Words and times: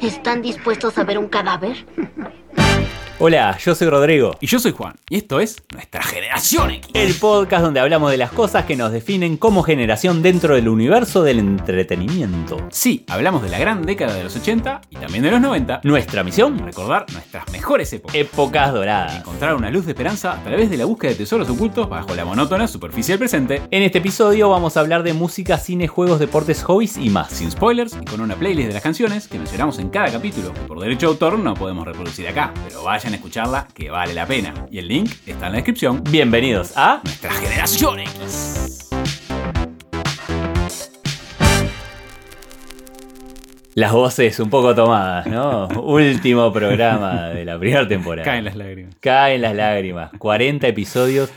¿Están 0.00 0.42
dispuestos 0.42 0.96
a 0.98 1.04
ver 1.04 1.18
un 1.18 1.28
cadáver? 1.28 1.86
Hola, 3.20 3.58
yo 3.58 3.74
soy 3.74 3.88
Rodrigo. 3.88 4.36
Y 4.40 4.46
yo 4.46 4.60
soy 4.60 4.70
Juan, 4.70 4.94
y 5.10 5.16
esto 5.16 5.40
es 5.40 5.56
Nuestra 5.72 6.04
Generación 6.04 6.70
X. 6.70 6.92
El 6.94 7.14
podcast 7.14 7.64
donde 7.64 7.80
hablamos 7.80 8.12
de 8.12 8.16
las 8.16 8.30
cosas 8.30 8.64
que 8.64 8.76
nos 8.76 8.92
definen 8.92 9.36
como 9.36 9.64
generación 9.64 10.22
dentro 10.22 10.54
del 10.54 10.68
universo 10.68 11.24
del 11.24 11.40
entretenimiento. 11.40 12.58
Sí, 12.70 13.04
hablamos 13.08 13.42
de 13.42 13.48
la 13.48 13.58
gran 13.58 13.82
década 13.82 14.14
de 14.14 14.22
los 14.22 14.36
80 14.36 14.82
y 14.90 14.96
también 14.98 15.24
de 15.24 15.32
los 15.32 15.40
90. 15.40 15.80
Nuestra 15.82 16.22
misión, 16.22 16.60
Recordar 16.64 17.06
nuestras 17.12 17.50
mejores 17.50 17.92
épocas. 17.92 18.14
épocas 18.14 18.72
doradas. 18.72 19.16
Encontrar 19.16 19.56
una 19.56 19.70
luz 19.72 19.86
de 19.86 19.92
esperanza 19.92 20.34
a 20.34 20.42
través 20.44 20.70
de 20.70 20.76
la 20.76 20.84
búsqueda 20.84 21.10
de 21.10 21.16
tesoros 21.16 21.50
ocultos 21.50 21.88
bajo 21.88 22.14
la 22.14 22.24
monótona 22.24 22.68
superficie 22.68 23.14
del 23.14 23.18
presente. 23.18 23.62
En 23.72 23.82
este 23.82 23.98
episodio 23.98 24.48
vamos 24.48 24.76
a 24.76 24.80
hablar 24.80 25.02
de 25.02 25.12
música, 25.12 25.58
cine, 25.58 25.88
juegos, 25.88 26.20
deportes, 26.20 26.62
hobbies 26.62 26.96
y 26.96 27.10
más. 27.10 27.32
Sin 27.32 27.50
spoilers 27.50 27.98
y 28.00 28.04
con 28.04 28.20
una 28.20 28.36
playlist 28.36 28.68
de 28.68 28.74
las 28.74 28.82
canciones 28.82 29.26
que 29.26 29.38
mencionamos 29.38 29.80
en 29.80 29.88
cada 29.88 30.12
capítulo, 30.12 30.54
que 30.54 30.60
por 30.60 30.78
derecho 30.78 31.06
de 31.08 31.12
autor 31.14 31.36
no 31.40 31.54
podemos 31.54 31.84
reproducir 31.84 32.28
acá, 32.28 32.54
pero 32.68 32.84
vayan 32.84 33.07
a 33.12 33.16
escucharla 33.16 33.68
que 33.74 33.90
vale 33.90 34.14
la 34.14 34.26
pena. 34.26 34.54
Y 34.70 34.78
el 34.78 34.88
link 34.88 35.10
está 35.26 35.46
en 35.46 35.52
la 35.52 35.56
descripción. 35.58 36.02
Bienvenidos 36.10 36.72
a 36.76 37.00
Nuestra 37.04 37.30
Generación 37.32 38.00
X. 38.00 38.88
Las 43.74 43.92
voces 43.92 44.40
un 44.40 44.50
poco 44.50 44.74
tomadas, 44.74 45.26
¿no? 45.26 45.68
Último 45.82 46.52
programa 46.52 47.28
de 47.28 47.44
la 47.44 47.58
primera 47.58 47.86
temporada. 47.86 48.24
Caen 48.24 48.44
las 48.44 48.56
lágrimas. 48.56 48.94
Caen 49.00 49.42
las 49.42 49.54
lágrimas. 49.54 50.10
40 50.18 50.66
episodios, 50.66 51.30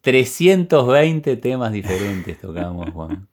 320 0.00 1.36
temas 1.36 1.72
diferentes 1.72 2.40
tocamos, 2.40 2.90
Juan. 2.90 3.28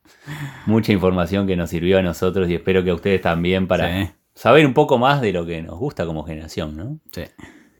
Mucha 0.67 0.91
información 0.91 1.47
que 1.47 1.55
nos 1.55 1.71
sirvió 1.71 1.97
a 1.97 2.01
nosotros 2.03 2.47
y 2.49 2.55
espero 2.55 2.83
que 2.83 2.91
a 2.91 2.93
ustedes 2.93 3.21
también 3.21 3.67
para 3.67 4.05
Sí. 4.05 4.11
saber 4.35 4.65
un 4.67 4.73
poco 4.75 4.99
más 4.99 5.21
de 5.21 5.33
lo 5.33 5.43
que 5.45 5.61
nos 5.63 5.79
gusta 5.79 6.05
como 6.05 6.23
generación, 6.23 6.77
¿no? 6.77 6.99
Sí. 7.11 7.23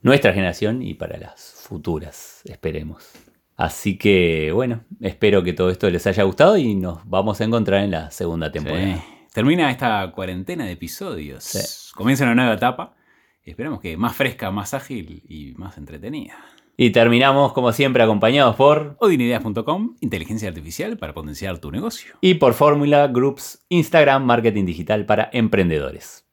Nuestra 0.02 0.34
generación 0.34 0.82
y 0.82 0.94
para 0.96 1.18
las 1.18 1.64
futuras, 1.68 2.42
esperemos. 2.46 3.12
Así 3.56 3.98
que, 3.98 4.52
bueno, 4.52 4.84
espero 5.00 5.44
que 5.44 5.54
todo 5.54 5.70
esto 5.70 5.90
les 5.90 6.08
haya 6.08 6.24
gustado 6.24 6.58
y 6.58 6.74
nos 6.74 7.08
vamos 7.08 7.40
a 7.40 7.44
encontrar 7.44 7.84
en 7.84 7.92
la 7.92 8.10
segunda 8.10 8.52
temporada. 8.52 8.96
Sí. 8.96 9.02
Termina 9.34 9.70
esta 9.70 10.12
cuarentena 10.12 10.66
de 10.66 10.72
episodios. 10.72 11.44
Sí. 11.44 11.94
Comienza 11.96 12.24
una 12.24 12.34
nueva 12.34 12.56
etapa. 12.56 12.96
Esperamos 13.44 13.80
que 13.80 13.96
más 13.98 14.16
fresca, 14.16 14.50
más 14.50 14.74
ágil 14.74 15.24
y 15.28 15.54
más 15.56 15.78
entretenida. 15.78 16.36
Y 16.76 16.90
terminamos, 16.90 17.54
como 17.54 17.72
siempre, 17.72 18.02
acompañados 18.02 18.56
por 18.56 18.96
Odinideas.com, 19.00 19.98
inteligencia 20.00 20.50
artificial 20.50 20.98
para 20.98 21.14
potenciar 21.14 21.60
tu 21.60 21.70
negocio. 21.72 22.16
y 22.22 22.36
por 22.36 22.56
Fórmula 22.56 23.08
Groups 23.08 23.64
Instagram 23.70 24.24
Marketing 24.26 24.66
Digital 24.66 25.06
para 25.06 25.30
Emprendedores. 25.32 26.26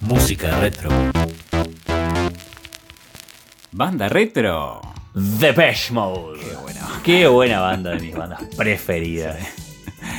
Música 0.00 0.60
retro. 0.60 0.90
Banda 3.76 4.08
retro. 4.08 4.80
Depeche 5.12 5.92
Mode. 5.92 6.40
Qué 6.40 6.56
bueno. 6.56 6.80
Qué 7.04 7.26
buena 7.26 7.60
banda 7.60 7.90
de 7.90 8.00
mis 8.00 8.16
bandas 8.16 8.42
preferidas. 8.56 9.36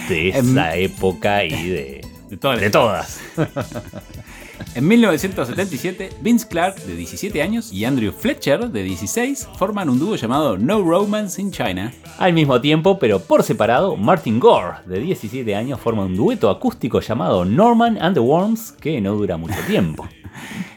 De 0.08 0.30
esa 0.30 0.76
época 0.76 1.44
y 1.44 1.68
de, 1.68 2.08
De 2.30 2.38
todas. 2.38 2.62
de 2.62 2.70
todas. 2.70 3.20
En 4.74 4.88
1977, 4.88 6.10
Vince 6.22 6.48
Clark, 6.48 6.84
de 6.84 6.96
17 6.96 7.42
años, 7.42 7.72
y 7.74 7.86
Andrew 7.86 8.12
Fletcher, 8.12 8.70
de 8.70 8.84
16, 8.84 9.50
forman 9.58 9.90
un 9.90 9.98
dúo 9.98 10.16
llamado 10.16 10.58
No 10.58 10.82
Romance 10.82 11.42
in 11.42 11.52
China. 11.52 11.92
Al 12.20 12.34
mismo 12.34 12.62
tiempo, 12.62 13.00
pero 13.00 13.20
por 13.20 13.44
separado, 13.44 13.96
Martin 13.96 14.40
Gore, 14.40 14.78
de 14.86 15.00
17 15.00 15.56
años, 15.56 15.80
forma 15.80 16.06
un 16.06 16.16
dueto 16.16 16.50
acústico 16.50 17.00
llamado 17.02 17.44
Norman 17.46 17.98
and 18.00 18.16
the 18.16 18.20
Worms, 18.20 18.72
que 18.74 19.02
no 19.02 19.14
dura 19.16 19.38
mucho 19.38 19.60
tiempo. 19.68 20.08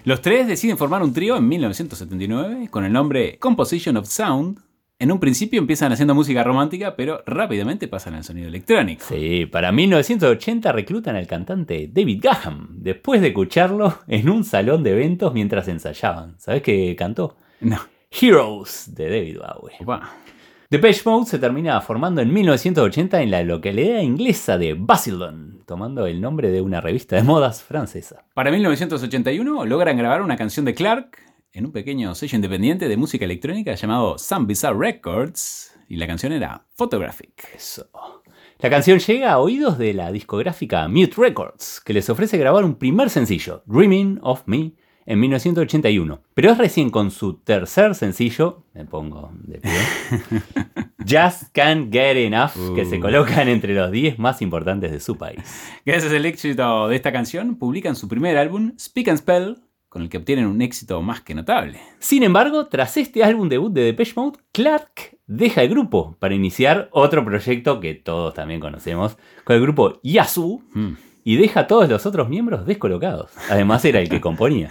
Los 0.04 0.20
tres 0.20 0.46
deciden 0.46 0.78
formar 0.78 1.02
un 1.02 1.12
trío 1.12 1.36
en 1.36 1.48
1979 1.48 2.68
con 2.70 2.84
el 2.84 2.92
nombre 2.92 3.38
Composition 3.38 3.96
of 3.96 4.06
Sound. 4.06 4.58
En 4.98 5.10
un 5.10 5.18
principio 5.18 5.58
empiezan 5.58 5.92
haciendo 5.92 6.14
música 6.14 6.44
romántica, 6.44 6.94
pero 6.94 7.22
rápidamente 7.24 7.88
pasan 7.88 8.14
al 8.14 8.24
sonido 8.24 8.48
electrónico. 8.48 9.04
Sí, 9.08 9.46
para 9.46 9.72
1980 9.72 10.72
reclutan 10.72 11.16
al 11.16 11.26
cantante 11.26 11.88
David 11.90 12.20
Gaham, 12.22 12.68
después 12.72 13.20
de 13.22 13.28
escucharlo 13.28 13.98
en 14.06 14.28
un 14.28 14.44
salón 14.44 14.82
de 14.82 14.92
eventos 14.92 15.32
mientras 15.32 15.68
ensayaban. 15.68 16.38
¿Sabes 16.38 16.62
qué 16.62 16.94
cantó? 16.96 17.36
No. 17.60 17.78
Heroes 18.10 18.94
de 18.94 19.04
David 19.04 19.38
Bowie. 19.38 19.76
Opa. 19.80 20.12
Depeche 20.70 21.02
Mode 21.04 21.26
se 21.26 21.40
termina 21.40 21.80
formando 21.80 22.20
en 22.20 22.32
1980 22.32 23.22
en 23.22 23.32
la 23.32 23.42
localidad 23.42 24.02
inglesa 24.02 24.56
de 24.56 24.74
Basildon, 24.74 25.64
tomando 25.66 26.06
el 26.06 26.20
nombre 26.20 26.52
de 26.52 26.60
una 26.60 26.80
revista 26.80 27.16
de 27.16 27.24
modas 27.24 27.60
francesa. 27.60 28.24
Para 28.34 28.52
1981 28.52 29.64
logran 29.64 29.96
grabar 29.96 30.22
una 30.22 30.36
canción 30.36 30.64
de 30.64 30.74
Clark 30.74 31.18
en 31.52 31.66
un 31.66 31.72
pequeño 31.72 32.14
sello 32.14 32.36
independiente 32.36 32.88
de 32.88 32.96
música 32.96 33.24
electrónica 33.24 33.74
llamado 33.74 34.16
Some 34.16 34.46
Bizarre 34.46 34.78
Records. 34.78 35.76
Y 35.88 35.96
la 35.96 36.06
canción 36.06 36.32
era 36.32 36.64
Photographic. 36.76 37.48
Eso. 37.52 37.90
La 38.60 38.70
canción 38.70 39.00
llega 39.00 39.32
a 39.32 39.40
oídos 39.40 39.76
de 39.76 39.92
la 39.92 40.12
discográfica 40.12 40.86
Mute 40.86 41.14
Records, 41.16 41.80
que 41.80 41.94
les 41.94 42.08
ofrece 42.08 42.38
grabar 42.38 42.64
un 42.64 42.76
primer 42.76 43.10
sencillo, 43.10 43.64
Dreaming 43.66 44.20
of 44.22 44.44
Me, 44.46 44.74
en 45.06 45.20
1981. 45.20 46.20
Pero 46.34 46.50
es 46.52 46.58
recién 46.58 46.90
con 46.90 47.10
su 47.10 47.34
tercer 47.34 47.94
sencillo, 47.94 48.64
me 48.74 48.84
pongo 48.84 49.30
de 49.34 49.58
pie, 49.60 49.70
Just 51.08 51.44
Can't 51.52 51.92
Get 51.92 52.16
Enough, 52.16 52.74
que 52.74 52.84
se 52.84 52.98
Uh. 52.98 53.00
colocan 53.00 53.48
entre 53.48 53.74
los 53.74 53.90
10 53.90 54.18
más 54.18 54.42
importantes 54.42 54.92
de 54.92 55.00
su 55.00 55.16
país. 55.16 55.40
Gracias 55.84 56.12
al 56.12 56.26
éxito 56.26 56.88
de 56.88 56.96
esta 56.96 57.12
canción, 57.12 57.56
publican 57.56 57.96
su 57.96 58.08
primer 58.08 58.36
álbum, 58.36 58.72
Speak 58.78 59.08
and 59.08 59.18
Spell, 59.18 59.56
con 59.88 60.02
el 60.02 60.08
que 60.08 60.18
obtienen 60.18 60.46
un 60.46 60.62
éxito 60.62 61.02
más 61.02 61.20
que 61.20 61.34
notable. 61.34 61.80
Sin 61.98 62.22
embargo, 62.22 62.66
tras 62.66 62.96
este 62.96 63.24
álbum 63.24 63.48
debut 63.48 63.72
de 63.72 63.82
Depeche 63.82 64.12
Mode, 64.14 64.38
Clark 64.52 65.18
deja 65.26 65.62
el 65.62 65.68
grupo 65.70 66.16
para 66.20 66.34
iniciar 66.34 66.88
otro 66.92 67.24
proyecto 67.24 67.80
que 67.80 67.94
todos 67.94 68.34
también 68.34 68.60
conocemos, 68.60 69.16
con 69.44 69.56
el 69.56 69.62
grupo 69.62 70.00
Hmm. 70.74 70.92
Y 71.30 71.36
deja 71.36 71.60
a 71.60 71.66
todos 71.68 71.88
los 71.88 72.06
otros 72.06 72.28
miembros 72.28 72.66
descolocados. 72.66 73.30
Además 73.48 73.84
era 73.84 74.00
el 74.00 74.08
que 74.08 74.20
componía. 74.20 74.68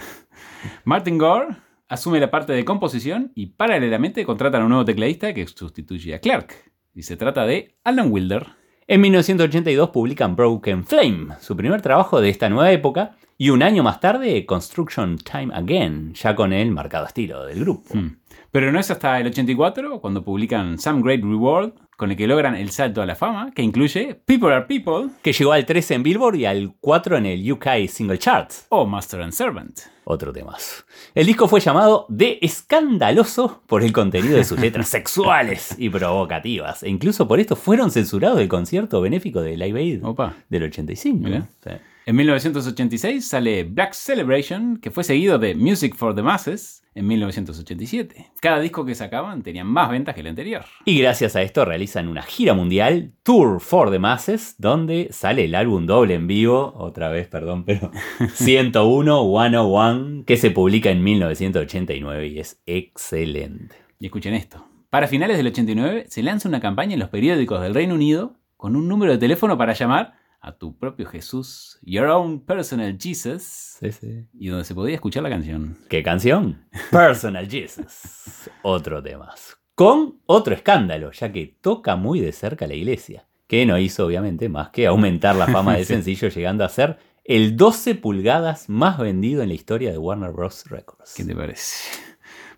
Martin 0.84 1.16
Gore 1.16 1.56
asume 1.88 2.20
la 2.20 2.30
parte 2.30 2.52
de 2.52 2.66
composición 2.66 3.32
y 3.34 3.46
paralelamente 3.46 4.26
contratan 4.26 4.60
a 4.60 4.64
un 4.64 4.68
nuevo 4.68 4.84
tecladista 4.84 5.32
que 5.32 5.46
sustituye 5.46 6.14
a 6.14 6.18
Clark. 6.18 6.52
Y 6.94 7.04
se 7.04 7.16
trata 7.16 7.46
de 7.46 7.78
Alan 7.82 8.12
Wilder. 8.12 8.48
En 8.86 9.00
1982 9.00 9.88
publican 9.88 10.36
Broken 10.36 10.84
Flame, 10.84 11.28
su 11.40 11.56
primer 11.56 11.80
trabajo 11.80 12.20
de 12.20 12.28
esta 12.28 12.50
nueva 12.50 12.70
época, 12.72 13.16
y 13.38 13.48
un 13.48 13.62
año 13.62 13.82
más 13.82 13.98
tarde 13.98 14.44
Construction 14.44 15.16
Time 15.16 15.54
Again, 15.54 16.12
ya 16.12 16.36
con 16.36 16.52
el 16.52 16.70
marcado 16.72 17.06
estilo 17.06 17.46
del 17.46 17.60
grupo. 17.60 17.94
Hmm. 17.94 18.18
Pero 18.50 18.70
no 18.70 18.78
es 18.78 18.90
hasta 18.90 19.18
el 19.18 19.28
84 19.28 20.02
cuando 20.02 20.22
publican 20.22 20.78
Some 20.78 21.00
Great 21.00 21.22
Reward, 21.22 21.72
con 22.00 22.10
el 22.10 22.16
que 22.16 22.26
logran 22.26 22.54
el 22.54 22.70
salto 22.70 23.02
a 23.02 23.06
la 23.06 23.14
fama, 23.14 23.52
que 23.54 23.60
incluye 23.62 24.14
People 24.24 24.54
Are 24.54 24.64
People 24.64 25.10
Que 25.20 25.34
llegó 25.34 25.52
al 25.52 25.66
13 25.66 25.96
en 25.96 26.02
Billboard 26.02 26.36
y 26.36 26.46
al 26.46 26.72
4 26.80 27.18
en 27.18 27.26
el 27.26 27.52
UK 27.52 27.66
Single 27.88 28.16
Charts. 28.18 28.64
o 28.70 28.86
Master 28.86 29.20
and 29.20 29.32
Servant. 29.34 29.78
Otro 30.04 30.32
temazo. 30.32 30.84
El 31.14 31.26
disco 31.26 31.46
fue 31.46 31.60
llamado 31.60 32.06
De 32.08 32.38
Escandaloso 32.40 33.62
por 33.66 33.82
el 33.82 33.92
contenido 33.92 34.38
de 34.38 34.44
sus 34.44 34.58
letras 34.60 34.88
sexuales 34.88 35.74
y 35.78 35.90
provocativas. 35.90 36.82
E 36.82 36.88
incluso 36.88 37.28
por 37.28 37.38
esto 37.38 37.54
fueron 37.54 37.90
censurados 37.90 38.38
del 38.38 38.48
concierto 38.48 39.00
benéfico 39.02 39.42
de 39.42 39.58
Live 39.58 39.78
Aid 39.78 40.04
Opa. 40.04 40.34
del 40.48 40.62
85. 40.64 41.18
Mirá. 41.22 41.48
Sí. 41.62 41.70
En 42.10 42.16
1986 42.16 43.24
sale 43.24 43.62
Black 43.62 43.92
Celebration, 43.92 44.78
que 44.78 44.90
fue 44.90 45.04
seguido 45.04 45.38
de 45.38 45.54
Music 45.54 45.94
for 45.94 46.12
the 46.12 46.24
Masses 46.24 46.82
en 46.96 47.06
1987. 47.06 48.32
Cada 48.40 48.58
disco 48.58 48.84
que 48.84 48.96
sacaban 48.96 49.44
tenía 49.44 49.62
más 49.62 49.90
ventas 49.90 50.16
que 50.16 50.22
el 50.22 50.26
anterior. 50.26 50.64
Y 50.84 50.98
gracias 50.98 51.36
a 51.36 51.42
esto 51.42 51.64
realizan 51.64 52.08
una 52.08 52.22
gira 52.22 52.52
mundial, 52.52 53.12
Tour 53.22 53.60
for 53.60 53.92
the 53.92 54.00
Masses, 54.00 54.56
donde 54.58 55.06
sale 55.12 55.44
el 55.44 55.54
álbum 55.54 55.86
doble 55.86 56.14
en 56.14 56.26
vivo, 56.26 56.72
otra 56.74 57.10
vez, 57.10 57.28
perdón, 57.28 57.64
pero 57.64 57.92
101, 58.34 59.22
101, 59.22 60.24
que 60.26 60.36
se 60.36 60.50
publica 60.50 60.90
en 60.90 61.04
1989 61.04 62.26
y 62.26 62.40
es 62.40 62.60
excelente. 62.66 63.76
Y 64.00 64.06
escuchen 64.06 64.34
esto. 64.34 64.66
Para 64.90 65.06
finales 65.06 65.36
del 65.36 65.46
89 65.46 66.06
se 66.08 66.24
lanza 66.24 66.48
una 66.48 66.58
campaña 66.58 66.94
en 66.94 66.98
los 66.98 67.10
periódicos 67.10 67.62
del 67.62 67.72
Reino 67.72 67.94
Unido 67.94 68.34
con 68.56 68.74
un 68.74 68.88
número 68.88 69.12
de 69.12 69.18
teléfono 69.18 69.56
para 69.56 69.74
llamar 69.74 70.19
a 70.40 70.56
tu 70.56 70.76
propio 70.78 71.06
Jesús, 71.06 71.78
Your 71.82 72.06
Own 72.08 72.40
Personal 72.40 72.96
Jesus, 72.98 73.42
Sí, 73.80 73.92
sí. 73.92 74.26
y 74.32 74.48
donde 74.48 74.64
se 74.64 74.74
podía 74.74 74.94
escuchar 74.94 75.22
la 75.22 75.28
canción. 75.30 75.76
¿Qué 75.88 76.02
canción? 76.02 76.64
Personal 76.90 77.48
Jesus. 77.48 78.48
Otro 78.62 79.02
tema. 79.02 79.34
Con 79.74 80.20
otro 80.26 80.54
escándalo, 80.54 81.10
ya 81.12 81.30
que 81.32 81.56
toca 81.60 81.96
muy 81.96 82.20
de 82.20 82.32
cerca 82.32 82.66
la 82.66 82.74
iglesia. 82.74 83.26
Que 83.46 83.66
no 83.66 83.78
hizo, 83.78 84.06
obviamente, 84.06 84.48
más 84.48 84.70
que 84.70 84.86
aumentar 84.86 85.34
la 85.36 85.46
fama 85.48 85.74
del 85.76 85.84
Sí. 85.86 85.94
sencillo, 85.94 86.28
llegando 86.28 86.64
a 86.64 86.68
ser 86.68 86.98
el 87.24 87.56
12 87.56 87.96
pulgadas 87.96 88.68
más 88.68 88.98
vendido 88.98 89.42
en 89.42 89.48
la 89.48 89.54
historia 89.54 89.90
de 89.92 89.98
Warner 89.98 90.32
Bros. 90.32 90.64
Records. 90.70 91.14
¿Qué 91.16 91.24
te 91.24 91.34
parece? 91.34 91.88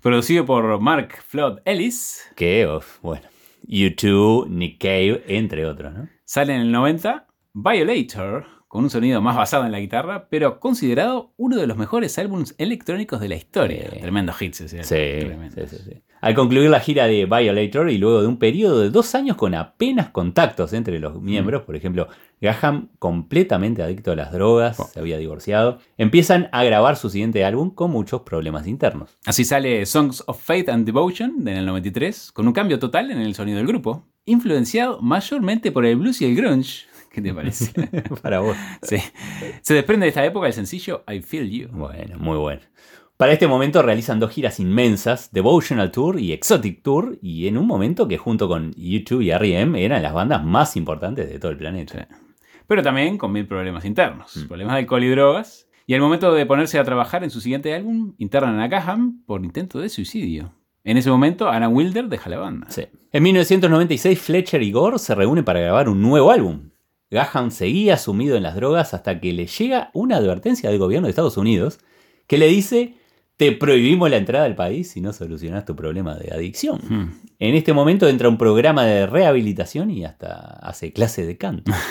Producido 0.00 0.44
por 0.44 0.80
Mark 0.80 1.14
Flood 1.26 1.60
Ellis, 1.64 2.22
Que, 2.36 2.66
bueno, 3.02 3.24
U2, 3.66 4.48
Nick 4.48 4.80
Cave, 4.80 5.24
entre 5.28 5.64
otros, 5.66 5.92
¿no? 5.94 6.08
sale 6.24 6.54
en 6.54 6.62
el 6.62 6.72
90 6.72 7.26
Violator 7.54 8.46
con 8.68 8.84
un 8.84 8.90
sonido 8.90 9.20
más 9.20 9.36
basado 9.36 9.66
en 9.66 9.72
la 9.72 9.80
guitarra, 9.80 10.28
pero 10.30 10.58
considerado 10.58 11.34
uno 11.36 11.56
de 11.58 11.66
los 11.66 11.76
mejores 11.76 12.16
álbumes 12.18 12.54
electrónicos 12.56 13.20
de 13.20 13.28
la 13.28 13.34
historia. 13.34 13.90
Sí. 13.92 14.00
Tremendo 14.00 14.32
hits 14.40 14.62
ese 14.62 14.82
Sí, 14.82 15.26
tremendo. 15.26 15.54
sí, 15.54 15.76
sí, 15.76 15.82
sí. 15.90 16.02
Al 16.22 16.34
concluir 16.34 16.70
la 16.70 16.80
gira 16.80 17.06
de 17.06 17.26
Violator 17.26 17.90
y 17.90 17.98
luego 17.98 18.22
de 18.22 18.28
un 18.28 18.38
periodo 18.38 18.80
de 18.80 18.88
dos 18.88 19.14
años 19.14 19.36
con 19.36 19.54
apenas 19.54 20.08
contactos 20.08 20.72
entre 20.72 20.98
los 21.00 21.20
miembros, 21.20 21.62
por 21.64 21.76
ejemplo, 21.76 22.08
Graham, 22.40 22.88
completamente 22.98 23.82
adicto 23.82 24.12
a 24.12 24.16
las 24.16 24.32
drogas, 24.32 24.80
Oh. 24.80 24.84
se 24.84 25.00
había 25.00 25.18
divorciado, 25.18 25.78
empiezan 25.98 26.48
a 26.52 26.64
grabar 26.64 26.96
su 26.96 27.10
siguiente 27.10 27.44
álbum 27.44 27.68
con 27.74 27.90
muchos 27.90 28.22
problemas 28.22 28.66
internos. 28.66 29.18
Así 29.26 29.44
sale 29.44 29.84
Songs 29.84 30.24
of 30.26 30.40
Faith 30.42 30.70
and 30.70 30.86
Devotion 30.86 31.46
en 31.46 31.56
el 31.58 31.66
93, 31.66 32.32
con 32.32 32.46
un 32.46 32.54
cambio 32.54 32.78
total 32.78 33.10
en 33.10 33.18
el 33.20 33.34
sonido 33.34 33.58
del 33.58 33.66
grupo, 33.66 34.06
influenciado 34.24 35.02
mayormente 35.02 35.72
por 35.72 35.84
el 35.84 35.96
blues 35.96 36.22
y 36.22 36.24
el 36.24 36.36
grunge. 36.36 36.86
¿Qué 37.12 37.20
te 37.20 37.32
parece? 37.34 37.72
Para 38.22 38.40
vos. 38.40 38.56
Sí. 38.82 38.96
Se 39.60 39.74
desprende 39.74 40.04
de 40.06 40.08
esta 40.08 40.24
época 40.24 40.46
el 40.46 40.52
sencillo 40.52 41.04
I 41.12 41.20
Feel 41.20 41.50
You. 41.50 41.68
Bueno, 41.70 42.18
muy 42.18 42.36
bueno. 42.38 42.62
Para 43.16 43.32
este 43.34 43.46
momento 43.46 43.82
realizan 43.82 44.18
dos 44.18 44.30
giras 44.32 44.58
inmensas, 44.58 45.30
Devotional 45.32 45.92
Tour 45.92 46.18
y 46.18 46.32
Exotic 46.32 46.82
Tour, 46.82 47.18
y 47.22 47.46
en 47.46 47.56
un 47.58 47.66
momento 47.66 48.08
que 48.08 48.18
junto 48.18 48.48
con 48.48 48.72
YouTube 48.74 49.20
y 49.20 49.30
R.E.M. 49.30 49.84
eran 49.84 50.02
las 50.02 50.12
bandas 50.12 50.42
más 50.42 50.76
importantes 50.76 51.28
de 51.28 51.38
todo 51.38 51.52
el 51.52 51.58
planeta. 51.58 52.08
Pero 52.66 52.82
también 52.82 53.18
con 53.18 53.30
mil 53.30 53.46
problemas 53.46 53.84
internos, 53.84 54.36
Mm. 54.36 54.48
problemas 54.48 54.74
de 54.74 54.80
alcohol 54.80 55.04
y 55.04 55.08
drogas. 55.10 55.68
Y 55.86 55.94
al 55.94 56.00
momento 56.00 56.32
de 56.32 56.46
ponerse 56.46 56.78
a 56.78 56.84
trabajar 56.84 57.22
en 57.22 57.30
su 57.30 57.40
siguiente 57.40 57.74
álbum, 57.74 58.14
internan 58.18 58.58
a 58.60 58.66
Graham 58.68 59.22
por 59.26 59.44
intento 59.44 59.78
de 59.78 59.88
suicidio. 59.88 60.54
En 60.84 60.96
ese 60.96 61.10
momento, 61.10 61.48
Anna 61.48 61.68
Wilder 61.68 62.08
deja 62.08 62.30
la 62.30 62.38
banda. 62.38 62.66
Sí. 62.70 62.86
En 63.12 63.22
1996, 63.22 64.18
Fletcher 64.18 64.62
y 64.62 64.72
Gore 64.72 64.98
se 64.98 65.14
reúnen 65.14 65.44
para 65.44 65.60
grabar 65.60 65.88
un 65.88 66.00
nuevo 66.02 66.30
álbum. 66.32 66.70
Graham 67.12 67.50
seguía 67.50 67.98
sumido 67.98 68.36
en 68.36 68.42
las 68.42 68.56
drogas 68.56 68.94
hasta 68.94 69.20
que 69.20 69.34
le 69.34 69.46
llega 69.46 69.90
una 69.92 70.16
advertencia 70.16 70.70
del 70.70 70.78
gobierno 70.78 71.06
de 71.06 71.10
Estados 71.10 71.36
Unidos 71.36 71.78
que 72.26 72.38
le 72.38 72.46
dice: 72.48 72.94
Te 73.36 73.52
prohibimos 73.52 74.10
la 74.10 74.16
entrada 74.16 74.46
al 74.46 74.56
país 74.56 74.90
si 74.90 75.02
no 75.02 75.12
solucionas 75.12 75.66
tu 75.66 75.76
problema 75.76 76.14
de 76.14 76.32
adicción. 76.34 76.80
Hmm. 76.88 77.20
En 77.38 77.54
este 77.54 77.74
momento 77.74 78.08
entra 78.08 78.30
un 78.30 78.38
programa 78.38 78.86
de 78.86 79.06
rehabilitación 79.06 79.90
y 79.90 80.06
hasta 80.06 80.58
hace 80.62 80.92
clase 80.92 81.26
de 81.26 81.36
canto. 81.36 81.70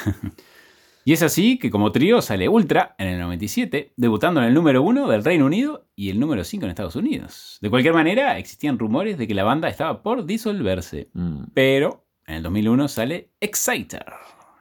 Y 1.03 1.13
es 1.13 1.23
así 1.23 1.57
que 1.57 1.71
como 1.71 1.91
trío 1.91 2.21
sale 2.21 2.47
Ultra 2.47 2.95
en 2.99 3.07
el 3.07 3.19
97, 3.19 3.93
debutando 3.97 4.39
en 4.39 4.47
el 4.47 4.53
número 4.53 4.83
1 4.83 5.07
del 5.07 5.23
Reino 5.23 5.47
Unido 5.47 5.87
y 5.95 6.11
el 6.11 6.19
número 6.19 6.43
5 6.43 6.63
en 6.63 6.69
Estados 6.69 6.95
Unidos. 6.95 7.57
De 7.59 7.71
cualquier 7.71 7.95
manera, 7.95 8.37
existían 8.37 8.77
rumores 8.77 9.17
de 9.17 9.27
que 9.27 9.33
la 9.33 9.43
banda 9.43 9.67
estaba 9.67 10.03
por 10.03 10.25
disolverse. 10.25 11.09
Mm. 11.13 11.45
Pero 11.55 12.05
en 12.27 12.35
el 12.35 12.43
2001 12.43 12.87
sale 12.87 13.31
Exciter. 13.39 14.05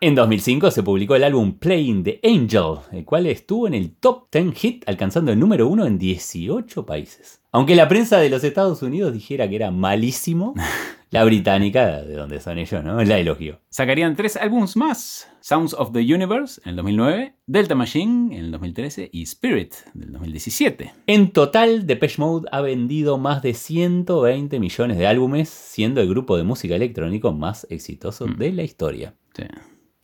En 0.02 0.14
2005 0.14 0.70
se 0.70 0.82
publicó 0.82 1.14
el 1.14 1.24
álbum 1.24 1.58
Playing 1.58 2.02
the 2.04 2.20
Angel, 2.24 2.78
el 2.90 3.04
cual 3.04 3.26
estuvo 3.26 3.66
en 3.66 3.74
el 3.74 3.90
top 3.96 4.28
10 4.32 4.54
hit, 4.54 4.84
alcanzando 4.88 5.30
el 5.30 5.38
número 5.38 5.68
1 5.68 5.84
en 5.84 5.98
18 5.98 6.86
países. 6.86 7.42
Aunque 7.52 7.74
la 7.76 7.86
prensa 7.86 8.18
de 8.18 8.30
los 8.30 8.42
Estados 8.42 8.80
Unidos 8.82 9.12
dijera 9.12 9.46
que 9.46 9.56
era 9.56 9.70
malísimo, 9.70 10.54
la 11.10 11.22
británica, 11.24 12.00
de 12.02 12.14
donde 12.14 12.40
son 12.40 12.56
ellos, 12.56 12.82
¿no? 12.82 13.02
La 13.04 13.18
elogió. 13.18 13.60
Sacarían 13.68 14.16
tres 14.16 14.36
álbumes 14.36 14.74
más: 14.74 15.28
Sounds 15.42 15.74
of 15.74 15.92
the 15.92 15.98
Universe 15.98 16.62
en 16.64 16.70
el 16.70 16.76
2009, 16.76 17.34
Delta 17.46 17.74
Machine 17.74 18.34
en 18.38 18.44
el 18.46 18.50
2013 18.52 19.10
y 19.12 19.22
Spirit 19.24 19.74
del 19.92 20.12
2017. 20.12 20.94
En 21.08 21.30
total, 21.30 21.86
Depeche 21.86 22.14
Mode 22.22 22.48
ha 22.52 22.62
vendido 22.62 23.18
más 23.18 23.42
de 23.42 23.52
120 23.52 24.58
millones 24.60 24.96
de 24.96 25.06
álbumes, 25.06 25.50
siendo 25.50 26.00
el 26.00 26.08
grupo 26.08 26.38
de 26.38 26.44
música 26.44 26.74
electrónico 26.74 27.34
más 27.34 27.66
exitoso 27.68 28.26
Mm. 28.26 28.36
de 28.38 28.52
la 28.52 28.62
historia. 28.62 29.14
Sí. 29.36 29.42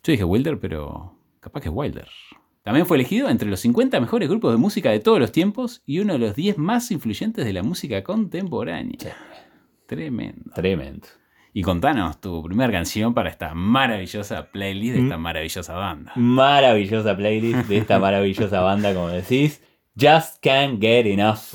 Yo 0.06 0.12
dije 0.12 0.22
Wilder, 0.22 0.60
pero 0.60 1.18
capaz 1.40 1.62
que 1.62 1.68
es 1.68 1.74
Wilder. 1.74 2.06
También 2.62 2.86
fue 2.86 2.96
elegido 2.96 3.28
entre 3.28 3.50
los 3.50 3.58
50 3.58 3.98
mejores 3.98 4.28
grupos 4.28 4.52
de 4.52 4.56
música 4.56 4.92
de 4.92 5.00
todos 5.00 5.18
los 5.18 5.32
tiempos 5.32 5.82
y 5.84 5.98
uno 5.98 6.12
de 6.12 6.20
los 6.20 6.36
10 6.36 6.58
más 6.58 6.92
influyentes 6.92 7.44
de 7.44 7.52
la 7.52 7.64
música 7.64 8.04
contemporánea. 8.04 8.98
Sí. 9.00 9.08
Tremendo. 9.86 10.52
Tremendo. 10.54 11.08
Y 11.52 11.62
contanos 11.62 12.20
tu 12.20 12.40
primera 12.44 12.70
canción 12.70 13.14
para 13.14 13.30
esta 13.30 13.52
maravillosa 13.54 14.46
playlist 14.52 14.94
de 14.94 15.02
esta 15.02 15.18
maravillosa 15.18 15.74
banda. 15.74 16.12
Maravillosa 16.14 17.16
playlist 17.16 17.68
de 17.68 17.78
esta 17.78 17.98
maravillosa 17.98 18.60
banda, 18.60 18.94
como 18.94 19.08
decís. 19.08 19.60
Just 20.00 20.40
Can't 20.40 20.80
Get 20.80 21.06
Enough. 21.06 21.52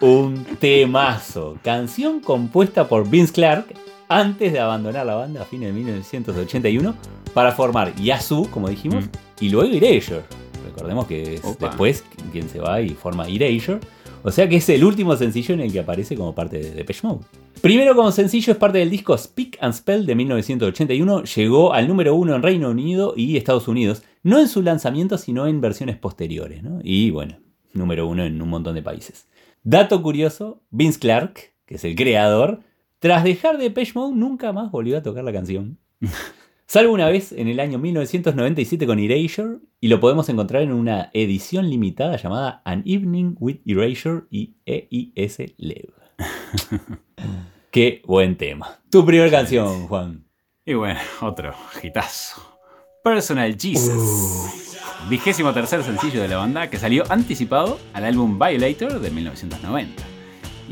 Un 0.00 0.44
temazo. 0.58 1.58
Canción 1.62 2.20
compuesta 2.20 2.86
por 2.86 3.08
Vince 3.08 3.32
Clark 3.32 3.74
antes 4.10 4.52
de 4.52 4.60
abandonar 4.60 5.06
la 5.06 5.14
banda 5.14 5.40
a 5.42 5.44
fines 5.46 5.68
de 5.68 5.72
1981 5.72 6.94
para 7.32 7.52
formar 7.52 7.94
Yazoo, 7.94 8.50
como 8.50 8.68
dijimos, 8.68 9.06
Mm. 9.06 9.44
y 9.44 9.48
luego 9.48 9.72
Erasure. 9.72 10.22
Recordemos 10.66 11.06
que 11.06 11.34
es 11.36 11.44
Opa. 11.44 11.68
después 11.68 12.04
quien 12.32 12.48
se 12.48 12.58
va 12.60 12.80
y 12.82 12.90
forma 12.90 13.26
Erasure. 13.28 13.80
O 14.22 14.30
sea 14.30 14.48
que 14.48 14.56
es 14.56 14.68
el 14.68 14.84
último 14.84 15.16
sencillo 15.16 15.54
en 15.54 15.60
el 15.60 15.72
que 15.72 15.80
aparece 15.80 16.14
como 16.16 16.34
parte 16.34 16.58
de 16.58 16.72
Depeche 16.72 17.06
Mode. 17.06 17.24
Primero 17.62 17.94
como 17.96 18.12
sencillo 18.12 18.52
es 18.52 18.58
parte 18.58 18.78
del 18.78 18.90
disco 18.90 19.16
Speak 19.16 19.56
and 19.60 19.72
Spell 19.74 20.04
de 20.04 20.14
1981. 20.14 21.22
Llegó 21.24 21.72
al 21.72 21.88
número 21.88 22.14
uno 22.14 22.34
en 22.34 22.42
Reino 22.42 22.68
Unido 22.70 23.14
y 23.16 23.36
Estados 23.38 23.68
Unidos. 23.68 24.02
No 24.22 24.38
en 24.38 24.48
su 24.48 24.60
lanzamiento, 24.62 25.16
sino 25.16 25.46
en 25.46 25.60
versiones 25.62 25.96
posteriores. 25.96 26.62
¿no? 26.62 26.80
Y 26.82 27.10
bueno, 27.10 27.36
número 27.72 28.06
uno 28.06 28.24
en 28.24 28.40
un 28.42 28.48
montón 28.50 28.74
de 28.74 28.82
países. 28.82 29.26
Dato 29.62 30.02
curioso, 30.02 30.60
Vince 30.70 30.98
Clark, 30.98 31.52
que 31.66 31.76
es 31.76 31.84
el 31.84 31.94
creador, 31.94 32.60
tras 33.00 33.24
dejar 33.24 33.56
Depeche 33.56 33.92
Mode 33.94 34.14
nunca 34.14 34.52
más 34.52 34.70
volvió 34.70 34.98
a 34.98 35.02
tocar 35.02 35.24
la 35.24 35.32
canción. 35.32 35.78
Salvo 36.66 36.92
una 36.92 37.08
vez 37.08 37.32
en 37.32 37.48
el 37.48 37.58
año 37.58 37.78
1997 37.78 38.86
con 38.86 39.00
Erasure 39.00 39.58
y 39.80 39.88
lo 39.88 39.98
podemos 39.98 40.28
encontrar 40.28 40.62
en 40.62 40.72
una 40.72 41.10
edición 41.14 41.68
limitada 41.68 42.16
llamada 42.16 42.62
An 42.64 42.84
Evening 42.86 43.34
with 43.40 43.56
Erasure 43.66 44.24
y 44.30 44.54
EIS 44.66 45.38
Lev. 45.56 45.94
Qué 47.72 48.02
buen 48.06 48.36
tema. 48.36 48.78
Tu 48.90 49.04
primera 49.04 49.30
canción, 49.30 49.88
Juan. 49.88 50.26
Y 50.64 50.74
bueno, 50.74 51.00
otro 51.22 51.54
hitazo. 51.82 52.58
Personal 53.02 53.56
Jesus. 53.58 54.76
Vigésimo 55.08 55.54
tercer 55.54 55.82
sencillo 55.82 56.20
de 56.20 56.28
la 56.28 56.36
banda 56.36 56.68
que 56.68 56.76
salió 56.76 57.02
anticipado 57.08 57.78
al 57.94 58.04
álbum 58.04 58.38
Violator 58.38 59.00
de 59.00 59.10
1990. 59.10 60.09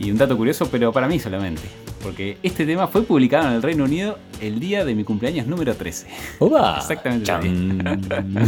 Y 0.00 0.12
un 0.12 0.16
dato 0.16 0.36
curioso, 0.36 0.68
pero 0.70 0.92
para 0.92 1.08
mí 1.08 1.18
solamente. 1.18 1.62
Porque 2.02 2.38
este 2.44 2.64
tema 2.64 2.86
fue 2.86 3.02
publicado 3.02 3.48
en 3.48 3.54
el 3.54 3.62
Reino 3.62 3.84
Unido 3.84 4.16
el 4.40 4.60
día 4.60 4.84
de 4.84 4.94
mi 4.94 5.02
cumpleaños 5.02 5.48
número 5.48 5.74
13. 5.74 6.06
Oba. 6.38 6.76
Exactamente. 6.78 7.32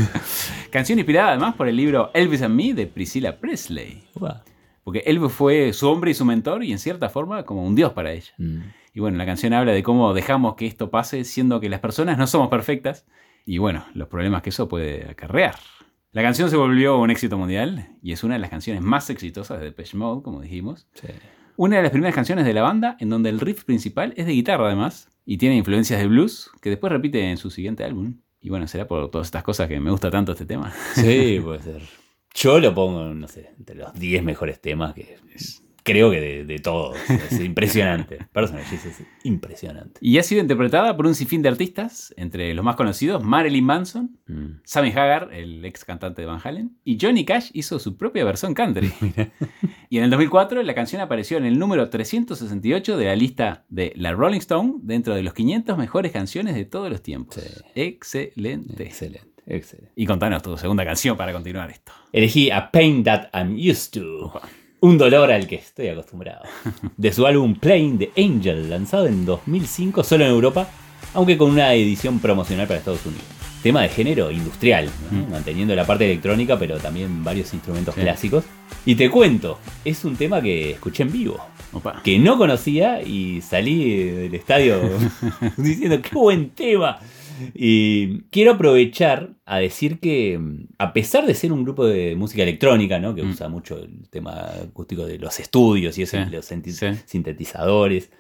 Canción 0.71 1.01
inspirada 1.01 1.31
además 1.31 1.57
por 1.57 1.67
el 1.67 1.75
libro 1.75 2.13
Elvis 2.15 2.43
and 2.43 2.55
Me 2.55 2.73
de 2.73 2.87
Priscilla 2.87 3.41
Presley. 3.41 4.05
Oba. 4.15 4.45
Porque 4.85 5.01
Elvis 5.01 5.33
fue 5.33 5.73
su 5.73 5.89
hombre 5.89 6.13
y 6.13 6.15
su 6.15 6.25
mentor 6.25 6.63
y 6.63 6.71
en 6.71 6.79
cierta 6.79 7.09
forma 7.09 7.43
como 7.43 7.65
un 7.67 7.75
dios 7.75 7.93
para 7.93 8.13
ella. 8.13 8.33
Mm. 8.39 8.61
Y 8.95 9.01
bueno, 9.01 9.19
la 9.19 9.27
canción 9.27 9.53
habla 9.53 9.73
de 9.73 9.83
cómo 9.83 10.15
dejamos 10.15 10.55
que 10.55 10.67
esto 10.67 10.91
pase 10.91 11.25
siendo 11.25 11.59
que 11.59 11.69
las 11.69 11.81
personas 11.81 12.17
no 12.17 12.29
somos 12.29 12.49
perfectas 12.49 13.07
y 13.45 13.59
bueno, 13.59 13.85
los 13.95 14.07
problemas 14.07 14.43
que 14.43 14.51
eso 14.51 14.69
puede 14.69 15.11
acarrear. 15.11 15.57
La 16.13 16.23
canción 16.23 16.49
se 16.49 16.57
volvió 16.57 16.99
un 16.99 17.11
éxito 17.11 17.37
mundial 17.37 17.89
y 18.03 18.13
es 18.13 18.23
una 18.23 18.35
de 18.35 18.41
las 18.41 18.51
canciones 18.51 18.83
más 18.83 19.11
exitosas 19.11 19.59
de 19.59 19.67
Depeche 19.67 19.97
Mode, 19.97 20.23
como 20.23 20.41
dijimos. 20.41 20.87
Sí. 20.95 21.09
Una 21.63 21.77
de 21.77 21.83
las 21.83 21.91
primeras 21.93 22.15
canciones 22.15 22.47
de 22.47 22.55
la 22.55 22.63
banda 22.63 22.97
en 23.01 23.11
donde 23.11 23.29
el 23.29 23.39
riff 23.39 23.65
principal 23.65 24.15
es 24.17 24.25
de 24.25 24.33
guitarra 24.33 24.65
además 24.69 25.09
y 25.27 25.37
tiene 25.37 25.57
influencias 25.57 26.01
de 26.01 26.07
blues 26.07 26.51
que 26.63 26.71
después 26.71 26.91
repite 26.91 27.23
en 27.31 27.37
su 27.37 27.51
siguiente 27.51 27.85
álbum. 27.85 28.15
Y 28.41 28.49
bueno, 28.49 28.67
será 28.67 28.89
por 28.89 29.11
todas 29.11 29.27
estas 29.29 29.43
cosas 29.43 29.69
que 29.69 29.79
me 29.79 29.91
gusta 29.91 30.11
tanto 30.11 30.33
este 30.33 30.47
tema. 30.47 30.73
Sí, 30.95 31.39
puede 31.45 31.59
ser. 31.63 31.83
Yo 32.35 32.59
lo 32.61 32.75
pongo, 32.75 33.13
no 33.13 33.29
sé, 33.29 33.51
entre 33.59 33.77
los 33.77 33.93
10 33.93 34.23
mejores 34.25 34.59
temas 34.63 34.95
que 34.95 35.19
es- 35.35 35.63
creo 35.83 36.11
que 36.11 36.21
de, 36.21 36.45
de 36.45 36.59
todos. 36.59 36.97
Es 37.09 37.41
impresionante. 37.41 38.19
Personal 38.33 38.63
es 38.63 39.03
impresionante. 39.25 39.99
Y 40.03 40.19
ha 40.19 40.23
sido 40.23 40.41
interpretada 40.41 40.97
por 40.97 41.07
un 41.07 41.15
sinfín 41.15 41.43
de 41.43 41.49
artistas, 41.49 42.15
entre 42.17 42.53
los 42.55 42.65
más 42.65 42.77
conocidos 42.77 43.23
Marilyn 43.23 43.65
Manson, 43.65 44.21
Mm. 44.31 44.61
Sammy 44.65 44.91
Hagar, 44.91 45.31
el 45.33 45.65
ex 45.65 45.85
cantante 45.85 46.23
de 46.23 46.27
Van 46.27 46.41
Halen, 46.43 46.77
y 46.85 46.99
Johnny 47.01 47.25
Cash 47.25 47.51
hizo 47.53 47.79
su 47.79 47.97
propia 47.97 48.25
versión 48.25 48.55
country. 48.55 48.93
y 49.91 49.99
en 49.99 50.05
el 50.05 50.11
2004 50.11 50.63
la 50.63 50.75
canción 50.75 51.01
apareció 51.01 51.37
en 51.39 51.47
el 51.47 51.59
número 51.59 51.91
368 51.91 52.97
de 52.97 53.05
la 53.07 53.17
lista 53.17 53.65
de 53.69 53.93
la 53.97 54.13
Rolling 54.13 54.39
Stone 54.39 54.75
dentro 54.83 55.15
de 55.15 55.23
los 55.23 55.35
500 55.35 55.77
mejores 55.77 56.13
canciones 56.13 56.55
de 56.55 56.65
todos 56.65 56.91
los 56.91 57.03
tiempos. 57.03 57.35
Sí. 57.35 57.41
Excelente. 57.75 58.85
Excelente, 58.85 59.43
excelente. 59.47 59.93
Y 59.97 60.07
contanos 60.07 60.43
tu 60.43 60.57
segunda 60.57 60.85
canción 60.85 61.17
para 61.17 61.33
continuar 61.33 61.71
esto. 61.71 61.93
Elegí 62.13 62.51
A 62.51 62.71
Pain 62.71 63.03
That 63.05 63.31
I'm 63.35 63.57
Used 63.57 63.91
to. 64.01 64.41
Un 64.81 64.97
dolor 64.97 65.31
al 65.31 65.47
que 65.47 65.57
estoy 65.57 65.89
acostumbrado. 65.89 66.43
De 66.97 67.13
su 67.13 67.27
álbum 67.27 67.55
Playing 67.55 67.99
the 67.99 68.11
Angel, 68.17 68.71
lanzado 68.71 69.07
en 69.07 69.27
2005 69.27 70.03
solo 70.05 70.25
en 70.25 70.31
Europa, 70.31 70.69
aunque 71.15 71.37
con 71.37 71.51
una 71.51 71.75
edición 71.75 72.19
promocional 72.19 72.67
para 72.67 72.79
Estados 72.79 73.05
Unidos. 73.05 73.25
Tema 73.63 73.83
de 73.83 73.91
género 73.91 74.31
industrial, 74.31 74.89
¿no? 75.11 75.19
Mm. 75.27 75.31
manteniendo 75.33 75.75
la 75.75 75.87
parte 75.87 76.07
electrónica, 76.07 76.59
pero 76.59 76.79
también 76.79 77.23
varios 77.23 77.53
instrumentos 77.53 77.95
Sí. 77.95 78.01
clásicos. 78.01 78.45
Y 78.87 78.95
te 78.95 79.11
cuento, 79.11 79.59
es 79.85 80.03
un 80.07 80.17
tema 80.17 80.41
que 80.41 80.71
escuché 80.71 81.03
en 81.03 81.13
vivo, 81.13 81.37
Opa. 81.75 82.01
que 82.03 82.19
no 82.19 82.39
conocía 82.39 83.03
y 83.03 83.43
salí 83.43 83.97
del 84.05 84.35
estadio 84.35 84.81
diciendo, 85.59 86.01
qué 86.01 86.15
buen 86.15 86.51
tema. 86.51 87.01
Y 87.55 88.23
quiero 88.31 88.53
aprovechar 88.53 89.35
a 89.45 89.59
decir 89.59 89.99
que, 90.01 90.39
mm, 90.39 90.67
a 90.79 90.93
pesar 90.93 91.27
de 91.27 91.35
ser 91.35 91.53
un 91.53 91.65
grupo 91.65 91.87
de 91.87 92.15
música 92.17 92.43
electrónica, 92.43 92.99
¿no? 92.99 93.15
que 93.15 93.23
Mm. 93.23 93.31
usa 93.31 93.49
mucho 93.49 93.79
el 93.79 94.09
tema 94.11 94.33
acústico 94.63 95.07
de 95.07 95.19
los 95.19 95.39
estudios 95.41 95.97
y 95.99 96.03
eso, 96.03 96.17
Sí, 96.25 96.31
los 96.31 96.45
sí. 96.47 96.61
sintetizadores, 97.07 98.11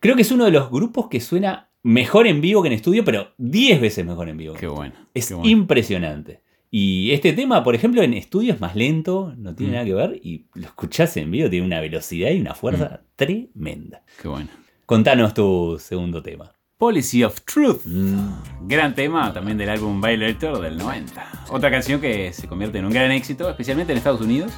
creo 0.00 0.16
que 0.16 0.22
es 0.22 0.30
uno 0.32 0.44
de 0.44 0.50
los 0.50 0.70
grupos 0.70 1.08
que 1.08 1.20
suena 1.20 1.70
mejor 1.82 2.26
en 2.26 2.40
vivo 2.40 2.62
que 2.62 2.68
en 2.68 2.74
estudio, 2.74 3.04
pero 3.04 3.28
10 3.38 3.80
veces 3.80 4.04
mejor 4.04 4.28
en 4.28 4.36
vivo. 4.36 4.54
Qué 4.54 4.66
bueno. 4.66 4.94
Es 5.14 5.28
qué 5.28 5.34
bueno. 5.34 5.48
impresionante. 5.48 6.42
Y 6.70 7.12
este 7.12 7.32
tema, 7.32 7.64
por 7.64 7.74
ejemplo, 7.74 8.02
en 8.02 8.12
estudio 8.12 8.52
es 8.52 8.60
más 8.60 8.76
lento, 8.76 9.32
no 9.38 9.54
tiene 9.54 9.70
Mm. 9.72 9.74
nada 9.74 9.84
que 9.86 9.94
ver, 9.94 10.20
y 10.22 10.46
lo 10.54 10.66
escuchás 10.66 11.16
en 11.16 11.30
vivo, 11.30 11.48
tiene 11.48 11.64
una 11.64 11.80
velocidad 11.80 12.30
y 12.30 12.40
una 12.40 12.54
fuerza 12.54 13.02
tremenda. 13.16 14.02
Qué 14.20 14.28
bueno. 14.28 14.48
Contanos 14.84 15.32
tu 15.34 15.78
segundo 15.78 16.22
tema. 16.22 16.52
Policy 16.78 17.24
of 17.24 17.40
Truth. 17.40 17.84
Mm. 17.86 18.68
Gran 18.68 18.94
tema 18.94 19.32
también 19.32 19.58
del 19.58 19.68
álbum 19.68 20.00
Violator 20.00 20.60
del 20.60 20.78
90. 20.78 21.46
Otra 21.50 21.72
canción 21.72 22.00
que 22.00 22.32
se 22.32 22.46
convierte 22.46 22.78
en 22.78 22.84
un 22.84 22.92
gran 22.92 23.10
éxito, 23.10 23.50
especialmente 23.50 23.90
en 23.90 23.98
Estados 23.98 24.20
Unidos, 24.20 24.52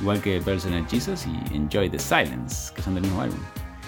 igual 0.00 0.22
que 0.22 0.40
Personal 0.40 0.86
Jesus 0.88 1.26
y 1.26 1.56
Enjoy 1.56 1.90
the 1.90 1.98
Silence, 1.98 2.72
que 2.72 2.82
son 2.82 2.94
del 2.94 3.02
mismo 3.02 3.20
álbum. 3.20 3.40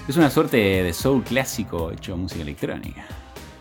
Es 0.09 0.17
una 0.17 0.29
suerte 0.29 0.57
de 0.57 0.93
soul 0.93 1.23
clásico 1.23 1.93
hecho 1.93 2.17
música 2.17 2.43
electrónica. 2.43 3.07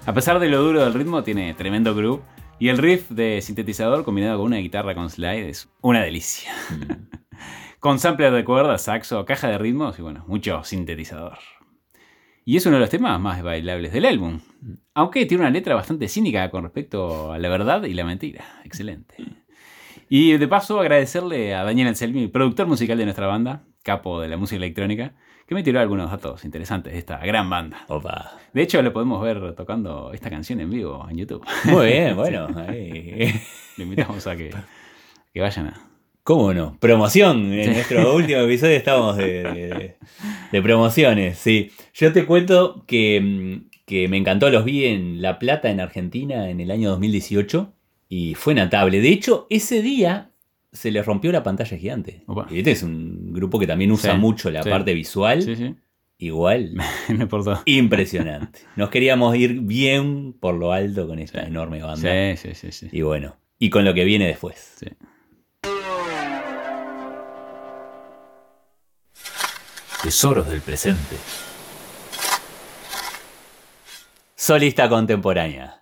A 0.07 0.13
pesar 0.15 0.39
de 0.39 0.50
lo 0.50 0.63
duro 0.63 0.83
del 0.83 0.95
ritmo, 0.95 1.21
tiene 1.21 1.53
tremendo 1.53 1.93
groove 1.93 2.24
y 2.57 2.69
el 2.69 2.79
riff 2.79 3.12
de 3.12 3.39
sintetizador 3.43 4.03
combinado 4.03 4.38
con 4.38 4.47
una 4.47 4.57
guitarra 4.57 4.95
con 4.95 5.12
slide 5.12 5.47
es 5.47 5.69
una 5.81 6.01
delicia. 6.01 6.51
con 7.79 8.00
sampler 8.00 8.33
de 8.33 8.43
cuerdas, 8.43 8.81
saxo, 8.81 9.25
caja 9.25 9.47
de 9.50 9.59
ritmos 9.59 10.00
y 10.00 10.01
bueno, 10.01 10.24
mucho 10.27 10.63
sintetizador. 10.63 11.38
Y 12.47 12.55
es 12.55 12.65
uno 12.65 12.77
de 12.77 12.79
los 12.79 12.89
temas 12.89 13.19
más 13.19 13.43
bailables 13.43 13.91
del 13.91 14.05
álbum. 14.05 14.39
Aunque 14.93 15.25
tiene 15.25 15.43
una 15.43 15.49
letra 15.49 15.75
bastante 15.75 16.07
cínica 16.07 16.49
con 16.49 16.63
respecto 16.63 17.33
a 17.33 17.39
la 17.39 17.49
verdad 17.49 17.83
y 17.83 17.93
la 17.93 18.05
mentira. 18.05 18.45
Excelente. 18.63 19.17
Y 20.07 20.37
de 20.37 20.47
paso 20.47 20.79
agradecerle 20.79 21.53
a 21.53 21.65
Daniel 21.65 21.89
Anselmi, 21.89 22.29
productor 22.29 22.65
musical 22.65 22.97
de 22.97 23.03
nuestra 23.03 23.27
banda, 23.27 23.63
capo 23.83 24.21
de 24.21 24.29
la 24.29 24.37
música 24.37 24.55
electrónica, 24.55 25.13
que 25.45 25.55
me 25.55 25.61
tiró 25.61 25.81
algunos 25.81 26.09
datos 26.09 26.45
interesantes 26.45 26.93
de 26.93 26.99
esta 26.99 27.17
gran 27.17 27.49
banda. 27.49 27.83
Opa. 27.89 28.37
De 28.53 28.61
hecho, 28.61 28.81
lo 28.81 28.93
podemos 28.93 29.21
ver 29.21 29.53
tocando 29.53 30.13
esta 30.13 30.29
canción 30.29 30.61
en 30.61 30.69
vivo 30.69 31.05
en 31.09 31.17
YouTube. 31.17 31.45
Muy 31.65 31.87
bien, 31.87 32.15
bueno. 32.15 32.47
ahí. 32.65 33.29
Le 33.75 33.83
invitamos 33.83 34.25
a 34.25 34.37
que, 34.37 34.55
que 35.33 35.41
vayan 35.41 35.67
a... 35.67 35.87
¿Cómo 36.27 36.53
no? 36.53 36.77
Promoción. 36.81 37.53
En 37.53 37.63
Sí. 37.63 37.69
nuestro 37.69 38.13
último 38.13 38.41
episodio 38.41 38.75
estamos 38.75 39.15
de, 39.15 39.43
de- 39.43 39.96
de 40.51 40.62
promociones, 40.62 41.38
sí. 41.38 41.72
Yo 41.93 42.12
te 42.12 42.25
cuento 42.25 42.84
que, 42.86 43.22
mm, 43.22 43.69
que 43.86 44.10
me 44.10 44.17
encantó, 44.17 44.50
los 44.50 44.65
vi 44.65 44.84
en 44.88 45.22
La 45.22 45.39
Plata, 45.39 45.72
en 45.72 45.79
Argentina, 45.79 46.50
en 46.50 46.60
el 46.60 46.69
año 46.72 46.89
2018, 46.89 47.72
y 48.10 48.34
fue 48.36 48.53
notable. 48.55 49.00
De 49.00 49.07
hecho, 49.07 49.48
ese 49.50 49.81
día 49.81 50.31
se 50.74 50.91
les 50.91 51.05
rompió 51.05 51.31
la 51.31 51.43
pantalla 51.43 51.77
gigante. 51.77 52.24
Opa. 52.27 52.46
Y 52.51 52.57
este 52.57 52.72
es 52.72 52.84
un 52.84 53.31
grupo 53.31 53.57
que 53.57 53.65
también 53.67 53.93
usa 53.93 54.12
Sí, 54.15 54.19
mucho 54.19 54.51
la 54.51 54.63
sí. 54.63 54.69
parte 54.69 54.93
visual. 54.93 55.41
Sí, 55.41 55.55
sí. 55.55 55.75
Igual, 56.17 56.74
impresionante. 57.65 58.60
Nos 58.75 58.89
queríamos 58.89 59.34
ir 59.38 59.62
bien 59.62 60.34
por 60.34 60.55
lo 60.55 60.74
alto 60.74 61.07
con 61.07 61.19
esta 61.19 61.39
Sí. 61.43 61.48
enorme 61.48 61.81
banda. 61.81 62.36
Sí, 62.36 62.50
sí, 62.50 62.53
sí, 62.53 62.72
sí. 62.74 62.89
Y 62.91 63.01
bueno, 63.01 63.38
y 63.60 63.69
con 63.69 63.86
lo 63.86 63.93
que 63.93 64.03
viene 64.03 64.27
después. 64.27 64.75
Tesoros 70.03 70.47
del 70.47 70.61
presente. 70.61 71.17
Solista 74.35 74.87
contemporánea. 74.87 75.79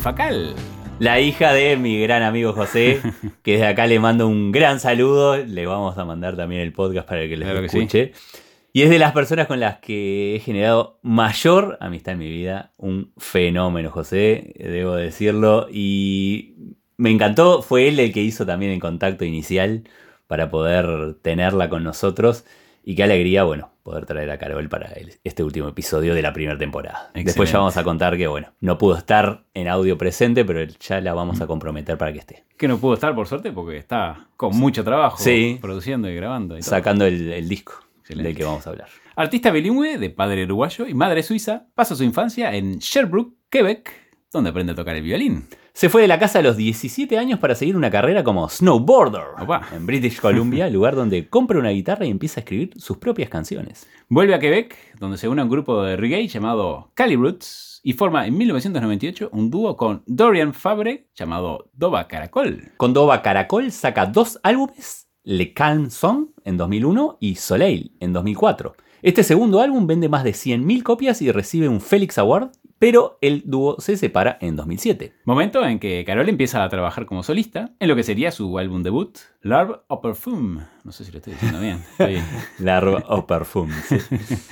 Facal. 0.00 0.54
La 0.98 1.20
hija 1.20 1.52
de 1.52 1.76
mi 1.76 2.00
gran 2.00 2.22
amigo 2.22 2.52
José, 2.54 3.00
que 3.42 3.52
desde 3.52 3.66
acá 3.66 3.86
le 3.86 4.00
mando 4.00 4.26
un 4.28 4.50
gran 4.50 4.80
saludo. 4.80 5.36
Le 5.36 5.66
vamos 5.66 5.98
a 5.98 6.04
mandar 6.04 6.36
también 6.36 6.62
el 6.62 6.72
podcast 6.72 7.06
para 7.06 7.22
que 7.28 7.36
les 7.36 7.46
Claro 7.46 7.62
que 7.62 7.68
sí. 7.68 7.78
escuche. 7.78 8.12
Y 8.72 8.82
es 8.82 8.90
de 8.90 8.98
las 8.98 9.12
personas 9.12 9.46
con 9.46 9.60
las 9.60 9.78
que 9.78 10.36
he 10.36 10.40
generado 10.40 10.98
mayor 11.02 11.76
amistad 11.80 12.12
en 12.14 12.18
mi 12.20 12.30
vida. 12.30 12.72
Un 12.78 13.12
fenómeno, 13.18 13.90
José, 13.90 14.54
debo 14.58 14.94
decirlo. 14.94 15.68
Y 15.70 16.54
me 16.96 17.10
encantó, 17.10 17.62
fue 17.62 17.88
él 17.88 18.00
el 18.00 18.12
que 18.12 18.22
hizo 18.22 18.46
también 18.46 18.72
el 18.72 18.80
contacto 18.80 19.24
inicial 19.24 19.84
para 20.28 20.50
poder 20.50 21.14
tenerla 21.20 21.68
con 21.68 21.84
nosotros. 21.84 22.44
Y 22.82 22.94
qué 22.94 23.02
alegría, 23.04 23.44
bueno, 23.44 23.72
poder 23.82 24.06
traer 24.06 24.30
a 24.30 24.38
Carol 24.38 24.68
para 24.68 24.86
el- 24.92 25.14
este 25.24 25.42
último 25.44 25.68
episodio 25.68 26.14
de 26.14 26.22
la 26.22 26.32
primera 26.32 26.56
temporada. 26.58 27.10
Después 27.14 27.26
Excelente. 27.28 27.52
ya 27.52 27.58
vamos 27.58 27.76
a 27.76 27.84
contar 27.84 28.16
que, 28.16 28.26
bueno, 28.26 28.52
no 28.60 28.78
pudo 28.78 28.96
estar 28.96 29.44
en 29.54 29.68
audio 29.68 29.98
presente, 29.98 30.44
pero 30.44 30.64
ya 30.64 31.00
la 31.00 31.12
vamos 31.14 31.40
a 31.40 31.46
comprometer 31.46 31.98
para 31.98 32.12
que 32.12 32.20
esté. 32.20 32.44
Que 32.56 32.68
no 32.68 32.78
pudo 32.78 32.94
estar, 32.94 33.14
por 33.14 33.26
suerte, 33.26 33.52
porque 33.52 33.76
está 33.76 34.28
con 34.36 34.56
mucho 34.56 34.82
trabajo 34.84 35.18
Sí. 35.18 35.58
produciendo 35.60 36.08
y 36.08 36.14
grabando. 36.14 36.56
Y. 36.56 36.62
Sacando 36.62 37.04
el, 37.04 37.32
el 37.32 37.48
disco 37.48 37.74
Excelente. 38.00 38.28
del 38.28 38.36
que 38.36 38.44
vamos 38.44 38.66
a 38.66 38.70
hablar. 38.70 38.88
Artista 39.16 39.50
bilingüe 39.50 39.98
de 39.98 40.08
padre 40.10 40.44
uruguayo 40.44 40.86
y 40.86 40.94
madre 40.94 41.22
suiza, 41.22 41.66
pasa 41.74 41.94
su 41.94 42.04
infancia 42.04 42.54
en 42.54 42.78
Sherbrooke, 42.78 43.34
Quebec, 43.50 43.92
donde 44.32 44.50
aprende 44.50 44.72
a 44.72 44.76
tocar 44.76 44.94
el 44.94 45.02
violín. 45.02 45.46
Se 45.72 45.88
fue 45.88 46.02
de 46.02 46.08
la 46.08 46.18
casa 46.18 46.38
a 46.38 46.42
los 46.42 46.56
17 46.56 47.18
años 47.18 47.40
para 47.40 47.54
seguir 47.54 47.76
una 47.76 47.90
carrera 47.90 48.22
como 48.22 48.48
snowboarder 48.48 49.40
Opa. 49.40 49.62
en 49.74 49.86
British 49.86 50.20
Columbia, 50.20 50.68
lugar 50.70 50.94
donde 50.94 51.28
compra 51.28 51.58
una 51.58 51.70
guitarra 51.70 52.06
y 52.06 52.10
empieza 52.10 52.40
a 52.40 52.42
escribir 52.42 52.72
sus 52.76 52.98
propias 52.98 53.28
canciones. 53.28 53.88
Vuelve 54.08 54.34
a 54.34 54.38
Quebec, 54.38 54.76
donde 54.98 55.18
se 55.18 55.28
une 55.28 55.40
a 55.40 55.44
un 55.44 55.50
grupo 55.50 55.82
de 55.82 55.96
reggae 55.96 56.28
llamado 56.28 56.90
Cali 56.94 57.16
Roots 57.16 57.80
y 57.82 57.94
forma 57.94 58.26
en 58.26 58.36
1998 58.36 59.30
un 59.32 59.50
dúo 59.50 59.76
con 59.76 60.02
Dorian 60.06 60.54
Fabre 60.54 61.08
llamado 61.14 61.70
Doba 61.72 62.06
Caracol. 62.06 62.72
Con 62.76 62.92
Dova 62.92 63.22
Caracol 63.22 63.72
saca 63.72 64.06
dos 64.06 64.38
álbumes, 64.42 65.08
Le 65.24 65.52
Calm 65.54 65.90
Song 65.90 66.28
en 66.44 66.56
2001 66.56 67.18
y 67.20 67.34
Soleil 67.34 67.96
en 67.98 68.12
2004. 68.12 68.74
Este 69.02 69.24
segundo 69.24 69.62
álbum 69.62 69.86
vende 69.86 70.10
más 70.10 70.24
de 70.24 70.32
100.000 70.32 70.82
copias 70.82 71.22
y 71.22 71.32
recibe 71.32 71.70
un 71.70 71.80
Felix 71.80 72.18
Award, 72.18 72.50
pero 72.80 73.18
el 73.20 73.42
dúo 73.44 73.76
se 73.78 73.98
separa 73.98 74.38
en 74.40 74.56
2007. 74.56 75.12
Momento 75.26 75.62
en 75.66 75.78
que 75.78 76.02
Carol 76.06 76.30
empieza 76.30 76.64
a 76.64 76.68
trabajar 76.70 77.04
como 77.04 77.22
solista 77.22 77.74
en 77.78 77.88
lo 77.88 77.94
que 77.94 78.02
sería 78.02 78.32
su 78.32 78.58
álbum 78.58 78.82
debut, 78.82 79.18
Larve 79.42 79.80
au 79.86 80.00
Perfume. 80.00 80.62
No 80.82 80.90
sé 80.90 81.04
si 81.04 81.12
lo 81.12 81.18
estoy 81.18 81.34
diciendo 81.34 81.60
bien. 81.60 81.84
Larve 82.58 83.04
au 83.06 83.26
Parfum. 83.26 83.70
sí. 83.86 83.98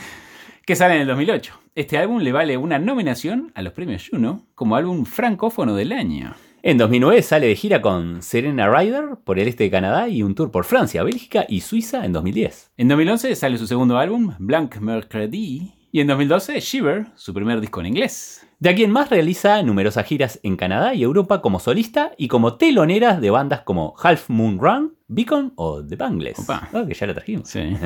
que 0.66 0.76
sale 0.76 0.97
en 0.97 1.00
el 1.00 1.06
2008. 1.06 1.58
Este 1.75 1.97
álbum 1.97 2.18
le 2.18 2.30
vale 2.30 2.58
una 2.58 2.78
nominación 2.78 3.50
a 3.54 3.62
los 3.62 3.73
premios 3.73 4.06
Juno 4.06 4.44
como 4.54 4.76
álbum 4.76 5.06
francófono 5.06 5.75
del 5.75 5.92
año. 5.92 6.35
En 6.62 6.76
2009 6.76 7.23
sale 7.23 7.47
de 7.47 7.56
gira 7.56 7.80
con 7.80 8.20
Serena 8.20 8.68
Ryder 8.68 9.16
por 9.25 9.38
el 9.38 9.49
este 9.49 9.64
de 9.64 9.70
Canadá 9.70 10.11
y 10.11 10.23
un 10.23 10.35
tour 10.35 10.50
por 10.50 10.66
Francia, 10.66 11.02
Bélgica 11.02 11.47
y 11.49 11.62
Suiza 11.62 12.04
en 12.04 12.12
2010. 12.12 12.73
En 12.76 12.88
2011 12.88 13.35
sale 13.37 13.56
su 13.56 13.66
segundo 13.66 13.97
álbum, 13.97 14.35
Blanc 14.38 14.76
Mercredi. 14.76 15.77
Y 15.90 16.00
en 16.00 16.07
2012, 16.07 16.61
Shiver, 16.61 17.07
su 17.14 17.33
primer 17.33 17.61
disco 17.61 17.80
en 17.80 17.87
inglés. 17.87 18.47
De 18.59 18.68
aquí 18.68 18.85
en 18.85 18.90
más 18.90 19.09
realiza 19.09 19.62
numerosas 19.62 20.04
giras 20.04 20.40
en 20.42 20.57
Canadá 20.57 20.92
y 20.95 21.02
Europa 21.02 21.40
como 21.40 21.61
solista 21.61 22.12
y 22.18 22.28
como 22.28 22.57
teloneras 22.57 23.21
de 23.21 23.30
bandas 23.30 23.61
como 23.62 23.95
Half 24.02 24.28
Moon 24.30 24.59
Run, 24.59 24.97
Beacon 25.07 25.52
o 25.57 25.83
The 25.85 25.97
Bangles. 25.97 26.38
Opa. 26.40 26.68
Ah, 26.73 26.85
que 26.87 26.95
ya 26.95 27.07
la 27.07 27.14
trajimos. 27.14 27.49
Sí. 27.49 27.61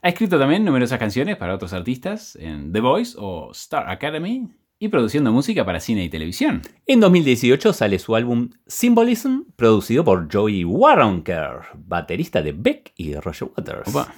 Ha 0.00 0.10
escrito 0.10 0.38
también 0.38 0.64
numerosas 0.64 0.96
canciones 1.00 1.36
para 1.36 1.56
otros 1.56 1.72
artistas 1.72 2.36
en 2.36 2.72
The 2.72 2.78
Voice 2.78 3.16
o 3.18 3.50
Star 3.50 3.90
Academy. 3.90 4.46
y 4.78 4.86
produciendo 4.86 5.32
música 5.32 5.64
para 5.64 5.80
cine 5.80 6.04
y 6.04 6.08
televisión. 6.08 6.62
En 6.86 7.00
2018 7.00 7.72
sale 7.72 7.98
su 7.98 8.14
álbum 8.14 8.50
Symbolism, 8.68 9.40
producido 9.56 10.04
por 10.04 10.32
Joey 10.32 10.64
Waronker, 10.64 11.62
baterista 11.74 12.42
de 12.42 12.52
Beck 12.52 12.92
y 12.94 13.14
Roger 13.16 13.48
Waters. 13.56 13.88
Opa. 13.88 14.14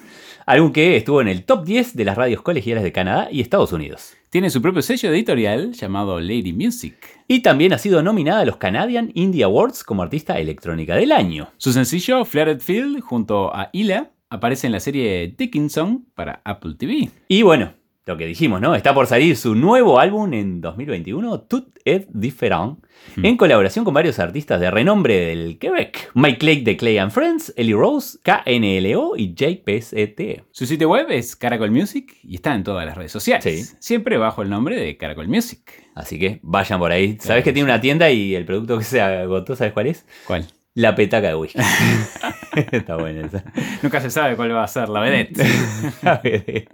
Álbum 0.51 0.73
que 0.73 0.97
estuvo 0.97 1.21
en 1.21 1.29
el 1.29 1.45
top 1.45 1.65
10 1.65 1.95
de 1.95 2.05
las 2.05 2.17
radios 2.17 2.43
colegiales 2.43 2.83
de 2.83 2.91
Canadá 2.91 3.29
y 3.31 3.41
Estados 3.41 3.73
Unidos. 3.73 4.17
Tiene 4.31 4.51
su 4.51 4.61
propio 4.61 4.83
sello 4.83 5.09
editorial 5.11 5.75
llamado 5.75 6.19
Lady 6.19 6.53
Music. 6.53 6.97
Y 7.29 7.43
también 7.43 7.73
ha 7.73 7.79
sido 7.79 8.03
nominada 8.03 8.41
a 8.41 8.45
los 8.45 8.57
Canadian 8.57 9.13
Indie 9.15 9.45
Awards 9.45 9.85
como 9.85 10.03
artista 10.03 10.41
electrónica 10.41 10.97
del 10.97 11.13
año. 11.13 11.51
Su 11.57 11.73
sencillo 11.73 12.25
Flared 12.25 12.59
Field 12.59 13.01
junto 13.01 13.55
a 13.55 13.71
Ila 13.73 14.11
aparece 14.29 14.67
en 14.67 14.73
la 14.73 14.81
serie 14.81 15.33
Dickinson 15.39 16.07
para 16.17 16.43
Apple 16.45 16.75
TV. 16.77 17.11
Y 17.29 17.43
bueno, 17.43 17.75
lo 18.11 18.17
que 18.17 18.27
dijimos, 18.27 18.61
¿no? 18.61 18.75
Está 18.75 18.93
por 18.93 19.07
salir 19.07 19.37
su 19.37 19.55
nuevo 19.55 20.01
álbum 20.01 20.33
en 20.35 20.61
2021, 20.61 21.43
Tout 21.43 21.73
est 21.85 22.09
différent, 22.13 22.79
en 23.23 23.37
colaboración 23.37 23.85
con 23.85 23.95
varios 23.95 24.19
artistas 24.19 24.61
de 24.61 24.71
renombre 24.71 25.27
del 25.27 25.59
Quebec. 25.59 26.11
Mike 26.15 26.39
Clay 26.39 26.61
de 26.63 26.77
Clay 26.77 26.99
and 26.99 27.13
Friends, 27.13 27.55
Ellie 27.57 27.75
Rose, 27.75 28.19
KNLO 28.23 29.17
y 29.17 29.35
JPSET. 29.35 30.45
Su 30.51 30.67
sitio 30.67 30.89
web 30.89 31.07
es 31.11 31.37
Caracol 31.37 31.71
Music 31.71 32.17
y 32.25 32.35
está 32.35 32.55
en 32.55 32.65
todas 32.65 32.85
las 32.85 32.97
redes 32.97 33.13
sociales. 33.13 33.45
Sí. 33.45 33.77
Siempre 33.79 34.19
bajo 34.19 34.43
el 34.43 34.51
nombre 34.51 34.77
de 34.77 34.97
Caracol 34.97 35.29
Music. 35.29 35.61
Así 35.95 36.19
que 36.19 36.41
vayan 36.43 36.81
por 36.81 36.91
ahí. 36.91 37.17
¿Sabes 37.21 37.45
que 37.45 37.53
tiene 37.53 37.71
una 37.71 37.81
tienda 37.81 38.11
y 38.11 38.35
el 38.35 38.45
producto 38.45 38.77
que 38.77 38.85
se 38.85 39.01
agotó, 39.01 39.55
¿sabes 39.55 39.73
cuál 39.73 39.87
es? 39.87 40.05
¿Cuál? 40.27 40.47
La 40.75 40.95
petaca 40.95 41.29
de 41.29 41.35
whisky. 41.37 41.61
Está 42.73 42.97
buena 42.97 43.27
esa. 43.27 43.45
Nunca 43.83 44.01
se 44.01 44.11
sabe 44.11 44.37
cuál 44.37 44.55
va 44.55 44.65
a 44.65 44.69
ser 44.69 44.89
la 44.89 45.01
vedette. 45.01 45.45
La 46.03 46.21
vedette. 46.23 46.69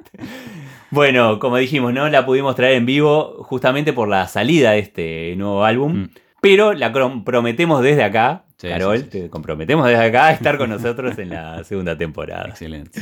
Bueno, 0.91 1.39
como 1.39 1.57
dijimos, 1.57 1.93
no 1.93 2.09
la 2.09 2.25
pudimos 2.27 2.55
traer 2.57 2.75
en 2.77 2.87
vivo 2.87 3.43
justamente 3.45 3.93
por 3.93 4.09
la 4.09 4.29
salida 4.29 4.73
de 4.73 4.79
este 4.79 5.35
nuevo 5.37 5.65
álbum. 5.65 6.03
Mm. 6.03 6.11
Pero 6.41 6.73
la 6.75 6.93
comprometemos 6.93 7.83
desde 7.83 8.05
acá, 8.05 8.45
Sí, 8.59 8.69
Carol, 8.69 8.97
sí, 8.99 9.05
sí, 9.05 9.11
sí. 9.13 9.21
te 9.25 9.31
comprometemos 9.31 9.87
desde 9.87 10.03
acá 10.05 10.29
a 10.29 10.33
estar 10.33 10.57
con 10.57 10.71
nosotros 10.71 11.19
en 11.19 11.29
la 11.31 11.63
segunda 11.65 11.97
temporada. 11.99 12.49
Excelente. 12.49 13.01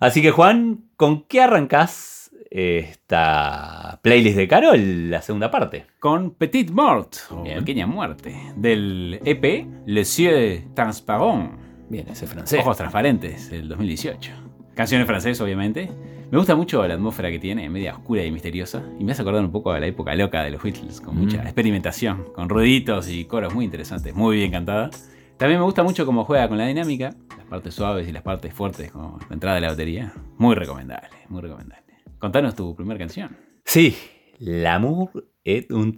Así 0.00 0.20
que, 0.20 0.30
Juan, 0.32 0.80
¿con 0.96 1.22
qué 1.24 1.42
arrancás 1.42 2.30
esta 2.50 4.00
playlist 4.02 4.36
de 4.36 4.48
Carol, 4.48 5.10
la 5.10 5.22
segunda 5.22 5.50
parte? 5.50 5.86
Con 6.00 6.32
Petite 6.32 6.72
Mort, 6.72 7.16
o 7.30 7.42
Bien. 7.42 7.58
Pequeña 7.60 7.86
Muerte, 7.86 8.34
del 8.56 9.20
EP 9.24 9.66
Les 9.86 10.16
Yeux 10.16 10.74
Transparents, 10.74 11.54
Bien, 11.88 12.08
ese 12.08 12.26
francés. 12.26 12.58
Ojos 12.60 12.76
Transparentes, 12.76 13.50
del 13.50 13.68
2018. 13.68 14.32
Canción 14.76 15.00
en 15.00 15.06
francés, 15.06 15.40
obviamente. 15.40 15.90
Me 16.30 16.36
gusta 16.36 16.54
mucho 16.54 16.86
la 16.86 16.94
atmósfera 16.94 17.30
que 17.30 17.38
tiene, 17.38 17.68
media 17.70 17.94
oscura 17.94 18.22
y 18.22 18.30
misteriosa, 18.30 18.82
y 18.98 19.04
me 19.04 19.12
hace 19.12 19.22
acordar 19.22 19.42
un 19.42 19.50
poco 19.50 19.70
a 19.72 19.80
la 19.80 19.86
época 19.86 20.14
loca 20.14 20.42
de 20.42 20.50
los 20.50 20.62
Beatles, 20.62 21.00
con 21.00 21.16
mucha 21.16 21.38
Mm. 21.38 21.46
experimentación, 21.46 22.24
con 22.34 22.48
ruiditos 22.50 23.08
y 23.08 23.24
coros 23.24 23.54
muy 23.54 23.64
interesantes, 23.64 24.14
muy 24.14 24.36
bien 24.36 24.50
cantada. 24.50 24.90
También 25.38 25.60
me 25.60 25.64
gusta 25.64 25.82
mucho 25.82 26.04
cómo 26.04 26.24
juega 26.24 26.46
con 26.48 26.58
la 26.58 26.66
dinámica, 26.66 27.14
las 27.38 27.46
partes 27.46 27.74
suaves 27.74 28.06
y 28.06 28.12
las 28.12 28.22
partes 28.22 28.52
fuertes, 28.52 28.90
como 28.92 29.18
la 29.28 29.34
entrada 29.34 29.54
de 29.56 29.62
la 29.62 29.68
batería. 29.68 30.12
Muy 30.36 30.54
recomendable, 30.54 31.08
muy 31.30 31.40
recomendable. 31.40 31.84
Contanos 32.18 32.54
tu 32.54 32.74
primera 32.76 32.98
canción. 32.98 33.34
Sí, 33.64 33.96
l'amour 34.38 35.10
est 35.42 35.70
un. 35.72 35.94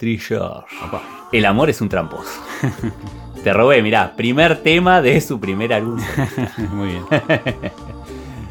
Opa. 0.87 1.29
El 1.33 1.47
amor 1.47 1.69
es 1.71 1.81
un 1.81 1.89
tramposo. 1.89 2.41
Te 3.43 3.53
robé, 3.53 3.83
mirá, 3.83 4.15
primer 4.15 4.63
tema 4.63 5.01
de 5.03 5.21
su 5.21 5.41
primer 5.41 5.73
álbum. 5.73 5.99
muy 6.73 6.89
bien. 6.89 7.03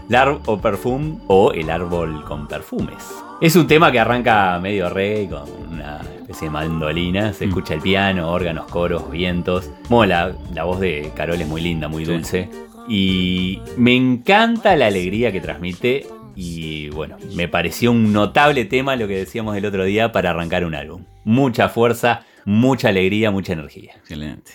L'arbre 0.09 0.39
au 0.47 0.57
perfume 0.59 1.17
o 1.27 1.51
El 1.51 1.69
árbol 1.69 2.23
con 2.23 2.47
perfumes. 2.47 3.03
Es 3.41 3.55
un 3.55 3.67
tema 3.67 3.91
que 3.91 3.99
arranca 3.99 4.57
medio 4.59 4.89
rey 4.89 5.27
con 5.27 5.43
una 5.71 6.01
especie 6.21 6.47
de 6.47 6.51
mandolina. 6.51 7.33
Se 7.33 7.45
Mm. 7.45 7.49
escucha 7.49 7.73
el 7.73 7.81
piano, 7.81 8.29
órganos, 8.31 8.65
coros, 8.67 9.11
vientos. 9.11 9.69
Bueno, 9.89 10.33
la, 10.53 10.63
voz 10.63 10.79
de 10.79 11.11
Carol 11.15 11.39
es 11.41 11.47
muy 11.47 11.61
linda, 11.61 11.87
muy 11.87 12.05
Sí. 12.05 12.11
dulce. 12.11 12.49
Y 12.87 13.61
me 13.77 13.95
encanta 13.95 14.75
la 14.77 14.87
alegría 14.87 15.31
que 15.31 15.41
transmite. 15.41 16.07
Y 16.35 16.89
bueno, 16.89 17.17
me 17.35 17.47
pareció 17.47 17.91
un 17.91 18.13
notable 18.13 18.63
tema 18.65 18.95
lo 18.95 19.07
que 19.07 19.17
decíamos 19.17 19.57
el 19.57 19.65
otro 19.65 19.83
día 19.83 20.11
para 20.11 20.29
arrancar 20.29 20.63
un 20.65 20.73
álbum. 20.75 21.03
Mucha 21.25 21.67
fuerza, 21.67 22.21
mucha 22.45 22.89
alegría, 22.89 23.29
mucha 23.31 23.53
energía. 23.53 23.93
Excelente. 23.97 24.51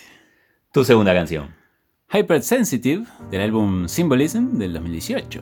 Tu 0.71 0.83
segunda 0.83 1.13
canción. 1.13 1.53
Hypersensitive, 2.13 3.05
del 3.31 3.41
álbum 3.41 3.87
Symbolism 3.87 4.59
del 4.59 4.71
2018. 4.73 5.41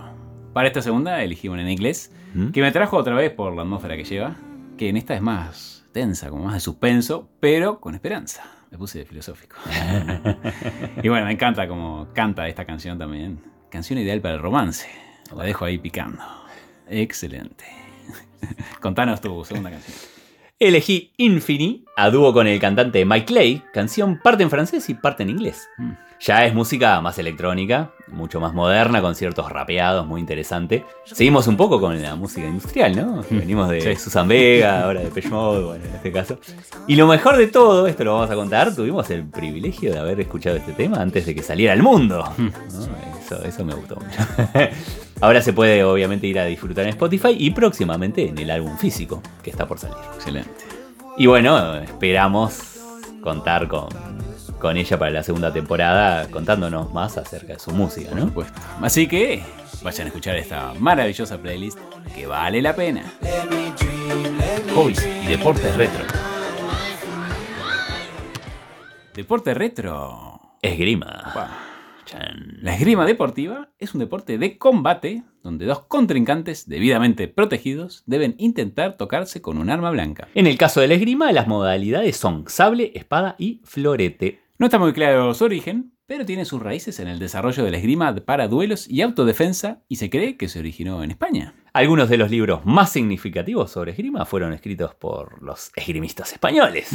Para 0.54 0.70
esta 0.70 0.82
segunda 0.82 1.22
elegí 1.22 1.50
una 1.50 1.64
en 1.64 1.70
inglés, 1.70 2.14
¿Mm? 2.34 2.52
que 2.52 2.62
me 2.62 2.72
trajo 2.72 2.96
otra 2.96 3.14
vez 3.14 3.30
por 3.30 3.54
la 3.54 3.64
atmósfera 3.64 3.98
que 3.98 4.06
lleva, 4.06 4.38
que 4.78 4.88
en 4.88 4.96
esta 4.96 5.14
es 5.14 5.22
más 5.22 5.86
tensa, 5.92 6.30
como 6.30 6.46
más 6.46 6.54
de 6.54 6.60
suspenso, 6.62 7.28
pero 7.42 7.82
con 7.82 7.94
esperanza. 7.94 8.50
Me 8.72 8.78
puse 8.78 9.04
filosófico. 9.04 9.58
y 11.04 11.10
bueno, 11.10 11.26
me 11.26 11.34
encanta 11.34 11.68
como 11.68 12.08
canta 12.14 12.48
esta 12.48 12.64
canción 12.64 12.98
también. 12.98 13.42
Canción 13.70 14.00
ideal 14.00 14.22
para 14.22 14.36
el 14.36 14.42
romance. 14.42 14.88
La 15.36 15.44
dejo 15.44 15.66
ahí 15.66 15.78
picando. 15.78 16.24
Excelente. 16.88 17.66
Contanos 18.80 19.20
tu 19.20 19.44
segunda 19.44 19.72
canción. 19.72 20.21
Elegí 20.62 21.12
Infini 21.18 21.84
a 21.96 22.12
dúo 22.12 22.34
con 22.34 22.46
el 22.46 22.60
cantante 22.60 23.04
Mike 23.04 23.26
Clay, 23.26 23.64
canción 23.74 24.20
parte 24.24 24.44
en 24.44 24.52
francés 24.52 24.88
y 24.92 24.94
parte 24.94 25.24
en 25.24 25.32
inglés. 25.32 25.68
Mm. 25.80 25.94
Ya 26.20 26.46
es 26.46 26.54
música 26.54 27.02
más 27.02 27.18
electrónica, 27.18 27.90
mucho 28.08 28.40
más 28.40 28.54
moderna, 28.54 29.02
con 29.02 29.16
ciertos 29.16 29.52
rapeados, 29.52 30.06
muy 30.06 30.22
interesante. 30.22 30.86
Seguimos 31.04 31.48
un 31.48 31.58
poco 31.58 31.82
con 31.82 32.00
la 32.00 32.16
música 32.16 32.46
industrial, 32.48 32.96
¿no? 32.96 33.26
Venimos 33.32 33.70
de 33.70 33.82
Sí. 33.82 33.96
Susan 34.04 34.28
Vega, 34.28 34.84
ahora 34.84 35.02
de 35.02 35.30
Mode, 35.30 35.64
bueno, 35.64 35.84
en 35.84 35.96
este 35.96 36.12
caso. 36.12 36.38
Y 36.86 36.96
lo 36.96 37.08
mejor 37.08 37.38
de 37.38 37.48
todo, 37.48 37.88
esto 37.88 38.04
lo 38.04 38.14
vamos 38.14 38.30
a 38.30 38.36
contar, 38.36 38.76
tuvimos 38.76 39.10
el 39.10 39.26
privilegio 39.26 39.92
de 39.94 39.98
haber 39.98 40.20
escuchado 40.20 40.58
este 40.58 40.74
tema 40.74 41.02
antes 41.02 41.26
de 41.26 41.34
que 41.34 41.42
saliera 41.42 41.74
al 41.74 41.82
mundo. 41.82 42.24
¿no? 42.38 43.11
Eso, 43.32 43.44
eso 43.46 43.66
me 43.66 43.74
gustó 43.74 43.96
mucho. 43.96 44.20
Ahora 45.22 45.42
se 45.42 45.54
puede 45.54 45.84
obviamente 45.84 46.28
ir 46.28 46.40
a 46.40 46.46
disfrutar 46.46 46.84
en 46.86 46.90
Spotify 46.92 47.36
y 47.38 47.52
próximamente 47.52 48.28
en 48.28 48.38
el 48.38 48.50
álbum 48.52 48.78
físico 48.78 49.22
que 49.44 49.50
está 49.52 49.68
por 49.68 49.80
salir. 49.80 49.98
Excelente. 50.16 50.50
Y 51.18 51.28
bueno, 51.28 51.76
esperamos 51.76 52.60
contar 53.22 53.68
con, 53.68 53.88
con 54.60 54.78
ella 54.78 54.98
para 54.98 55.12
la 55.12 55.24
segunda 55.24 55.54
temporada 55.54 56.28
contándonos 56.30 56.92
más 56.92 57.18
acerca 57.18 57.54
de 57.54 57.60
su 57.60 57.72
música, 57.72 58.10
Por 58.10 58.20
¿no? 58.20 58.26
supuesto. 58.28 58.60
Así 58.82 59.08
que 59.08 59.44
vayan 59.84 60.06
a 60.06 60.08
escuchar 60.08 60.38
esta 60.38 60.74
maravillosa 60.80 61.38
playlist 61.38 61.78
que 62.16 62.26
vale 62.26 62.62
la 62.62 62.76
pena. 62.76 63.04
Hobbies 64.74 65.08
y 65.24 65.28
deportes 65.28 65.76
retro. 65.76 66.06
Deporte 69.14 69.54
retro. 69.54 70.40
Esgrima. 70.62 71.26
Opa. 71.32 71.71
Chan. 72.12 72.60
La 72.62 72.76
esgrima 72.76 73.06
deportiva 73.06 73.70
es 73.80 73.94
un 73.94 74.00
deporte 74.00 74.38
de 74.38 74.58
combate 74.58 75.24
donde 75.44 75.66
dos 75.66 75.86
contrincantes 75.86 76.68
debidamente 76.68 77.28
protegidos 77.28 78.04
deben 78.06 78.36
intentar 78.38 78.98
tocarse 78.98 79.42
con 79.42 79.58
un 79.58 79.70
arma 79.70 79.92
blanca. 79.92 80.28
En 80.36 80.46
el 80.46 80.58
caso 80.58 80.82
de 80.82 80.88
la 80.88 80.96
esgrima, 80.96 81.32
las 81.32 81.48
modalidades 81.48 82.18
son 82.18 82.46
sable, 82.48 82.92
espada 82.96 83.36
y 83.40 83.62
florete. 83.64 84.42
No 84.60 84.68
está 84.68 84.78
muy 84.78 84.94
claro 84.94 85.34
su 85.34 85.46
origen, 85.46 85.94
pero 86.06 86.26
tiene 86.26 86.44
sus 86.44 86.62
raíces 86.62 87.00
en 87.00 87.08
el 87.08 87.20
desarrollo 87.20 87.64
de 87.64 87.72
la 87.72 87.78
esgrima 87.78 88.14
para 88.14 88.50
duelos 88.50 88.88
y 88.90 89.02
autodefensa 89.02 89.82
y 89.88 89.96
se 89.96 90.10
cree 90.10 90.36
que 90.36 90.50
se 90.50 90.60
originó 90.60 91.04
en 91.04 91.12
España. 91.12 91.56
Algunos 91.72 92.10
de 92.10 92.18
los 92.18 92.30
libros 92.30 92.66
más 92.66 92.92
significativos 92.92 93.72
sobre 93.72 93.92
esgrima 93.92 94.26
fueron 94.26 94.52
escritos 94.52 94.94
por 94.94 95.42
los 95.42 95.72
esgrimistas 95.76 96.34
españoles. 96.34 96.92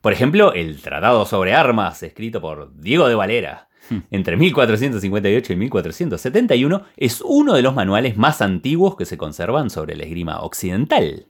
Por 0.00 0.12
ejemplo, 0.12 0.54
el 0.54 0.80
Tratado 0.80 1.26
sobre 1.26 1.52
Armas, 1.52 2.02
escrito 2.02 2.40
por 2.40 2.74
Diego 2.80 3.08
de 3.08 3.14
Valera. 3.14 3.68
Entre 4.10 4.36
1458 4.36 5.52
y 5.52 5.56
1471, 5.56 6.82
es 6.96 7.22
uno 7.24 7.54
de 7.54 7.62
los 7.62 7.74
manuales 7.74 8.16
más 8.16 8.42
antiguos 8.42 8.96
que 8.96 9.04
se 9.04 9.16
conservan 9.16 9.70
sobre 9.70 9.96
la 9.96 10.04
esgrima 10.04 10.40
occidental. 10.40 11.26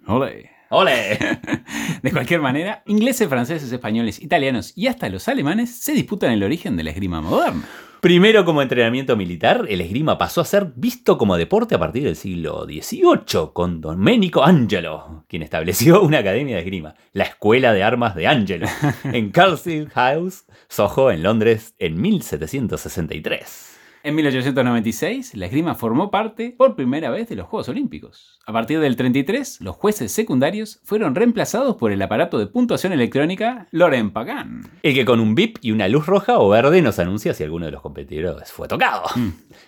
¡Ole! 0.68 1.18
De 2.02 2.10
cualquier 2.10 2.40
manera, 2.40 2.82
ingleses, 2.86 3.28
franceses, 3.28 3.70
españoles, 3.70 4.20
italianos 4.20 4.72
y 4.76 4.88
hasta 4.88 5.08
los 5.08 5.28
alemanes 5.28 5.70
se 5.70 5.92
disputan 5.92 6.32
el 6.32 6.42
origen 6.42 6.76
de 6.76 6.84
la 6.84 6.90
esgrima 6.90 7.20
moderna. 7.20 7.64
Primero 8.00 8.44
como 8.44 8.62
entrenamiento 8.62 9.16
militar, 9.16 9.64
el 9.68 9.80
esgrima 9.80 10.18
pasó 10.18 10.40
a 10.40 10.44
ser 10.44 10.72
visto 10.76 11.16
como 11.18 11.36
deporte 11.36 11.74
a 11.74 11.78
partir 11.78 12.04
del 12.04 12.14
siglo 12.14 12.64
XVIII, 12.64 13.50
con 13.52 13.80
Domenico 13.80 14.44
Angelo, 14.44 15.24
quien 15.28 15.42
estableció 15.42 16.02
una 16.04 16.18
academia 16.18 16.56
de 16.56 16.62
esgrima, 16.62 16.94
la 17.12 17.24
Escuela 17.24 17.72
de 17.72 17.82
Armas 17.82 18.14
de 18.14 18.26
Angelo, 18.26 18.68
en 19.04 19.30
Carlsfield 19.32 19.90
House, 19.90 20.44
Soho, 20.68 21.10
en 21.10 21.22
Londres, 21.22 21.74
en 21.78 22.00
1763. 22.00 23.75
En 24.06 24.14
1896, 24.14 25.34
la 25.34 25.46
esgrima 25.46 25.74
formó 25.74 26.12
parte 26.12 26.54
por 26.56 26.76
primera 26.76 27.10
vez 27.10 27.28
de 27.28 27.34
los 27.34 27.48
Juegos 27.48 27.68
Olímpicos. 27.68 28.38
A 28.46 28.52
partir 28.52 28.78
del 28.78 28.94
33, 28.94 29.60
los 29.60 29.74
jueces 29.74 30.12
secundarios 30.12 30.78
fueron 30.84 31.16
reemplazados 31.16 31.74
por 31.74 31.90
el 31.90 32.00
aparato 32.00 32.38
de 32.38 32.46
puntuación 32.46 32.92
electrónica 32.92 33.66
Loren 33.72 34.12
Pagan. 34.12 34.60
El 34.84 34.94
que 34.94 35.04
con 35.04 35.18
un 35.18 35.34
bip 35.34 35.56
y 35.60 35.72
una 35.72 35.88
luz 35.88 36.06
roja 36.06 36.38
o 36.38 36.48
verde 36.48 36.82
nos 36.82 37.00
anuncia 37.00 37.34
si 37.34 37.42
alguno 37.42 37.66
de 37.66 37.72
los 37.72 37.82
competidores 37.82 38.52
fue 38.52 38.68
tocado. 38.68 39.02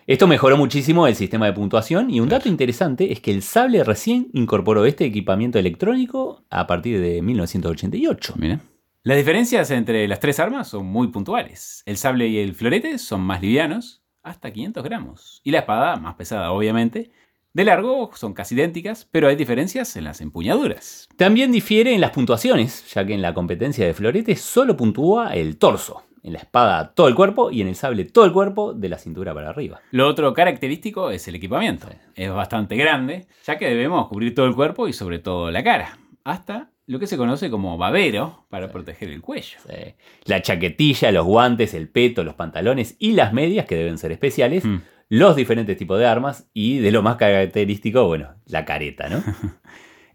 Esto 0.07 0.29
mejoró 0.29 0.57
muchísimo 0.57 1.09
el 1.09 1.17
sistema 1.17 1.47
de 1.47 1.55
puntuación 1.55 2.09
y 2.09 2.21
un 2.21 2.29
dato 2.29 2.49
interesante 2.49 3.11
es 3.11 3.19
que 3.19 3.33
el 3.33 3.43
sable 3.43 3.83
recién 3.83 4.29
incorporó 4.35 4.87
este 4.87 5.05
equipamiento 5.05 5.59
electrónico 5.59 6.45
a 6.49 6.69
partir 6.69 7.01
de 7.01 7.23
1988. 7.23 8.35
Mira. 8.37 8.61
Las 9.03 9.17
diferencias 9.17 9.73
entre 9.73 10.07
las 10.07 10.21
tres 10.21 10.39
armas 10.39 10.69
son 10.69 10.87
muy 10.87 11.09
puntuales. 11.09 11.83
El 11.87 11.97
sable 11.97 12.29
y 12.29 12.39
el 12.39 12.55
florete 12.55 12.99
son 12.99 13.23
más 13.23 13.43
livianos, 13.43 14.05
hasta 14.23 14.53
500 14.53 14.85
gramos. 14.85 15.41
Y 15.45 15.51
la 15.51 15.61
espada, 15.61 15.97
más 15.97 16.15
pesada 16.15 16.53
obviamente, 16.53 17.11
de 17.53 17.65
largo 17.65 18.11
son 18.15 18.35
casi 18.35 18.55
idénticas, 18.55 19.09
pero 19.11 19.29
hay 19.29 19.37
diferencias 19.37 19.97
en 19.97 20.05
las 20.05 20.21
empuñaduras. 20.21 21.09
También 21.17 21.51
difiere 21.51 21.95
en 21.95 22.01
las 22.01 22.11
puntuaciones, 22.11 22.93
ya 22.93 23.05
que 23.05 23.15
en 23.15 23.23
la 23.23 23.35
competencia 23.35 23.87
de 23.87 23.95
florete 23.95 24.37
solo 24.37 24.77
puntúa 24.77 25.35
el 25.35 25.59
torso, 25.59 26.05
en 26.23 26.35
la 26.35 26.41
espada 26.41 26.93
todo 26.95 27.09
el 27.09 27.15
cuerpo 27.15 27.51
y 27.51 27.63
en 27.63 27.69
el 27.69 27.75
sable 27.75 28.05
todo 28.05 28.25
el 28.25 28.33
cuerpo 28.33 28.75
de 28.75 28.89
la 28.89 28.99
cintura 28.99 29.35
para 29.35 29.51
arriba. 29.51 29.81
Lo 29.91 30.07
otro 30.07 30.33
característico 30.35 31.11
es 31.11 31.27
el 31.27 31.35
equipamiento. 31.37 31.89
Es 32.15 32.31
bastante 32.33 32.77
grande, 32.77 33.27
ya 33.45 33.59
que 33.59 33.67
debemos 33.67 34.09
cubrir 34.09 34.35
todo 34.35 34.47
el 34.47 34.55
cuerpo 34.55 34.89
y 34.89 34.93
sobre 34.93 35.19
todo 35.19 35.51
la 35.51 35.65
cara, 35.65 35.99
hasta 36.25 36.71
lo 36.89 36.99
que 36.99 37.07
se 37.07 37.17
conoce 37.17 37.51
como 37.51 37.79
babero 37.79 38.47
para 38.51 38.73
proteger 38.73 39.11
el 39.11 39.21
cuello. 39.21 39.59
Sí. 39.69 39.95
La 40.25 40.43
chaquetilla, 40.43 41.13
los 41.13 41.25
guantes, 41.27 41.75
el 41.75 41.89
peto, 41.89 42.25
los 42.25 42.35
pantalones 42.35 42.97
y 42.99 43.13
las 43.13 43.33
medias 43.33 43.67
que 43.67 43.77
deben 43.77 43.99
ser 43.99 44.11
especiales, 44.11 44.65
Mm. 44.65 44.79
los 45.11 45.37
diferentes 45.37 45.77
tipos 45.77 45.99
de 45.99 46.07
armas 46.07 46.49
y 46.53 46.79
de 46.79 46.91
lo 46.91 47.03
más 47.03 47.17
característico, 47.17 48.07
bueno, 48.07 48.35
la 48.47 48.65
careta, 48.65 49.09
¿no? 49.09 49.23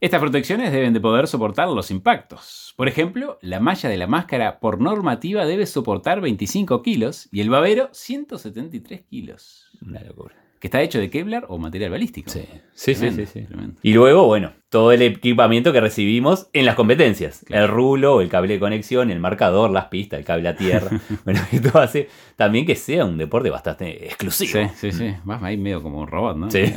Estas 0.02 0.20
protecciones 0.20 0.74
deben 0.74 0.92
de 0.94 1.00
poder 1.00 1.28
soportar 1.28 1.70
los 1.70 1.90
impactos. 1.90 2.74
Por 2.76 2.90
ejemplo, 2.90 3.38
la 3.42 3.62
malla 3.62 3.88
de 3.88 3.96
la 3.96 4.06
máscara 4.08 4.60
por 4.60 4.82
normativa 4.82 5.46
debe 5.46 5.66
soportar 5.66 6.20
25 6.20 6.82
kilos 6.82 7.30
y 7.32 7.40
el 7.40 7.50
babero 7.50 7.88
173 7.94 9.02
kilos. 9.04 9.68
Una 9.82 10.02
locura. 10.04 10.36
Que 10.64 10.68
está 10.68 10.82
hecho 10.82 10.98
de 10.98 11.10
Kevlar 11.10 11.46
o 11.50 11.58
material 11.58 11.92
balístico. 11.92 12.32
Sí, 12.32 12.40
sí, 12.74 12.96
sí, 12.96 13.02
Tremendo, 13.02 13.26
sí, 13.26 13.32
sí. 13.34 13.46
tremendo. 13.46 13.82
Y 13.84 13.94
luego, 13.94 14.28
bueno, 14.28 14.54
todo 14.70 14.94
el 14.94 15.02
equipamiento 15.02 15.74
que 15.74 15.82
recibimos 15.82 16.48
en 16.54 16.66
las 16.66 16.76
competencias. 16.76 17.44
El 17.50 17.68
rulo, 17.68 18.22
el 18.22 18.30
cable 18.30 18.54
de 18.54 18.62
conexión, 18.62 19.12
el 19.12 19.20
marcador, 19.20 19.72
las 19.72 19.88
pistas, 19.88 20.20
el 20.20 20.26
cable 20.26 20.48
a 20.48 20.56
tierra. 20.56 21.02
bueno, 21.26 21.42
esto 21.52 21.78
hace 21.78 22.08
también 22.38 22.66
que 22.66 22.78
sea 22.78 23.04
un 23.04 23.18
deporte 23.18 23.50
bastante 23.50 24.06
exclusivo. 24.06 24.54
Sí, 24.54 24.92
sí, 24.92 24.98
sí. 24.98 25.14
Vas 25.26 25.44
ahí 25.44 25.58
medio 25.58 25.84
como 25.84 26.00
un 26.00 26.08
robot, 26.08 26.38
¿no? 26.38 26.50
Sí. 26.50 26.74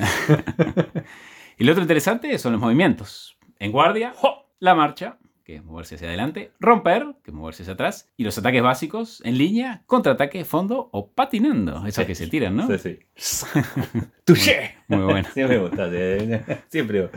y 1.59 1.63
lo 1.63 1.71
otro 1.71 1.83
interesante 1.83 2.37
son 2.39 2.55
los 2.55 2.61
movimientos. 2.61 3.39
En 3.61 3.71
guardia, 3.71 4.13
¡jo! 4.17 4.51
la 4.59 4.75
marcha, 4.75 5.17
que 5.47 5.55
es 5.57 5.65
moverse 5.65 5.95
hacia 5.95 6.09
adelante, 6.09 6.51
romper, 6.59 7.15
que 7.23 7.31
es 7.31 7.35
moverse 7.35 7.63
hacia 7.63 7.75
atrás, 7.75 8.11
y 8.17 8.25
los 8.25 8.37
ataques 8.37 8.63
básicos 8.65 9.23
en 9.25 9.39
línea, 9.39 9.85
contraataque, 9.87 10.45
fondo 10.45 10.89
o 10.93 11.13
patinando, 11.13 11.87
esos 11.87 12.03
Sí. 12.03 12.07
que 12.07 12.15
se 12.17 12.27
tiran, 12.27 12.57
¿no? 12.57 12.67
Sí, 12.79 12.99
sí. 13.15 13.47
¡Touché! 14.27 14.75
Muy 14.89 15.03
bueno. 15.03 15.29
Siempre 15.35 15.57
me 15.59 15.63
gusta, 15.69 15.91
sí, 15.91 16.57
siempre. 16.69 17.09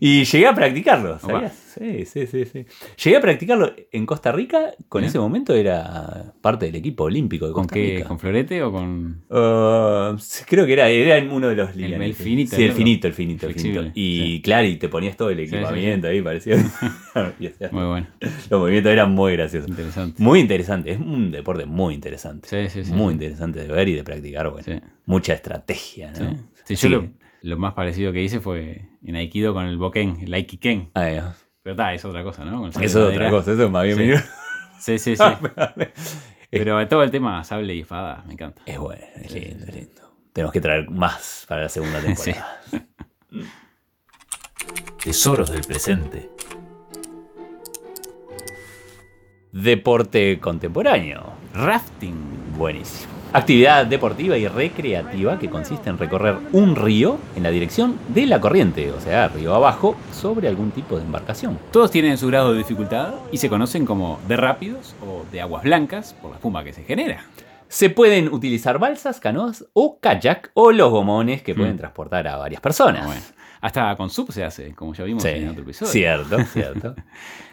Y 0.00 0.24
llegué 0.24 0.46
a 0.46 0.54
practicarlo, 0.54 1.18
¿sabías? 1.18 1.52
Sí, 1.78 2.04
sí, 2.06 2.26
sí, 2.26 2.44
sí. 2.44 2.64
Llegué 3.04 3.16
a 3.16 3.20
practicarlo 3.20 3.72
en 3.92 4.06
Costa 4.06 4.32
Rica, 4.32 4.72
con 4.88 5.02
ese 5.04 5.18
momento 5.18 5.54
era 5.54 6.32
parte 6.40 6.66
del 6.66 6.76
equipo 6.76 7.04
olímpico 7.04 7.46
de 7.46 7.52
¿Con 7.52 7.64
Costa 7.64 7.74
qué? 7.74 7.96
Rica. 7.96 8.08
¿Con 8.08 8.18
florete 8.18 8.62
o 8.62 8.72
con...? 8.72 9.24
Uh, 9.28 10.16
creo 10.46 10.64
que 10.66 10.72
era, 10.74 10.88
era 10.88 11.16
en 11.18 11.30
uno 11.30 11.48
de 11.48 11.56
los 11.56 11.70
El- 11.70 11.78
lineales. 11.82 12.08
el 12.08 12.14
finito, 12.14 12.56
Sí, 12.56 12.64
el 12.64 12.72
finito, 12.72 13.06
el 13.06 13.12
finito, 13.14 13.46
el 13.46 13.54
finito. 13.54 13.84
Y 13.94 14.20
sí. 14.36 14.42
claro, 14.42 14.66
y 14.66 14.76
te 14.76 14.88
ponías 14.88 15.16
todo 15.16 15.30
el 15.30 15.40
equipamiento 15.40 16.08
ahí, 16.08 16.22
parecía. 16.22 16.56
Muy 17.72 17.84
bueno, 17.86 18.06
los 18.50 18.60
movimientos 18.60 18.92
eran 18.92 19.12
muy 19.12 19.32
graciosos. 19.34 19.68
interesante. 19.68 20.22
Muy 20.22 20.40
interesante, 20.40 20.92
es 20.92 20.98
un 20.98 21.30
deporte 21.30 21.66
muy 21.66 21.94
interesante. 21.94 22.48
Sí, 22.48 22.68
sí, 22.70 22.84
sí. 22.84 22.92
muy 22.92 23.12
interesante 23.14 23.60
de 23.60 23.68
ver 23.68 23.88
y 23.88 23.94
de 23.94 24.04
practicar. 24.04 24.50
Bueno, 24.50 24.64
Sí. 24.64 24.72
Mucha 25.08 25.32
estrategia, 25.32 26.14
Sí. 26.14 26.22
¿no? 26.22 26.30
Sí, 26.64 26.74
yo 26.74 26.76
Sí. 26.76 26.88
Lo, 26.88 27.08
lo 27.42 27.56
más 27.58 27.72
parecido 27.74 28.12
que 28.12 28.22
hice 28.22 28.40
fue 28.40 28.88
en 29.02 29.16
Aikido 29.16 29.54
con 29.54 29.64
el 29.64 29.78
Boken, 29.78 30.20
el 30.22 30.34
Aikiken. 30.34 30.90
Ay, 30.94 31.16
no. 31.16 31.34
Pero 31.62 31.72
está, 31.72 31.94
es 31.94 32.04
otra 32.04 32.22
cosa, 32.22 32.44
¿no? 32.44 32.68
Eso 32.68 32.80
es 32.80 32.94
otra 32.94 33.30
cosa, 33.30 33.52
eso 33.52 33.64
es 33.64 33.70
más 33.70 33.84
bien 33.84 33.98
mío. 33.98 34.16
Sí, 34.78 34.98
sí, 34.98 35.16
sí. 35.16 35.22
Pero 36.50 36.86
todo 36.88 37.02
el 37.02 37.10
tema 37.10 37.42
sable 37.44 37.74
y 37.74 37.80
espada 37.80 38.22
me 38.26 38.34
encanta. 38.34 38.62
Es 38.66 38.78
bueno, 38.78 39.04
es 39.16 39.32
lindo, 39.32 39.64
es 39.66 39.74
lindo. 39.74 40.02
Tenemos 40.32 40.52
que 40.52 40.60
traer 40.60 40.90
más 40.90 41.44
para 41.48 41.62
la 41.62 41.68
segunda 41.68 42.00
temporada. 42.02 42.60
Tesoros 45.02 45.50
del 45.50 45.62
presente. 45.62 46.30
Deporte 49.52 50.38
contemporáneo. 50.38 51.32
Rafting. 51.54 52.56
Buenísimo. 52.56 53.17
Actividad 53.32 53.84
deportiva 53.86 54.38
y 54.38 54.48
recreativa 54.48 55.38
que 55.38 55.50
consiste 55.50 55.90
en 55.90 55.98
recorrer 55.98 56.36
un 56.52 56.74
río 56.74 57.18
en 57.36 57.42
la 57.42 57.50
dirección 57.50 57.96
de 58.08 58.24
la 58.24 58.40
corriente, 58.40 58.90
o 58.90 59.00
sea, 59.00 59.28
río 59.28 59.54
abajo, 59.54 59.96
sobre 60.12 60.48
algún 60.48 60.70
tipo 60.70 60.96
de 60.96 61.02
embarcación. 61.04 61.58
Todos 61.70 61.90
tienen 61.90 62.16
su 62.16 62.28
grado 62.28 62.52
de 62.52 62.58
dificultad 62.58 63.10
y 63.30 63.36
se 63.36 63.50
conocen 63.50 63.84
como 63.84 64.18
de 64.26 64.36
rápidos 64.38 64.94
o 65.06 65.24
de 65.30 65.42
aguas 65.42 65.62
blancas 65.62 66.14
por 66.22 66.30
la 66.30 66.36
espuma 66.36 66.64
que 66.64 66.72
se 66.72 66.84
genera. 66.84 67.22
Se 67.68 67.90
pueden 67.90 68.32
utilizar 68.32 68.78
balsas, 68.78 69.20
canoas 69.20 69.66
o 69.74 69.98
kayak 70.00 70.50
o 70.54 70.72
los 70.72 70.90
gomones 70.90 71.42
que 71.42 71.54
pueden 71.54 71.74
Mm. 71.74 71.78
transportar 71.80 72.26
a 72.28 72.36
varias 72.38 72.62
personas. 72.62 73.04
Bueno, 73.04 73.20
hasta 73.60 73.96
con 73.96 74.10
sub 74.10 74.30
se 74.32 74.44
hace, 74.44 74.74
como 74.74 74.94
ya 74.94 75.04
vimos 75.04 75.22
Sí, 75.22 75.30
en 75.30 75.48
otro 75.48 75.62
episodio. 75.62 75.90
cierto, 75.92 76.38
cierto. 76.52 76.94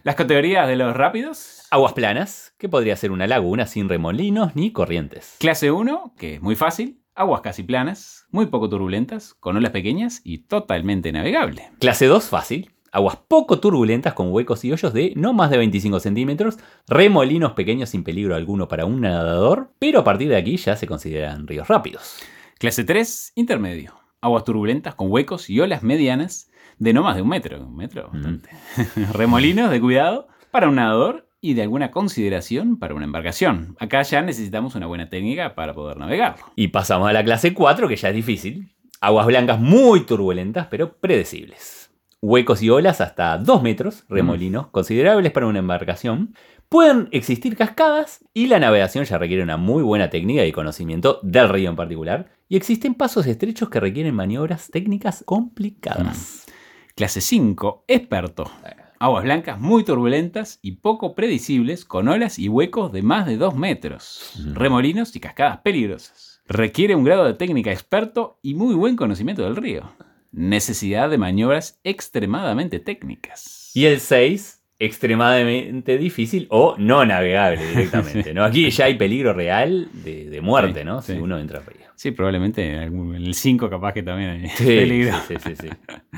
Las 0.03 0.15
categorías 0.15 0.67
de 0.67 0.75
los 0.75 0.95
rápidos. 0.95 1.63
Aguas 1.71 1.93
planas, 1.93 2.53
que 2.57 2.69
podría 2.69 2.95
ser 2.95 3.11
una 3.11 3.27
laguna 3.27 3.65
sin 3.67 3.89
remolinos 3.89 4.55
ni 4.55 4.71
corrientes. 4.71 5.35
Clase 5.39 5.71
1, 5.71 6.13
que 6.17 6.35
es 6.35 6.41
muy 6.41 6.55
fácil. 6.55 7.01
Aguas 7.15 7.41
casi 7.41 7.63
planas, 7.63 8.25
muy 8.29 8.47
poco 8.47 8.69
turbulentas, 8.69 9.33
con 9.35 9.55
olas 9.55 9.71
pequeñas 9.71 10.21
y 10.23 10.39
totalmente 10.39 11.11
navegable. 11.11 11.69
Clase 11.79 12.07
2, 12.07 12.25
fácil. 12.25 12.71
Aguas 12.91 13.17
poco 13.27 13.59
turbulentas 13.59 14.13
con 14.13 14.31
huecos 14.31 14.63
y 14.63 14.71
hoyos 14.71 14.93
de 14.93 15.11
no 15.17 15.33
más 15.33 15.49
de 15.49 15.57
25 15.57 15.99
centímetros, 15.99 16.57
remolinos 16.87 17.51
pequeños 17.53 17.89
sin 17.89 18.03
peligro 18.05 18.35
alguno 18.35 18.67
para 18.69 18.85
un 18.85 19.01
nadador, 19.01 19.71
pero 19.79 19.99
a 19.99 20.03
partir 20.05 20.29
de 20.29 20.37
aquí 20.37 20.55
ya 20.55 20.77
se 20.77 20.87
consideran 20.87 21.45
ríos 21.47 21.67
rápidos. 21.67 22.19
Clase 22.57 22.85
3, 22.85 23.33
intermedio. 23.35 23.95
Aguas 24.25 24.43
turbulentas 24.43 24.95
con 24.95 25.11
huecos 25.11 25.51
y 25.51 25.59
olas 25.59 25.83
medianas 25.83 26.49
de 26.79 26.93
no 26.93 27.03
más 27.03 27.15
de 27.15 27.21
un 27.21 27.29
metro. 27.29 27.63
Un 27.63 27.75
metro, 27.75 28.09
bastante. 28.11 28.49
Remolinos 29.13 29.69
de 29.69 29.79
cuidado 29.79 30.27
para 30.49 30.67
un 30.67 30.77
nadador 30.77 31.29
y 31.41 31.53
de 31.53 31.61
alguna 31.61 31.91
consideración 31.91 32.79
para 32.79 32.95
una 32.95 33.05
embarcación. 33.05 33.75
Acá 33.79 34.01
ya 34.01 34.23
necesitamos 34.23 34.73
una 34.73 34.87
buena 34.87 35.09
técnica 35.09 35.53
para 35.53 35.75
poder 35.75 35.97
navegarlo. 35.97 36.43
Y 36.55 36.69
pasamos 36.69 37.07
a 37.07 37.13
la 37.13 37.23
clase 37.23 37.53
4, 37.53 37.87
que 37.87 37.97
ya 37.97 38.09
es 38.09 38.15
difícil. 38.15 38.73
Aguas 38.99 39.27
blancas 39.27 39.59
muy 39.59 40.07
turbulentas, 40.07 40.65
pero 40.71 40.93
predecibles. 40.93 41.84
Huecos 42.21 42.63
y 42.63 42.69
olas 42.69 43.01
hasta 43.01 43.37
2 43.37 43.61
metros, 43.61 44.03
remolinos 44.09 44.67
considerables 44.67 45.31
para 45.31 45.47
una 45.47 45.59
embarcación. 45.59 46.33
Pueden 46.69 47.07
existir 47.11 47.55
cascadas 47.55 48.25
y 48.33 48.47
la 48.47 48.59
navegación 48.59 49.05
ya 49.05 49.17
requiere 49.17 49.43
una 49.43 49.57
muy 49.57 49.83
buena 49.83 50.09
técnica 50.09 50.45
y 50.45 50.51
conocimiento 50.51 51.19
del 51.21 51.49
río 51.49 51.69
en 51.69 51.75
particular. 51.75 52.31
Y 52.47 52.57
existen 52.57 52.95
pasos 52.95 53.27
estrechos 53.27 53.69
que 53.69 53.79
requieren 53.79 54.15
maniobras 54.15 54.69
técnicas 54.71 55.23
complicadas. 55.25 56.45
Clase 56.95 57.21
5, 57.21 57.85
experto. 57.87 58.49
Aguas 58.97 59.23
blancas 59.23 59.59
muy 59.59 59.83
turbulentas 59.83 60.59
y 60.61 60.77
poco 60.77 61.13
predecibles 61.13 61.85
con 61.85 62.07
olas 62.07 62.39
y 62.39 62.49
huecos 62.49 62.91
de 62.91 63.03
más 63.03 63.27
de 63.27 63.37
2 63.37 63.55
metros. 63.55 64.31
Remolinos 64.53 65.15
y 65.15 65.19
cascadas 65.19 65.59
peligrosas. 65.59 66.41
Requiere 66.47 66.95
un 66.95 67.03
grado 67.03 67.25
de 67.25 67.33
técnica 67.33 67.71
experto 67.71 68.39
y 68.41 68.55
muy 68.55 68.73
buen 68.73 68.95
conocimiento 68.95 69.43
del 69.43 69.57
río. 69.57 69.91
Necesidad 70.35 71.09
de 71.09 71.17
maniobras 71.17 71.79
extremadamente 71.83 72.79
técnicas. 72.79 73.71
Y 73.73 73.85
el 73.85 73.99
6, 74.01 74.61
extremadamente 74.79 75.97
difícil 75.97 76.47
o 76.49 76.75
no 76.77 77.05
navegable 77.05 77.65
directamente. 77.65 78.33
¿no? 78.33 78.43
Aquí 78.43 78.69
ya 78.69 78.85
hay 78.85 78.95
peligro 78.95 79.33
real 79.33 79.87
de, 79.93 80.29
de 80.29 80.41
muerte, 80.41 80.79
Sí, 80.81 80.85
¿no? 80.85 81.01
sí. 81.01 81.13
Si 81.13 81.19
uno 81.19 81.39
entra 81.39 81.59
al 81.59 81.65
río. 81.65 81.85
Sí, 81.95 82.11
probablemente 82.11 82.65
en, 82.83 83.15
el 83.15 83.33
5 83.33 83.69
capaz 83.69 83.93
que 83.93 84.03
también 84.03 84.29
hay 84.31 84.49
Sí, 84.49 84.65
peligro. 84.65 85.15
sí, 85.27 85.35
sí, 85.41 85.55
sí, 85.55 85.67
sí. 85.69 85.69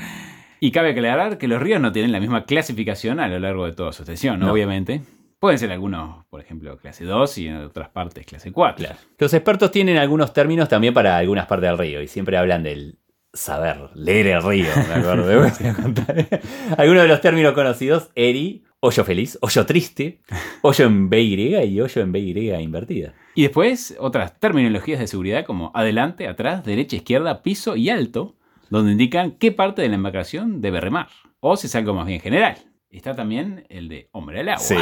Y 0.60 0.72
cabe 0.72 0.90
aclarar 0.90 1.38
que 1.38 1.46
los 1.46 1.62
ríos 1.62 1.80
no 1.80 1.92
tienen 1.92 2.10
la 2.10 2.18
misma 2.18 2.44
clasificación 2.44 3.20
a 3.20 3.28
lo 3.28 3.38
largo 3.38 3.66
de 3.66 3.72
toda 3.74 3.92
su 3.92 4.02
extensión, 4.02 4.40
No. 4.40 4.50
obviamente. 4.52 5.02
Pueden 5.38 5.56
ser 5.60 5.70
algunos, 5.70 6.26
por 6.26 6.40
ejemplo, 6.40 6.76
clase 6.78 7.04
2 7.04 7.38
y 7.38 7.46
en 7.46 7.56
otras 7.58 7.90
partes 7.90 8.26
clase 8.26 8.50
4. 8.50 8.84
Claro. 8.84 8.98
Los 9.18 9.32
expertos 9.34 9.70
tienen 9.70 9.96
algunos 9.96 10.32
términos 10.32 10.68
también 10.68 10.92
para 10.92 11.16
algunas 11.16 11.46
partes 11.46 11.68
del 11.70 11.78
río 11.78 12.02
y 12.02 12.08
siempre 12.08 12.36
hablan 12.36 12.64
del 12.64 12.98
saber 13.32 13.90
leer 13.94 14.28
el 14.28 14.42
río. 14.42 14.68
Me 14.88 14.94
acuerdo. 14.94 15.40
Voy 15.40 15.66
a 15.68 15.74
contar. 15.74 16.28
Algunos 16.76 17.02
de 17.02 17.08
los 17.08 17.20
términos 17.20 17.52
conocidos, 17.52 18.10
eri 18.14 18.64
hoyo 18.80 19.04
feliz, 19.04 19.38
hoyo 19.40 19.66
triste, 19.66 20.20
hoyo 20.62 20.86
en 20.86 21.10
BY 21.10 21.56
y 21.64 21.80
hoyo 21.80 22.02
en 22.02 22.12
BY 22.12 22.54
invertida. 22.60 23.14
Y 23.34 23.42
después 23.42 23.96
otras 23.98 24.38
terminologías 24.38 25.00
de 25.00 25.06
seguridad 25.06 25.44
como 25.44 25.72
adelante, 25.74 26.28
atrás, 26.28 26.64
derecha, 26.64 26.96
izquierda, 26.96 27.42
piso 27.42 27.76
y 27.76 27.90
alto, 27.90 28.36
donde 28.70 28.92
indican 28.92 29.32
qué 29.32 29.52
parte 29.52 29.82
de 29.82 29.88
la 29.88 29.96
embarcación 29.96 30.60
debe 30.60 30.80
remar. 30.80 31.08
O 31.40 31.56
si 31.56 31.66
es 31.66 31.74
algo 31.74 31.94
más 31.94 32.06
bien 32.06 32.20
general. 32.20 32.56
Está 32.90 33.14
también 33.14 33.66
el 33.68 33.88
de 33.88 34.08
hombre 34.12 34.40
al 34.40 34.48
agua. 34.48 34.60
Sí, 34.60 34.76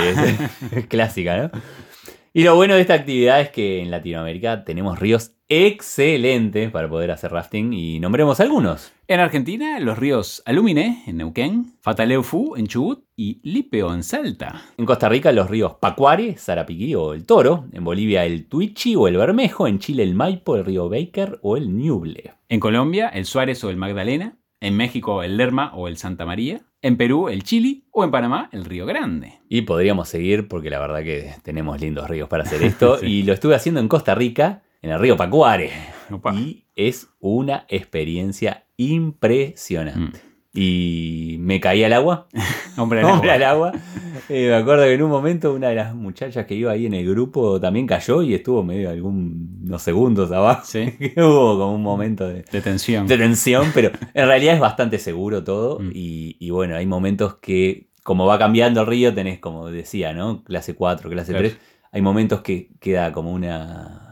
es 0.73 0.87
clásica, 0.87 1.37
¿no? 1.37 1.51
Y 2.33 2.45
lo 2.45 2.55
bueno 2.55 2.75
de 2.75 2.83
esta 2.83 2.95
actividad 2.95 3.41
es 3.41 3.51
que 3.51 3.81
en 3.81 3.91
Latinoamérica 3.91 4.65
tenemos 4.65 4.99
ríos 4.99 5.33
excelentes 5.49 6.71
para 6.71 6.89
poder 6.89 7.11
hacer 7.11 7.33
rafting 7.33 7.73
y 7.73 8.01
nombremos 8.01 8.41
algunos. 8.41 8.93
En 9.09 9.21
Argentina, 9.21 9.79
los 9.79 9.99
ríos 9.99 10.43
Alumine, 10.47 11.05
en 11.07 11.19
Neuquén, 11.19 11.75
Fataleufu, 11.81 12.57
en 12.57 12.67
Chubut, 12.67 13.05
y 13.17 13.41
Lipeo, 13.43 13.95
en 13.95 14.03
Salta. 14.03 14.63
En 14.77 14.85
Costa 14.85 15.09
Rica 15.09 15.33
los 15.33 15.49
ríos 15.49 15.75
Pacuare, 15.81 16.37
Sarapiquí 16.37 16.95
o 16.95 17.15
el 17.15 17.25
Toro. 17.25 17.67
En 17.73 17.85
Bolivia 17.85 18.25
el 18.25 18.47
Tuichi 18.47 18.95
o 18.95 19.09
el 19.09 19.17
Bermejo. 19.17 19.67
En 19.67 19.79
Chile 19.79 20.03
el 20.03 20.15
Maipo, 20.15 20.57
el 20.57 20.65
río 20.65 20.89
Baker 20.89 21.39
o 21.43 21.57
el 21.57 21.75
Ñuble. 21.75 22.35
En 22.49 22.61
Colombia, 22.61 23.09
el 23.09 23.25
Suárez 23.25 23.63
o 23.65 23.71
el 23.71 23.77
Magdalena. 23.77 24.37
En 24.61 24.77
México, 24.77 25.23
el 25.23 25.37
Lerma 25.37 25.73
o 25.75 25.89
el 25.89 25.97
Santa 25.97 26.27
María. 26.27 26.61
En 26.83 26.97
Perú, 26.97 27.29
el 27.29 27.43
Chili. 27.43 27.87
O 27.91 28.05
en 28.05 28.11
Panamá, 28.11 28.51
el 28.53 28.65
Río 28.65 28.85
Grande. 28.85 29.39
Y 29.49 29.63
podríamos 29.63 30.09
seguir 30.09 30.49
porque 30.49 30.71
la 30.71 30.79
verdad 30.79 31.03
que 31.03 31.35
tenemos 31.43 31.81
lindos 31.81 32.09
ríos 32.09 32.29
para 32.29 32.43
hacer 32.43 32.63
esto. 32.65 32.99
Sí. 32.99 33.07
Y 33.07 33.23
lo 33.23 33.33
estuve 33.33 33.55
haciendo 33.55 33.81
en 33.81 33.89
Costa 33.89 34.15
Rica, 34.15 34.63
en 34.83 34.91
el 34.91 34.99
río 34.99 35.17
Pacuare. 35.17 35.71
Opa. 36.11 36.35
Y 36.35 36.65
es 36.77 37.09
una 37.21 37.65
experiencia 37.69 38.65
impresionante. 38.77 40.21
Y 40.53 41.37
me 41.41 41.61
caí 41.61 41.85
al 41.85 41.93
agua. 41.93 42.29
Hombre 42.79 43.01
al 43.01 43.07
Hombre 43.07 43.31
agua. 43.33 43.35
al 43.35 43.43
agua. 43.43 43.73
Eh, 44.31 44.49
me 44.49 44.55
acuerdo 44.55 44.85
que 44.85 44.95
en 44.95 45.03
un 45.03 45.11
momento 45.11 45.53
una 45.53 45.69
de 45.69 45.75
las 45.75 45.95
muchachas 45.95 46.47
que 46.47 46.55
iba 46.55 46.73
ahí 46.73 46.87
en 46.87 46.95
el 46.95 47.07
grupo 47.09 47.61
también 47.61 47.87
cayó 47.87 48.23
y 48.23 48.33
estuvo 48.35 48.63
medio 48.63 48.89
algunos 48.89 49.83
segundos 49.83 50.33
abajo. 50.33 50.63
Sí. 50.65 50.95
Hubo 51.17 51.59
como 51.59 51.75
un 51.75 51.83
momento 51.83 52.27
de, 52.27 52.43
De 52.51 52.61
tensión. 52.63 53.07
de 53.07 53.19
tensión, 53.19 53.71
pero 53.75 53.91
en 54.15 54.27
realidad 54.27 54.55
es 54.55 54.61
bastante 54.61 54.99
seguro 54.99 55.45
todo. 55.45 55.79
Mm. 55.81 55.91
Y, 55.95 56.37
y 56.41 56.51
bueno, 56.51 56.75
hay 56.77 56.87
momentos 56.87 57.35
que, 57.37 57.89
como 58.03 58.25
va 58.25 58.39
cambiando 58.39 58.81
el 58.81 58.87
río, 58.87 59.13
tenés, 59.15 59.39
como 59.39 59.69
decía, 59.71 60.15
¿no? 60.15 60.43
Clase 60.43 60.75
4, 60.75 61.11
clase 61.11 61.33
Claro. 61.33 61.49
3. 61.49 61.59
Hay 61.93 62.01
momentos 62.03 62.41
que 62.41 62.71
queda 62.81 63.13
como 63.13 63.31
una. 63.33 64.03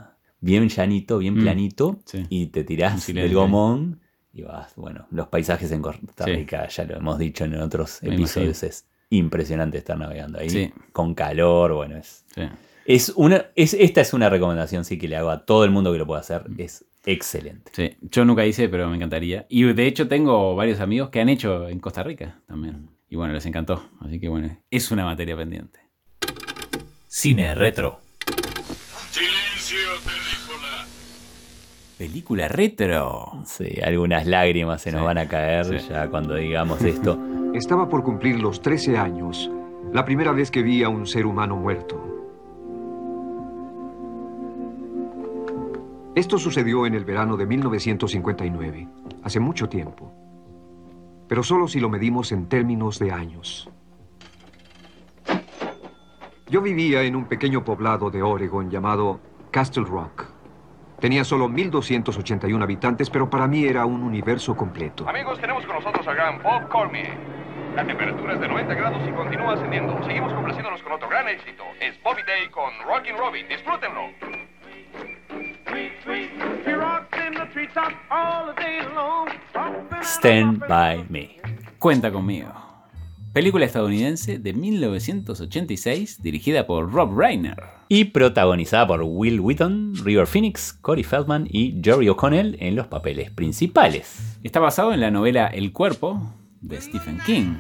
Bien 0.45 0.69
llanito, 0.69 1.19
bien 1.19 1.35
Mm. 1.39 1.43
planito. 1.43 1.99
Sí. 2.05 2.25
Y 2.29 2.47
te 2.47 2.65
tirás 2.65 3.07
del 3.07 3.33
gomón 3.35 4.01
y 4.33 4.43
vas. 4.43 4.75
Bueno, 4.77 5.07
los 5.11 5.29
paisajes 5.29 5.71
en 5.73 5.81
Costa 5.83 6.25
Sí. 6.25 6.33
Rica, 6.33 6.69
ya 6.69 6.85
lo 6.85 6.97
hemos 6.97 7.19
dicho 7.19 7.45
en 7.45 7.55
otros 7.57 8.01
Me 8.03 8.15
episodios, 8.15 8.63
es 8.63 8.87
impresionante 9.11 9.79
estar 9.79 9.99
navegando 9.99 10.39
ahí. 10.39 10.51
Sí. 10.51 10.73
Con 10.93 11.15
calor, 11.15 11.73
bueno, 11.75 11.97
es. 11.97 12.25
Sí. 12.35 12.43
Es 12.87 13.13
una, 13.17 13.47
es, 13.57 13.73
esta 13.73 14.03
es 14.03 14.13
una 14.13 14.29
recomendación, 14.29 14.85
sí, 14.85 14.99
que 14.99 15.09
le 15.09 15.17
hago 15.17 15.31
a 15.31 15.47
todo 15.47 15.65
el 15.65 15.71
mundo 15.71 15.91
que 15.91 15.99
lo 15.99 16.07
pueda 16.07 16.21
hacer. 16.21 16.49
Mm. 16.51 16.61
Es 16.61 16.85
excelente. 17.07 17.73
Sí, 17.75 17.97
yo 18.11 18.25
nunca 18.27 18.45
hice, 18.45 18.69
pero 18.69 18.89
me 18.91 18.97
encantaría. 18.97 19.47
Y 19.49 19.63
de 19.73 19.87
hecho 19.87 20.07
tengo 20.09 20.55
varios 20.55 20.81
amigos 20.81 21.09
que 21.11 21.21
han 21.21 21.31
hecho 21.31 21.69
en 21.69 21.79
Costa 21.81 22.03
Rica 22.03 22.41
también. 22.47 22.91
Y 23.09 23.17
bueno, 23.17 23.33
les 23.33 23.47
encantó. 23.47 23.83
Así 24.01 24.19
que 24.21 24.29
bueno, 24.29 24.59
es 24.71 24.91
una 24.91 25.05
materia 25.07 25.37
pendiente. 25.37 25.81
Cine 27.07 27.55
retro. 27.55 28.01
Película 31.99 32.49
retro. 32.49 33.33
Sí, 33.45 33.81
algunas 33.85 34.27
lágrimas 34.27 34.83
se 34.83 34.91
nos 34.91 35.01
Sí, 35.03 35.07
van 35.07 35.19
a 35.19 35.29
caer 35.29 35.81
sí. 35.81 35.89
ya 35.89 36.09
cuando 36.09 36.35
digamos 36.35 36.83
esto. 36.83 37.19
Estaba 37.55 37.89
por 37.89 38.03
cumplir 38.03 38.41
los 38.41 38.61
13 38.63 38.97
años, 38.99 39.51
la 39.93 40.05
primera 40.05 40.33
vez 40.33 40.51
que 40.51 40.63
vi 40.63 40.83
a 40.83 40.89
un 40.89 41.07
ser 41.07 41.25
humano 41.25 41.55
muerto. 41.57 42.01
Esto 46.17 46.39
sucedió 46.39 46.87
en 46.87 46.95
el 46.95 47.05
verano 47.05 47.37
de 47.37 47.47
1959, 47.47 48.89
hace 49.23 49.41
mucho 49.41 49.69
tiempo. 49.69 50.13
Pero 51.29 51.43
solo 51.43 51.69
si 51.69 51.81
lo 51.81 51.89
medimos 51.89 52.33
en 52.33 52.49
términos 52.49 52.99
de 52.99 53.11
años. 53.13 53.69
Yo 56.49 56.61
vivía 56.61 57.03
en 57.03 57.17
un 57.17 57.25
pequeño 57.27 57.65
poblado 57.65 58.11
de 58.11 58.23
Oregon 58.23 58.71
llamado 58.71 59.21
Castle 59.51 59.85
Rock. 59.85 60.27
Tenía 61.05 61.23
solo 61.23 61.51
1.281 61.51 62.63
habitantes, 62.63 63.11
pero 63.11 63.29
para 63.29 63.47
mí 63.47 63.67
era 63.67 63.85
un 63.85 64.03
universo 64.03 64.57
completo. 64.57 65.07
Amigos, 65.07 65.39
tenemos 65.39 65.67
con 65.67 65.77
nosotros 65.77 66.09
al 66.09 66.15
gran 66.15 66.43
Bob 66.43 66.67
Cormier. 66.71 67.13
La 67.77 67.87
temperatura 67.87 68.33
es 68.33 68.41
de 68.41 68.49
90 68.49 68.73
grados 68.73 69.03
y 69.07 69.13
continúa 69.13 69.53
ascendiendo. 69.53 70.03
Seguimos 70.03 70.33
complaciéndonos 70.33 70.83
con 70.83 70.93
otro 70.93 71.07
gran 71.11 71.29
éxito. 71.29 71.63
Es 71.79 72.03
Bobby 72.03 72.23
Day 72.23 72.49
con 72.49 72.73
Rockin' 72.87 73.19
Robin. 73.19 73.47
Disfrútenlo. 73.47 74.01
Stand 80.01 80.67
by 80.67 81.05
me. 81.11 81.39
Cuenta 81.79 82.11
conmigo. 82.11 82.64
Película 83.35 83.65
estadounidense 83.65 84.39
de 84.39 84.53
1986 84.53 86.23
dirigida 86.23 86.69
por 86.69 86.93
Rob 86.93 87.19
Reiner. 87.19 87.57
Y 87.89 88.05
protagonizada 88.05 88.87
por 88.87 89.03
Will 89.03 89.41
Wheaton, 89.41 89.95
River 90.05 90.29
Phoenix, 90.29 90.73
Corey 90.73 91.03
Feldman 91.03 91.49
y 91.51 91.81
Jerry 91.83 92.09
O'Connell 92.09 92.57
en 92.61 92.77
los 92.77 92.87
papeles 92.87 93.33
principales. 93.33 94.39
Está 94.45 94.61
basado 94.61 94.93
en 94.93 95.01
la 95.01 95.11
novela 95.11 95.49
El 95.49 95.73
cuerpo 95.73 96.33
de 96.61 96.81
Stephen 96.81 97.19
King. 97.27 97.57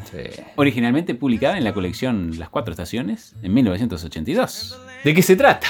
Originalmente 0.54 1.16
publicada 1.16 1.58
en 1.58 1.64
la 1.64 1.74
colección 1.74 2.38
Las 2.38 2.50
Cuatro 2.50 2.70
Estaciones 2.70 3.34
en 3.42 3.52
1982. 3.52 4.78
¿De 5.02 5.12
qué 5.12 5.22
se 5.22 5.34
trata? 5.34 5.66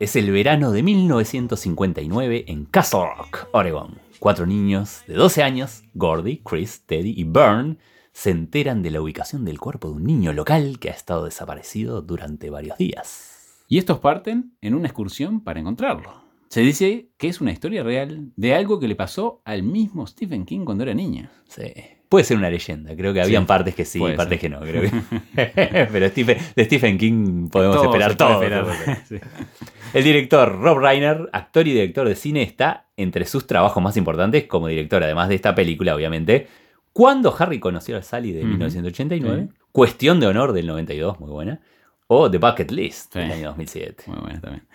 Es 0.00 0.16
el 0.16 0.30
verano 0.30 0.72
de 0.72 0.82
1959 0.82 2.46
en 2.48 2.64
Castle 2.64 3.04
Rock, 3.18 3.48
Oregon. 3.52 3.98
Cuatro 4.18 4.46
niños 4.46 5.02
de 5.06 5.12
12 5.12 5.42
años, 5.42 5.82
Gordy, 5.92 6.38
Chris, 6.38 6.84
Teddy 6.86 7.12
y 7.14 7.24
Byrne, 7.24 7.76
se 8.12 8.30
enteran 8.30 8.82
de 8.82 8.90
la 8.90 9.00
ubicación 9.00 9.44
del 9.44 9.58
cuerpo 9.58 9.88
de 9.88 9.94
un 9.94 10.04
niño 10.04 10.32
local 10.32 10.78
que 10.78 10.90
ha 10.90 10.92
estado 10.92 11.24
desaparecido 11.24 12.02
durante 12.02 12.50
varios 12.50 12.76
días. 12.78 13.64
Y 13.68 13.78
estos 13.78 14.00
parten 14.00 14.52
en 14.60 14.74
una 14.74 14.86
excursión 14.88 15.42
para 15.42 15.60
encontrarlo. 15.60 16.22
Se 16.48 16.60
dice 16.60 17.08
que 17.16 17.28
es 17.28 17.40
una 17.40 17.52
historia 17.52 17.82
real 17.82 18.30
de 18.36 18.54
algo 18.54 18.78
que 18.78 18.86
le 18.88 18.94
pasó 18.96 19.40
al 19.46 19.62
mismo 19.62 20.06
Stephen 20.06 20.44
King 20.44 20.66
cuando 20.66 20.84
era 20.84 20.92
niño. 20.92 21.30
Sí. 21.48 21.72
Puede 22.10 22.26
ser 22.26 22.36
una 22.36 22.50
leyenda, 22.50 22.94
creo 22.94 23.14
que 23.14 23.22
habían 23.22 23.44
Sí, 23.44 23.46
partes 23.46 23.74
que 23.74 23.86
sí, 23.86 23.98
partes 23.98 24.28
ser. 24.28 24.38
que 24.38 24.48
no. 24.50 24.60
Creo 24.60 24.82
que... 24.82 24.90
Pero 25.90 26.06
Stephen- 26.10 26.36
de 26.54 26.64
Stephen 26.66 26.98
King 26.98 27.48
podemos 27.48 27.76
Todo 27.76 27.86
esperar 27.86 28.14
todo. 28.18 28.42
esperar. 28.42 28.66
Sí. 29.08 29.16
El 29.94 30.04
director 30.04 30.58
Rob 30.60 30.78
Reiner, 30.78 31.30
actor 31.32 31.66
y 31.66 31.72
director 31.72 32.06
de 32.06 32.14
cine, 32.16 32.42
está 32.42 32.88
entre 32.98 33.24
sus 33.24 33.46
trabajos 33.46 33.82
más 33.82 33.96
importantes 33.96 34.44
como 34.44 34.68
director, 34.68 35.02
además 35.02 35.30
de 35.30 35.36
esta 35.36 35.54
película, 35.54 35.94
obviamente. 35.94 36.48
Cuando 36.92 37.34
Harry 37.38 37.58
conoció 37.60 37.96
a 37.96 38.02
Sally 38.02 38.32
de 38.32 38.40
Ujú. 38.40 38.48
1989, 38.48 39.48
Sí. 39.50 39.58
Cuestión 39.72 40.20
de 40.20 40.26
Honor 40.26 40.52
del 40.52 40.66
92, 40.66 41.18
muy 41.20 41.30
buena, 41.30 41.60
o 42.06 42.30
The 42.30 42.36
Bucket 42.38 42.70
List 42.70 43.14
del 43.14 43.32
año 43.32 43.48
2007. 43.48 44.04
Muy 44.08 44.18
buena 44.20 44.40
también. 44.40 44.66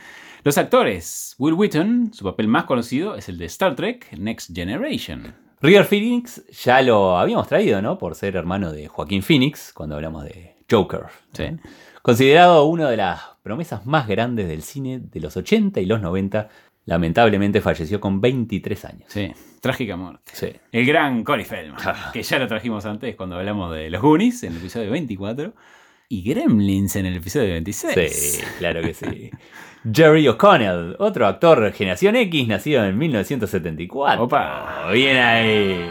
Los 0.43 0.57
actores. 0.57 1.35
Will 1.37 1.53
Wheaton, 1.53 2.11
su 2.13 2.23
papel 2.23 2.47
más 2.47 2.63
conocido 2.63 3.15
es 3.15 3.29
el 3.29 3.37
de 3.37 3.45
Star 3.45 3.75
Trek 3.75 4.11
Next 4.17 4.55
Generation. 4.55 5.35
River 5.61 5.85
Phoenix 5.85 6.43
ya 6.63 6.81
lo 6.81 7.17
habíamos 7.17 7.47
traído, 7.47 7.81
¿no? 7.81 7.97
Por 7.97 8.15
ser 8.15 8.35
hermano 8.35 8.71
de 8.71 8.87
Joaquín 8.87 9.21
Phoenix, 9.21 9.71
cuando 9.73 9.95
hablamos 9.95 10.23
de 10.23 10.55
Joker. 10.69 11.01
Sí. 11.33 11.45
Considerado 12.01 12.63
una 12.65 12.89
de 12.89 12.97
las 12.97 13.21
promesas 13.43 13.85
más 13.85 14.07
grandes 14.07 14.47
del 14.47 14.61
cine 14.63 14.99
de 14.99 15.19
los 15.19 15.35
80 15.37 15.79
y 15.81 15.85
los 15.85 16.01
90, 16.01 16.47
lamentablemente 16.85 17.59
falleció 17.61 17.99
con 17.99 18.21
23 18.21 18.85
años. 18.85 19.03
Sí. 19.09 19.31
Trágica 19.67 19.97
muerte. 19.97 20.31
Sí. 20.33 20.53
El 20.71 20.85
gran 20.85 21.25
Corey 21.25 21.43
Feldman, 21.43 21.81
que 22.13 22.23
ya 22.23 22.39
lo 22.39 22.47
trajimos 22.47 22.85
antes 22.85 23.17
cuando 23.17 23.35
hablamos 23.35 23.75
de 23.75 23.89
los 23.89 24.01
Goonies 24.01 24.43
en 24.43 24.53
el 24.53 24.59
episodio 24.59 24.91
24 24.91 25.53
y 26.07 26.23
Gremlins 26.23 26.95
en 26.95 27.05
el 27.05 27.17
episodio 27.17 27.49
26. 27.49 28.13
Sí, 28.13 28.41
claro 28.59 28.81
que 28.81 28.93
sí. 28.93 29.29
Jerry 29.91 30.25
O'Connell, 30.29 30.95
otro 30.99 31.27
actor 31.27 31.73
generación 31.73 32.15
X, 32.15 32.47
nacido 32.47 32.85
en 32.85 32.97
1974. 32.97 34.23
Opa. 34.23 34.89
Bien 34.93 35.17
ahí. 35.17 35.89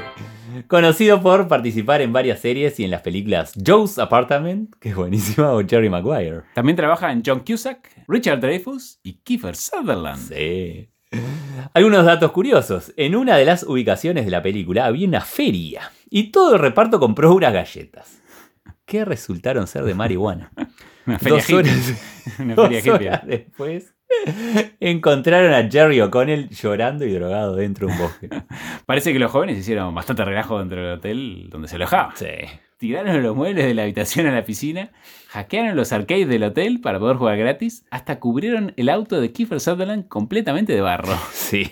Conocido 0.69 1.21
por 1.21 1.49
participar 1.49 2.01
en 2.01 2.15
varias 2.15 2.41
series 2.41 2.81
y 2.81 2.85
en 2.85 2.91
las 2.91 3.03
películas 3.03 3.53
Joe's 3.63 3.99
Apartment, 3.99 4.75
que 4.81 4.89
es 4.89 4.97
buenísima, 4.97 5.53
o 5.53 5.63
Jerry 5.67 5.91
Maguire. 5.91 6.45
También 6.55 6.77
trabaja 6.77 7.13
en 7.13 7.23
John 7.25 7.41
Cusack, 7.41 8.05
Richard 8.09 8.41
Dreyfuss 8.41 9.01
y 9.03 9.19
Kiefer 9.19 9.55
Sutherland. 9.55 10.29
Sí. 10.29 10.89
Algunos 11.75 12.05
datos 12.05 12.33
curiosos. 12.33 12.93
En 12.97 13.15
una 13.17 13.37
de 13.37 13.45
las 13.45 13.63
ubicaciones 13.63 14.25
de 14.25 14.31
la 14.31 14.43
película 14.43 14.87
había 14.87 15.07
una 15.07 15.21
feria 15.21 15.93
y 16.11 16.31
todo 16.31 16.55
el 16.55 16.61
reparto 16.61 16.99
compró 16.99 17.35
unas 17.35 17.53
galletas 17.53 18.21
que 18.85 19.05
resultaron 19.05 19.67
ser 19.67 19.85
de 19.85 19.95
marihuana. 19.95 20.53
Una 21.07 21.19
feria 21.21 21.37
Dos 21.37 21.51
horas, 21.51 22.35
Una 22.41 22.55
dos 22.57 22.69
feria 22.69 22.95
horas 22.95 23.27
después 23.27 23.95
encontraron 24.81 25.53
a 25.53 25.71
Jerry 25.71 26.01
O'Connell 26.01 26.49
llorando 26.51 27.05
y 27.05 27.13
drogado 27.13 27.57
dentro 27.57 27.87
de 27.87 27.93
un 27.93 27.99
bosque. 27.99 28.29
Parece 28.87 29.13
que 29.13 29.19
los 29.19 29.31
jóvenes 29.31 29.59
hicieron 29.59 29.95
bastante 29.95 30.25
relajo 30.25 30.59
dentro 30.59 30.83
del 30.83 30.99
hotel 30.99 31.49
donde 31.51 31.69
se 31.69 31.77
alojaba. 31.77 32.13
Sí. 32.17 32.27
Tiraron 32.79 33.23
los 33.23 33.35
muebles 33.35 33.65
de 33.65 33.75
la 33.75 33.83
habitación 33.83 34.27
a 34.27 34.33
la 34.33 34.45
piscina, 34.45 34.91
hackearon 35.29 35.77
los 35.77 35.93
arcades 35.93 36.29
del 36.29 36.43
hotel 36.45 36.81
para 36.81 36.99
poder 36.99 37.17
jugar 37.17 37.39
gratis, 37.39 37.85
hasta 37.91 38.21
cubrieron 38.21 38.73
el 38.77 38.89
auto 38.89 39.21
de 39.21 39.33
Kiefer 39.33 39.61
Sutherland 39.61 40.09
completamente 40.09 40.73
de 40.73 40.81
barro. 40.81 41.17
Sí, 41.33 41.69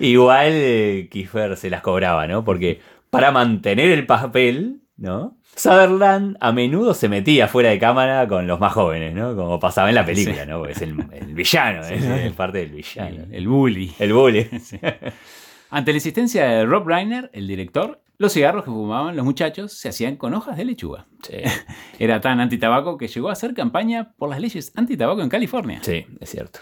igual 0.00 0.50
eh, 0.50 1.08
Kiefer 1.10 1.56
se 1.56 1.70
las 1.70 1.80
cobraba, 1.80 2.26
¿no? 2.26 2.44
Porque 2.44 2.80
para 3.08 3.30
mantener 3.30 3.90
el 3.90 4.04
papel, 4.04 4.82
¿no? 4.96 5.38
Sutherland 5.56 6.36
a 6.40 6.52
menudo 6.52 6.94
se 6.94 7.08
metía 7.08 7.48
fuera 7.48 7.70
de 7.70 7.78
cámara 7.78 8.28
con 8.28 8.46
los 8.46 8.60
más 8.60 8.72
jóvenes, 8.74 9.14
¿no? 9.14 9.34
Como 9.34 9.58
pasaba 9.58 9.88
en 9.88 9.94
la 9.94 10.04
película, 10.04 10.44
¿no? 10.44 10.58
Porque 10.58 10.72
es 10.72 10.82
el, 10.82 10.94
el 11.12 11.34
villano, 11.34 11.80
es, 11.84 12.04
es 12.04 12.32
parte 12.34 12.58
del 12.58 12.70
villano. 12.70 13.24
El, 13.24 13.34
el 13.34 13.48
bully. 13.48 13.92
El 13.98 14.12
bully. 14.12 14.46
Ante 15.70 15.90
la 15.90 15.96
insistencia 15.96 16.44
de 16.46 16.66
Rob 16.66 16.86
Reiner, 16.86 17.30
el 17.32 17.46
director, 17.46 18.00
los 18.18 18.32
cigarros 18.32 18.64
que 18.64 18.70
fumaban 18.70 19.16
los 19.16 19.24
muchachos 19.24 19.72
se 19.72 19.88
hacían 19.88 20.16
con 20.16 20.34
hojas 20.34 20.56
de 20.56 20.64
lechuga. 20.64 21.06
Sí, 21.22 21.36
Era 21.98 22.20
tan 22.20 22.40
antitabaco 22.40 22.98
que 22.98 23.08
llegó 23.08 23.28
a 23.28 23.32
hacer 23.32 23.54
campaña 23.54 24.14
por 24.18 24.28
las 24.28 24.40
leyes 24.40 24.72
antitabaco 24.76 25.22
en 25.22 25.28
California. 25.28 25.80
sí, 25.82 26.04
es 26.20 26.28
cierto. 26.28 26.60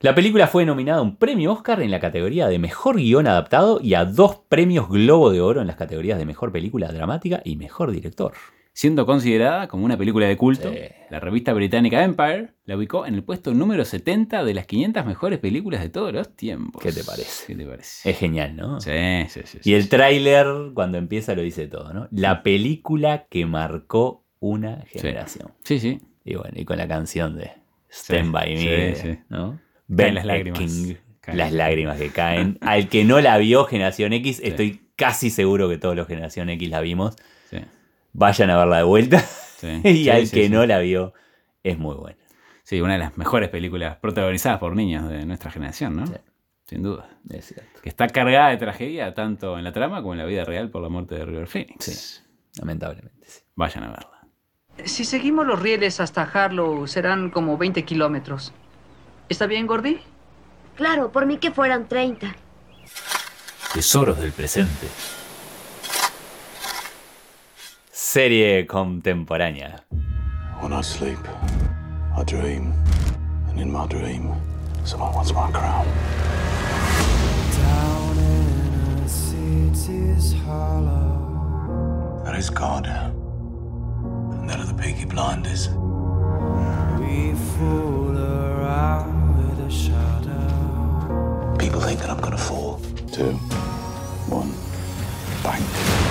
La 0.00 0.14
película 0.14 0.48
fue 0.48 0.66
nominada 0.66 0.98
a 0.98 1.02
un 1.02 1.16
premio 1.16 1.52
Oscar 1.52 1.80
en 1.80 1.90
la 1.90 1.98
categoría 1.98 2.46
de 2.46 2.58
Mejor 2.58 2.96
Guión 2.96 3.26
Adaptado 3.26 3.80
y 3.82 3.94
a 3.94 4.04
dos 4.04 4.40
premios 4.48 4.88
Globo 4.88 5.30
de 5.30 5.40
Oro 5.40 5.60
en 5.62 5.66
las 5.66 5.76
categorías 5.76 6.18
de 6.18 6.26
Mejor 6.26 6.52
Película 6.52 6.92
Dramática 6.92 7.40
y 7.42 7.56
Mejor 7.56 7.90
Director. 7.90 8.34
Siendo 8.74 9.04
considerada 9.04 9.68
como 9.68 9.84
una 9.84 9.98
película 9.98 10.26
de 10.26 10.36
culto, 10.36 10.70
Sí. 10.72 10.78
la 11.10 11.20
revista 11.20 11.52
británica 11.52 12.02
Empire 12.02 12.54
la 12.64 12.76
ubicó 12.76 13.04
en 13.04 13.14
el 13.14 13.22
puesto 13.22 13.52
número 13.52 13.84
70 13.84 14.44
de 14.44 14.54
las 14.54 14.66
500 14.66 15.04
mejores 15.04 15.38
películas 15.40 15.82
de 15.82 15.90
todos 15.90 16.12
los 16.12 16.34
tiempos. 16.34 16.82
¿Qué 16.82 16.90
te 16.90 17.04
parece? 17.04 17.46
¿Qué 17.48 17.54
te 17.54 17.66
parece? 17.66 18.10
Es 18.10 18.18
genial, 18.18 18.56
¿no? 18.56 18.80
Sí, 18.80 18.90
sí, 19.28 19.40
sí. 19.44 19.58
Y 19.58 19.62
sí, 19.64 19.74
el 19.74 19.82
sí. 19.84 19.88
tráiler, 19.90 20.46
cuando 20.74 20.96
empieza, 20.96 21.34
lo 21.34 21.42
dice 21.42 21.66
todo, 21.66 21.92
¿no? 21.92 22.08
La 22.10 22.42
película 22.42 23.26
que 23.28 23.44
marcó 23.44 24.24
una 24.40 24.84
generación. 24.86 25.52
Sí, 25.64 25.78
sí. 25.78 26.00
Y 26.24 26.36
bueno, 26.36 26.54
y 26.56 26.64
con 26.64 26.78
la 26.78 26.88
canción 26.88 27.36
de 27.36 27.50
Stand 27.90 28.32
By 28.32 28.54
Me, 28.54 28.94
sí. 28.96 29.18
¿no? 29.28 29.60
Caen 29.94 30.14
las 30.14 30.24
lágrimas. 30.24 30.58
King, 30.58 30.94
las 31.34 31.52
lágrimas 31.52 31.98
que 31.98 32.08
caen. 32.08 32.56
Al 32.62 32.88
que 32.88 33.04
no 33.04 33.20
la 33.20 33.36
vio 33.36 33.66
Generación 33.66 34.14
X, 34.14 34.40
estoy 34.42 34.80
casi 34.96 35.28
seguro 35.28 35.68
que 35.68 35.76
todos 35.76 35.94
los 35.94 36.06
Generación 36.08 36.48
X 36.48 36.70
la 36.70 36.80
vimos. 36.80 37.16
Vayan 38.12 38.50
a 38.50 38.56
verla 38.56 38.76
de 38.78 38.82
vuelta. 38.84 39.20
sí. 39.20 39.80
y 39.84 40.04
Sí, 40.04 40.10
al 40.10 40.26
sí, 40.26 40.34
que 40.36 40.44
sí. 40.44 40.48
no 40.50 40.64
la 40.66 40.78
vio, 40.78 41.12
es 41.62 41.78
muy 41.78 41.94
buena. 41.96 42.18
Sí, 42.64 42.80
una 42.80 42.94
de 42.94 42.98
las 43.00 43.16
mejores 43.18 43.48
películas 43.48 43.96
protagonizadas 43.96 44.58
por 44.58 44.74
niños 44.76 45.08
de 45.08 45.26
nuestra 45.26 45.50
generación, 45.50 45.96
¿no? 45.96 46.06
Sí. 46.06 46.14
Sin 46.64 46.82
duda. 46.82 47.08
Es 47.28 47.46
cierto. 47.46 47.80
Que 47.82 47.88
está 47.88 48.06
cargada 48.08 48.48
de 48.48 48.56
tragedia 48.56 49.12
tanto 49.14 49.58
en 49.58 49.64
la 49.64 49.72
trama 49.72 50.00
como 50.00 50.14
en 50.14 50.18
la 50.20 50.24
vida 50.24 50.44
real 50.44 50.70
por 50.70 50.80
la 50.82 50.88
muerte 50.88 51.16
de 51.16 51.24
River 51.24 51.46
Phoenix. 51.48 51.84
Sí. 51.84 52.22
Lamentablemente, 52.58 53.26
sí. 53.28 53.40
Vayan 53.56 53.84
a 53.84 53.88
verla. 53.90 54.26
Si 54.84 55.04
seguimos 55.04 55.46
los 55.46 55.60
rieles 55.60 56.00
hasta 56.00 56.22
Harlow, 56.22 56.86
serán 56.86 57.30
como 57.30 57.58
20 57.58 57.84
kilómetros. 57.84 58.54
¿Está 59.28 59.46
bien, 59.46 59.66
Gordy? 59.66 59.98
Claro, 60.76 61.12
por 61.12 61.26
mí 61.26 61.36
que 61.36 61.50
fueran 61.50 61.88
30. 61.88 62.34
Tesoros 63.74 64.18
del 64.20 64.32
presente. 64.32 64.86
Serie 68.02 68.66
contemporánea. 68.66 69.84
When 70.60 70.72
I 70.72 70.82
sleep, 70.82 71.20
I 72.16 72.24
dream, 72.24 72.74
and 73.48 73.60
in 73.60 73.70
my 73.70 73.86
dream, 73.86 74.34
someone 74.84 75.14
wants 75.14 75.32
my 75.32 75.48
crown. 75.52 75.86
Down 77.56 78.18
in 78.18 79.04
a 79.04 79.08
city's 79.08 80.34
hollow, 80.44 82.22
There 82.24 82.36
is 82.38 82.50
God, 82.50 82.86
and 82.88 84.50
there 84.50 84.58
are 84.58 84.66
the 84.66 84.74
Peaky 84.74 85.04
Blinders. 85.06 85.68
we 86.98 87.34
fool 87.54 88.18
around 88.18 89.38
with 89.38 89.60
a 89.64 89.70
shadow. 89.70 91.56
People 91.56 91.80
think 91.80 92.00
that 92.00 92.10
I'm 92.10 92.20
gonna 92.20 92.36
fall. 92.36 92.80
Two, 93.12 93.38
one, 94.28 94.50
bang. 95.44 96.01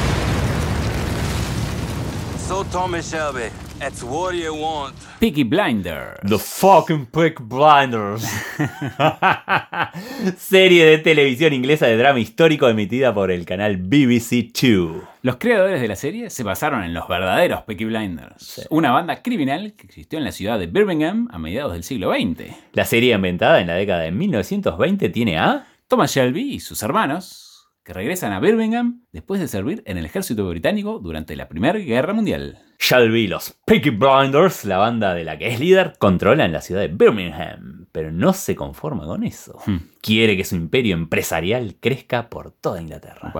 So, 2.51 2.65
Tommy 2.65 3.01
Shelby, 3.01 3.49
it's 3.79 4.03
what 4.03 4.35
you 4.35 4.53
want. 4.53 4.93
Peaky 5.21 5.45
Blinder. 5.45 6.19
The 6.27 6.37
fucking 6.37 7.05
Peak 7.05 7.39
Blinders. 7.39 8.23
Serie 10.37 10.85
de 10.85 10.97
televisión 10.97 11.53
inglesa 11.53 11.85
de 11.85 11.95
drama 11.95 12.19
histórico 12.19 12.67
emitida 12.67 13.13
por 13.13 13.31
el 13.31 13.45
canal 13.45 13.77
BBC 13.77 14.51
Two. 14.51 15.01
Los 15.21 15.37
creadores 15.37 15.79
de 15.79 15.87
la 15.87 15.95
serie 15.95 16.29
se 16.29 16.43
basaron 16.43 16.83
en 16.83 16.93
los 16.93 17.07
verdaderos 17.07 17.61
Peaky 17.61 17.85
Blinders, 17.85 18.67
una 18.69 18.91
banda 18.91 19.21
criminal 19.21 19.71
que 19.77 19.87
existió 19.87 20.19
en 20.19 20.25
la 20.25 20.33
ciudad 20.33 20.59
de 20.59 20.67
Birmingham 20.67 21.29
a 21.31 21.39
mediados 21.39 21.71
del 21.71 21.85
siglo 21.85 22.11
XX. 22.11 22.53
La 22.73 22.83
serie 22.83 23.15
inventada 23.15 23.61
en 23.61 23.67
la 23.67 23.75
década 23.75 24.01
de 24.01 24.11
1920 24.11 25.07
tiene 25.07 25.37
a... 25.37 25.67
Thomas 25.87 26.15
Shelby 26.15 26.53
y 26.53 26.59
sus 26.61 26.81
hermanos, 26.83 27.50
que 27.83 27.93
regresan 27.93 28.31
a 28.31 28.39
Birmingham 28.39 29.05
después 29.11 29.41
de 29.41 29.47
servir 29.47 29.81
en 29.85 29.97
el 29.97 30.05
ejército 30.05 30.47
británico 30.47 30.99
durante 30.99 31.35
la 31.35 31.47
Primera 31.47 31.79
Guerra 31.79 32.13
Mundial. 32.13 32.59
Shelby 32.79 33.21
y 33.21 33.27
los 33.27 33.55
Peaky 33.65 33.91
Blinders, 33.91 34.65
la 34.65 34.77
banda 34.77 35.13
de 35.13 35.23
la 35.23 35.37
que 35.37 35.47
es 35.47 35.59
líder, 35.59 35.93
controlan 35.99 36.51
la 36.51 36.61
ciudad 36.61 36.81
de 36.81 36.87
Birmingham, 36.87 37.87
pero 37.91 38.11
no 38.11 38.33
se 38.33 38.55
conforma 38.55 39.05
con 39.05 39.23
eso. 39.23 39.59
Quiere 40.01 40.35
que 40.35 40.43
su 40.43 40.55
imperio 40.55 40.95
empresarial 40.95 41.75
crezca 41.79 42.29
por 42.29 42.51
toda 42.51 42.81
Inglaterra. 42.81 43.31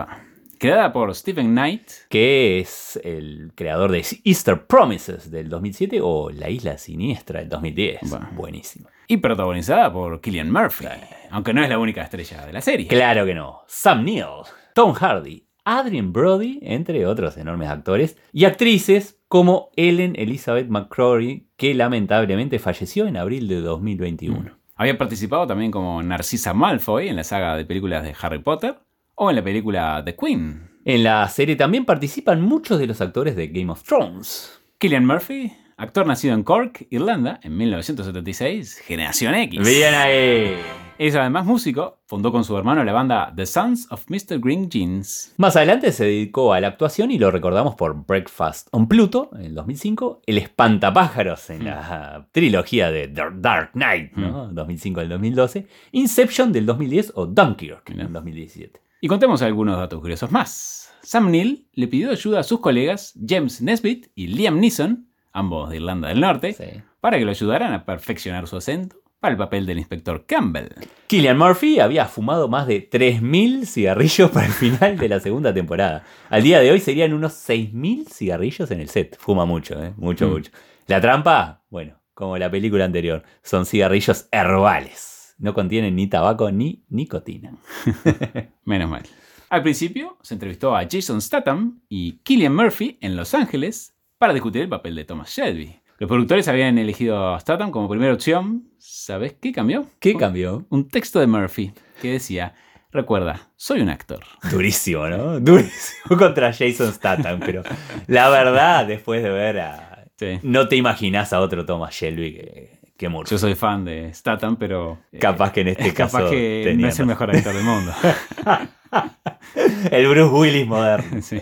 Creada 0.60 0.94
por 0.94 1.14
Stephen 1.16 1.54
Knight, 1.54 1.90
Que 2.08 2.60
es 2.60 3.00
el 3.04 3.52
creador 3.56 3.92
de 3.92 4.06
Easter 4.24 4.68
Promises 4.68 5.32
del 5.32 5.50
2007 5.50 6.00
o 6.04 6.30
La 6.30 6.52
Isla 6.52 6.78
Siniestra 6.78 7.40
del 7.40 7.50
2010. 7.50 8.02
Bueno. 8.12 8.30
Buenísimo. 8.34 8.88
Y 9.12 9.18
protagonizada 9.18 9.92
por 9.92 10.22
Killian 10.22 10.50
Murphy, 10.50 10.86
aunque 11.32 11.54
no 11.54 11.62
es 11.62 11.68
la 11.68 11.78
única 11.78 12.02
estrella 12.02 12.46
de 12.46 12.54
la 12.54 12.62
serie. 12.62 12.88
Claro 12.88 13.26
que 13.26 13.36
no. 13.36 13.64
Sam 13.68 14.06
Neill, 14.06 14.46
Tom 14.74 14.94
Hardy, 14.94 15.46
Adrian 15.66 16.14
Brody, 16.14 16.60
entre 16.62 17.06
otros 17.06 17.36
enormes 17.36 17.68
actores, 17.68 18.18
y 18.32 18.46
actrices 18.46 19.20
como 19.28 19.70
Ellen 19.76 20.14
Elizabeth 20.16 20.70
McCrory, 20.70 21.50
que 21.58 21.74
lamentablemente 21.74 22.58
falleció 22.58 23.06
en 23.06 23.18
abril 23.18 23.50
de 23.50 23.60
2021. 23.60 24.58
Había 24.76 24.98
participado 24.98 25.46
también 25.46 25.72
como 25.72 26.02
Narcisa 26.02 26.54
Malfoy 26.54 27.10
en 27.10 27.18
la 27.18 27.26
saga 27.26 27.58
de 27.58 27.66
películas 27.66 28.04
de 28.04 28.16
Harry 28.22 28.40
Potter 28.40 28.80
o 29.16 29.30
en 29.30 29.36
la 29.36 29.44
película 29.44 30.02
The 30.06 30.16
Queen. 30.16 30.70
En 30.86 31.04
la 31.04 31.28
serie 31.28 31.58
también 31.58 31.84
participan 31.84 32.42
muchos 32.42 32.80
de 32.80 32.88
los 32.88 33.02
actores 33.02 33.36
de 33.36 33.48
Game 33.48 33.74
of 33.74 33.84
Thrones. 33.84 34.62
Killian 34.78 35.06
Murphy, 35.06 35.52
actor 35.82 36.06
nacido 36.06 36.36
en 36.36 36.44
Cork, 36.44 36.86
Irlanda, 36.92 37.40
en 37.42 37.58
1976, 37.58 38.78
Generación 38.86 39.34
X. 39.34 39.60
Bien 39.68 39.94
ahí. 39.96 40.56
Es 41.00 41.16
además 41.16 41.48
músico, 41.48 41.98
fundó 42.06 42.32
con 42.32 42.44
su 42.44 42.56
hermano 42.56 42.84
la 42.84 42.94
banda 42.94 43.34
The 43.36 43.48
Sons 43.48 43.88
of 43.90 44.06
Mr. 44.08 44.40
Green 44.40 44.70
Jeans. 44.70 45.34
Más 45.38 45.56
adelante 45.56 45.92
se 45.92 46.06
dedicó 46.06 46.54
a 46.54 46.62
la 46.62 46.68
actuación 46.68 47.10
y 47.10 47.18
lo 47.18 47.32
recordamos 47.32 47.74
por 47.74 48.06
Breakfast 48.06 48.68
on 48.72 48.88
Pluto 48.88 49.32
en 49.34 49.42
el 49.42 49.56
2005, 49.56 50.22
El 50.28 50.38
Espantapájaros 50.38 51.50
en 51.50 51.66
la 51.66 52.28
trilogía 52.32 52.92
de 52.92 53.08
The 53.08 53.24
Dark 53.38 53.72
Knight, 53.72 54.14
¿no? 54.14 54.50
2005 54.54 55.00
al 55.00 55.10
2012, 55.10 55.68
Inception 55.94 56.52
del 56.52 56.68
2010 56.68 57.14
o 57.16 57.26
Dunkirk 57.26 57.90
en 57.90 58.02
el 58.02 58.14
2017. 58.14 58.80
Y 59.02 59.08
contemos 59.08 59.42
algunos 59.42 59.78
datos 59.78 60.00
curiosos 60.00 60.32
más. 60.32 60.94
Sam 61.02 61.32
Neill 61.32 61.68
le 61.74 61.88
pidió 61.88 62.12
ayuda 62.12 62.42
a 62.42 62.44
sus 62.44 62.60
colegas 62.60 63.18
James 63.28 63.64
Nesbitt 63.64 64.12
y 64.14 64.28
Liam 64.28 64.60
Neeson, 64.60 65.11
ambos 65.34 65.70
de 65.70 65.78
Irlanda 65.78 66.10
del 66.10 66.20
Norte, 66.22 66.54
Sí. 66.54 66.82
para 67.00 67.18
que 67.18 67.26
lo 67.26 67.32
ayudaran 67.32 67.74
a 67.74 67.86
perfeccionar 67.86 68.48
su 68.48 68.58
acento 68.58 68.98
para 69.20 69.34
el 69.34 69.38
papel 69.38 69.66
del 69.68 69.78
inspector 69.78 70.26
Campbell. 70.26 70.70
Killian 71.08 71.38
Murphy 71.38 71.80
había 71.80 72.06
fumado 72.06 72.48
más 72.48 72.66
de 72.66 72.82
3.000 72.90 73.66
cigarrillos 73.68 74.32
para 74.32 74.48
el 74.48 74.52
final 74.52 74.98
de 74.98 75.10
la 75.10 75.20
segunda 75.20 75.54
temporada. 75.54 76.04
Al 76.30 76.42
día 76.42 76.60
de 76.60 76.72
hoy 76.72 76.80
serían 76.80 77.14
unos 77.14 77.34
6.000 77.34 78.08
cigarrillos 78.08 78.72
en 78.72 78.80
el 78.80 78.90
set. 78.90 79.18
Fuma 79.20 79.46
mucho, 79.46 79.82
¿eh? 79.84 79.94
Mucho, 79.98 80.28
Mm. 80.28 80.32
mucho. 80.32 80.52
La 80.88 81.00
trampa, 81.00 81.62
bueno, 81.70 82.00
como 82.16 82.38
la 82.38 82.50
película 82.50 82.84
anterior, 82.86 83.22
son 83.44 83.66
cigarrillos 83.68 84.28
herbales. 84.32 85.36
No 85.38 85.54
contienen 85.54 85.96
ni 85.96 86.08
tabaco 86.08 86.52
ni 86.52 86.84
nicotina. 86.90 87.56
Menos 88.66 88.90
mal. 88.90 89.04
Al 89.50 89.64
principio 89.64 90.18
se 90.22 90.34
entrevistó 90.36 90.76
a 90.76 90.88
Jason 90.90 91.22
Statham 91.22 91.82
y 91.90 92.14
Killian 92.24 92.56
Murphy 92.56 92.98
en 93.02 93.16
Los 93.16 93.34
Ángeles 93.34 93.91
para 94.22 94.34
discutir 94.34 94.62
el 94.62 94.70
papel 94.70 94.94
de 94.94 95.04
Thomas 95.04 95.36
Shelby. 95.36 95.80
Los 95.98 96.08
productores 96.08 96.48
habían 96.48 96.78
elegido 96.78 97.34
a 97.34 97.40
Statham 97.40 97.72
como 97.72 97.90
primera 97.90 98.14
opción. 98.14 98.66
¿Sabes 98.78 99.34
qué 99.42 99.52
cambió? 99.52 99.88
¿Qué 100.00 100.16
cambió? 100.16 100.64
Un 100.70 100.88
texto 100.88 101.20
de 101.20 101.26
Murphy 101.26 101.74
que 102.00 102.12
decía, 102.12 102.54
recuerda, 102.92 103.50
soy 103.56 103.82
un 103.82 103.90
actor. 103.90 104.20
Durísimo, 104.52 105.08
¿no? 105.08 105.40
Durísimo 105.40 106.16
contra 106.20 106.54
Jason 106.54 106.94
Statham, 106.94 107.40
pero 107.40 107.64
la 108.06 108.30
verdad, 108.30 108.86
después 108.86 109.24
de 109.24 109.32
ver 109.32 109.60
a... 109.60 110.06
Sí. 110.20 110.38
No 110.44 110.68
te 110.68 110.76
imaginas 110.76 111.34
a 111.34 111.40
otro 111.40 111.66
Thomas 111.66 111.92
Shelby 111.96 112.32
que, 112.36 112.80
que 112.96 113.10
Murphy. 113.10 113.32
Yo 113.32 113.40
soy 113.40 113.56
fan 113.56 113.86
de 113.86 114.14
Statham, 114.14 114.56
pero... 114.58 115.00
eh, 115.12 115.18
Capaz 115.18 115.52
que 115.52 115.62
en 115.62 115.70
este 115.70 115.92
capaz 115.96 116.20
caso 116.20 116.30
que 116.30 116.76
no 116.78 116.88
es 116.88 117.00
el 117.00 117.08
mejor 117.08 117.36
actor 117.36 117.56
del 117.56 117.64
mundo. 117.64 117.92
El 119.92 120.08
Bruce 120.08 120.32
Willis 120.32 120.68
moderno. 120.68 121.22
Sí. 121.24 121.42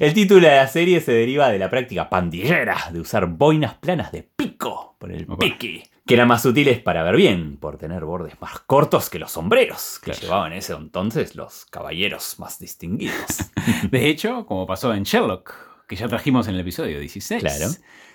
El 0.00 0.14
título 0.14 0.48
de 0.48 0.56
la 0.56 0.68
serie 0.68 1.00
se 1.00 1.12
deriva 1.12 1.48
de 1.50 1.58
la 1.58 1.70
práctica 1.70 2.08
pandillera 2.08 2.76
de 2.92 3.00
usar 3.00 3.26
boinas 3.26 3.74
planas 3.74 4.12
de 4.12 4.22
pico 4.22 4.96
por 4.98 5.12
el 5.12 5.26
piqui, 5.26 5.82
que 6.06 6.14
eran 6.14 6.28
más 6.28 6.44
útiles 6.44 6.80
para 6.80 7.02
ver 7.02 7.16
bien, 7.16 7.56
por 7.58 7.76
tener 7.78 8.04
bordes 8.04 8.40
más 8.40 8.58
cortos 8.60 9.10
que 9.10 9.18
los 9.18 9.32
sombreros 9.32 9.98
que 10.02 10.10
Claro. 10.12 10.20
llevaban 10.26 10.52
en 10.52 10.58
ese 10.58 10.72
entonces 10.74 11.34
los 11.36 11.66
caballeros 11.66 12.38
más 12.38 12.58
distinguidos. 12.58 13.50
De 13.90 14.08
hecho, 14.08 14.46
como 14.46 14.66
pasó 14.66 14.92
en 14.94 15.02
Sherlock, 15.04 15.54
que 15.86 15.96
ya 15.96 16.08
trajimos 16.08 16.48
en 16.48 16.54
el 16.54 16.60
episodio 16.60 16.98
16, 17.00 17.40
Claro. 17.42 17.66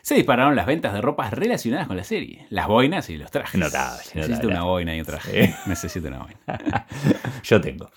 se 0.01 0.15
dispararon 0.15 0.55
las 0.55 0.65
ventas 0.65 0.93
de 0.93 1.01
ropas 1.01 1.31
relacionadas 1.31 1.87
con 1.87 1.95
la 1.97 2.03
serie. 2.03 2.47
Las 2.49 2.67
boinas 2.67 3.09
y 3.09 3.17
los 3.17 3.29
trajes. 3.29 3.59
Notable, 3.59 4.01
Necesito 4.15 4.29
notable. 4.29 4.47
una 4.53 4.63
boina 4.63 4.95
y 4.95 4.99
un 5.01 5.05
traje. 5.05 5.55
Necesito 5.67 6.07
una 6.07 6.19
boina. 6.19 6.39
Yo 7.43 7.61
tengo. 7.61 7.91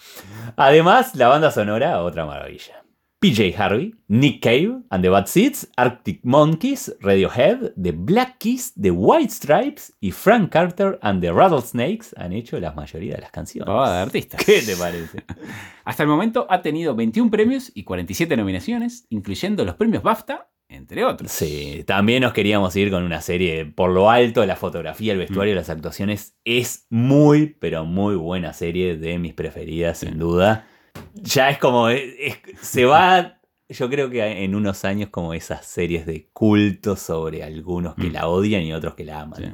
Además, 0.56 1.14
la 1.14 1.28
banda 1.28 1.50
sonora, 1.50 2.02
otra 2.02 2.26
maravilla. 2.26 2.79
PJ 3.22 3.54
Harvey, 3.54 3.94
Nick 4.08 4.40
Cave 4.40 4.80
and 4.88 5.02
the 5.02 5.10
Bad 5.10 5.26
Seeds, 5.26 5.68
Arctic 5.76 6.24
Monkeys, 6.24 6.90
Radiohead, 7.02 7.74
The 7.76 7.92
Black 7.92 8.38
Keys, 8.38 8.72
The 8.80 8.90
White 8.90 9.30
Stripes 9.30 9.92
y 10.00 10.10
Frank 10.10 10.50
Carter 10.50 10.98
and 11.02 11.20
the 11.20 11.30
Rattlesnakes 11.30 12.14
han 12.16 12.32
hecho 12.32 12.58
la 12.58 12.72
mayoría 12.72 13.16
de 13.16 13.20
las 13.20 13.30
canciones. 13.30 13.68
De 13.68 13.98
artistas. 13.98 14.42
¿Qué 14.42 14.62
te 14.62 14.74
parece? 14.74 15.22
Hasta 15.84 16.02
el 16.02 16.08
momento 16.08 16.46
ha 16.48 16.62
tenido 16.62 16.94
21 16.94 17.30
premios 17.30 17.70
y 17.74 17.84
47 17.84 18.38
nominaciones, 18.38 19.04
incluyendo 19.10 19.66
los 19.66 19.74
premios 19.74 20.02
BAFTA, 20.02 20.48
entre 20.70 21.04
otros. 21.04 21.30
Sí, 21.30 21.84
también 21.86 22.22
nos 22.22 22.32
queríamos 22.32 22.74
ir 22.76 22.90
con 22.90 23.02
una 23.02 23.20
serie 23.20 23.66
por 23.66 23.90
lo 23.90 24.08
alto, 24.08 24.46
la 24.46 24.56
fotografía, 24.56 25.12
el 25.12 25.18
vestuario, 25.18 25.54
las 25.54 25.68
actuaciones. 25.68 26.38
Es 26.46 26.86
muy, 26.88 27.48
pero 27.48 27.84
muy 27.84 28.14
buena 28.14 28.54
serie 28.54 28.96
de 28.96 29.18
mis 29.18 29.34
preferidas, 29.34 29.98
sin 29.98 30.18
duda. 30.18 30.69
Ya 31.14 31.50
es 31.50 31.58
como, 31.58 31.88
es- 31.88 32.14
es- 32.18 32.38
se 32.60 32.84
va, 32.84 33.38
yo 33.68 33.88
creo 33.90 34.10
que 34.10 34.44
en 34.44 34.54
unos 34.54 34.84
años 34.84 35.10
como 35.10 35.34
esas 35.34 35.64
series 35.66 36.06
de 36.06 36.28
culto 36.32 36.96
sobre 36.96 37.42
algunos 37.44 37.94
que 37.94 38.08
Mm. 38.08 38.12
la 38.12 38.26
odian 38.28 38.62
y 38.62 38.72
otros 38.72 38.94
que 38.94 39.04
la 39.04 39.20
aman. 39.20 39.38
Sí. 39.42 39.50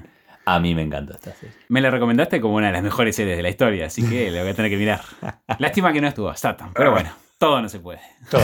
A 0.49 0.61
mí 0.61 0.75
me 0.77 0.83
encanta 0.83 1.15
esta 1.15 1.33
serie. 1.35 1.55
Me 1.69 1.81
la 1.81 1.91
recomendaste 1.91 2.41
como 2.41 2.55
una 2.55 2.67
de 2.69 2.73
las 2.75 2.83
mejores 2.83 3.17
series 3.17 3.37
de 3.37 3.43
la 3.43 3.49
historia, 3.49 3.87
así 3.87 4.09
que 4.09 4.31
la 4.31 4.43
voy 4.43 4.51
a 4.51 4.55
tener 4.55 4.71
que 4.71 4.77
mirar. 4.77 5.01
Lástima 5.59 5.93
que 5.93 6.01
no 6.01 6.07
estuvo 6.09 6.33
Statham, 6.35 6.73
pero 6.73 6.93
bueno, 6.93 7.11
todo 7.39 7.61
no 7.61 7.69
se 7.69 7.81
puede. 7.81 8.01
Todo. 8.31 8.43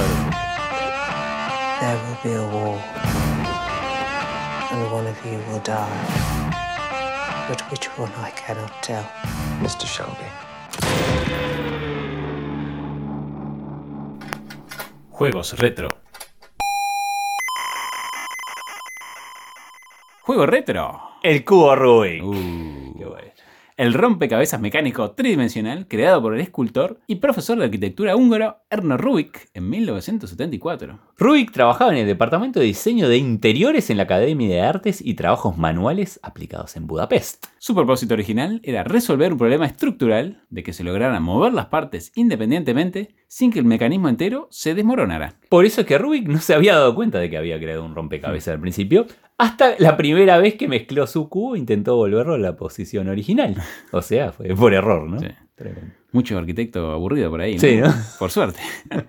There 1.81 1.97
will 1.97 2.19
be 2.25 2.35
a 2.35 2.43
war, 2.55 2.79
and 4.73 4.93
one 4.93 5.09
of 5.09 5.25
you 5.25 5.39
will 5.53 5.61
die. 5.65 5.87
But 7.49 7.61
which 7.71 7.89
one 7.99 8.11
I 8.19 8.31
cannot 8.33 8.73
tell. 8.83 9.05
Mr. 9.61 9.87
Shelby. 9.87 10.29
Juegos 15.23 15.57
retro. 15.57 15.87
Juego 20.23 20.47
retro. 20.47 21.01
El 21.23 21.45
cubo 21.45 21.77
Rubik. 21.77 22.25
Uh. 22.25 22.99
Qué 22.99 23.05
bueno. 23.05 23.33
El 23.77 23.95
rompecabezas 23.95 24.61
mecánico 24.61 25.13
tridimensional 25.13 25.87
creado 25.87 26.21
por 26.21 26.35
el 26.35 26.41
escultor 26.41 26.99
y 27.07 27.17
profesor 27.17 27.57
de 27.57 27.67
arquitectura 27.67 28.17
húngaro 28.17 28.65
Erno 28.69 28.97
Rubik 28.97 29.49
en 29.55 29.71
1974. 29.71 30.99
Rubik 31.17 31.53
trabajaba 31.53 31.93
en 31.93 31.99
el 31.99 32.07
departamento 32.07 32.59
de 32.59 32.67
diseño 32.67 33.09
de 33.09 33.17
interiores 33.17 33.91
en 33.91 33.99
la 33.99 34.03
Academia 34.03 34.49
de 34.49 34.61
Artes 34.61 35.01
y 35.01 35.15
Trabajos 35.15 35.57
Manuales 35.57 36.19
aplicados 36.25 36.75
en 36.75 36.89
Budapest. 36.89 37.47
Su 37.59 37.77
propósito 37.77 38.15
original 38.15 38.61
era 38.65 38.83
resolver 38.83 39.33
un 39.33 39.39
problema 39.39 39.67
estructural 39.67 40.43
de 40.51 40.65
que 40.65 40.73
se 40.73 40.83
lograran 40.83 41.23
mover 41.23 41.53
las 41.53 41.67
partes 41.67 42.11
independientemente 42.17 43.15
sin 43.33 43.51
que 43.51 43.61
el 43.61 43.65
mecanismo 43.65 44.11
entero 44.11 44.47
se 44.51 44.75
desmoronara. 44.75 45.37
Por 45.49 45.65
eso 45.65 45.81
es 45.81 45.87
que 45.87 45.97
Rubik 45.97 46.29
no 46.29 46.39
se 46.39 46.53
había 46.53 46.75
dado 46.75 46.95
cuenta 46.95 47.19
de 47.19 47.31
que 47.31 47.39
había 47.39 47.59
creado 47.59 47.83
un 47.83 47.95
rompecabezas 47.95 48.53
al 48.53 48.61
principio, 48.61 49.07
hasta 49.39 49.75
la 49.79 49.97
primera 49.97 50.37
vez 50.37 50.57
que 50.57 50.69
mezcló 50.69 51.07
su 51.07 51.31
cubo 51.31 51.55
e 51.55 51.59
intentó 51.59 51.97
volverlo 51.97 52.35
a 52.35 52.39
la 52.39 52.57
posición 52.59 53.09
original. 53.09 53.57
O 53.91 54.03
sea, 54.03 54.33
fue 54.33 54.55
por 54.55 54.75
error, 54.75 55.09
¿no? 55.09 55.19
Sí. 55.19 55.29
Tremendo. 55.55 55.95
Mucho 56.13 56.37
arquitecto 56.37 56.91
aburrido 56.91 57.31
por 57.31 57.41
ahí, 57.41 57.55
¿no? 57.55 57.61
Sí, 57.61 57.77
¿no? 57.77 57.91
Por 58.19 58.31
suerte. 58.31 58.61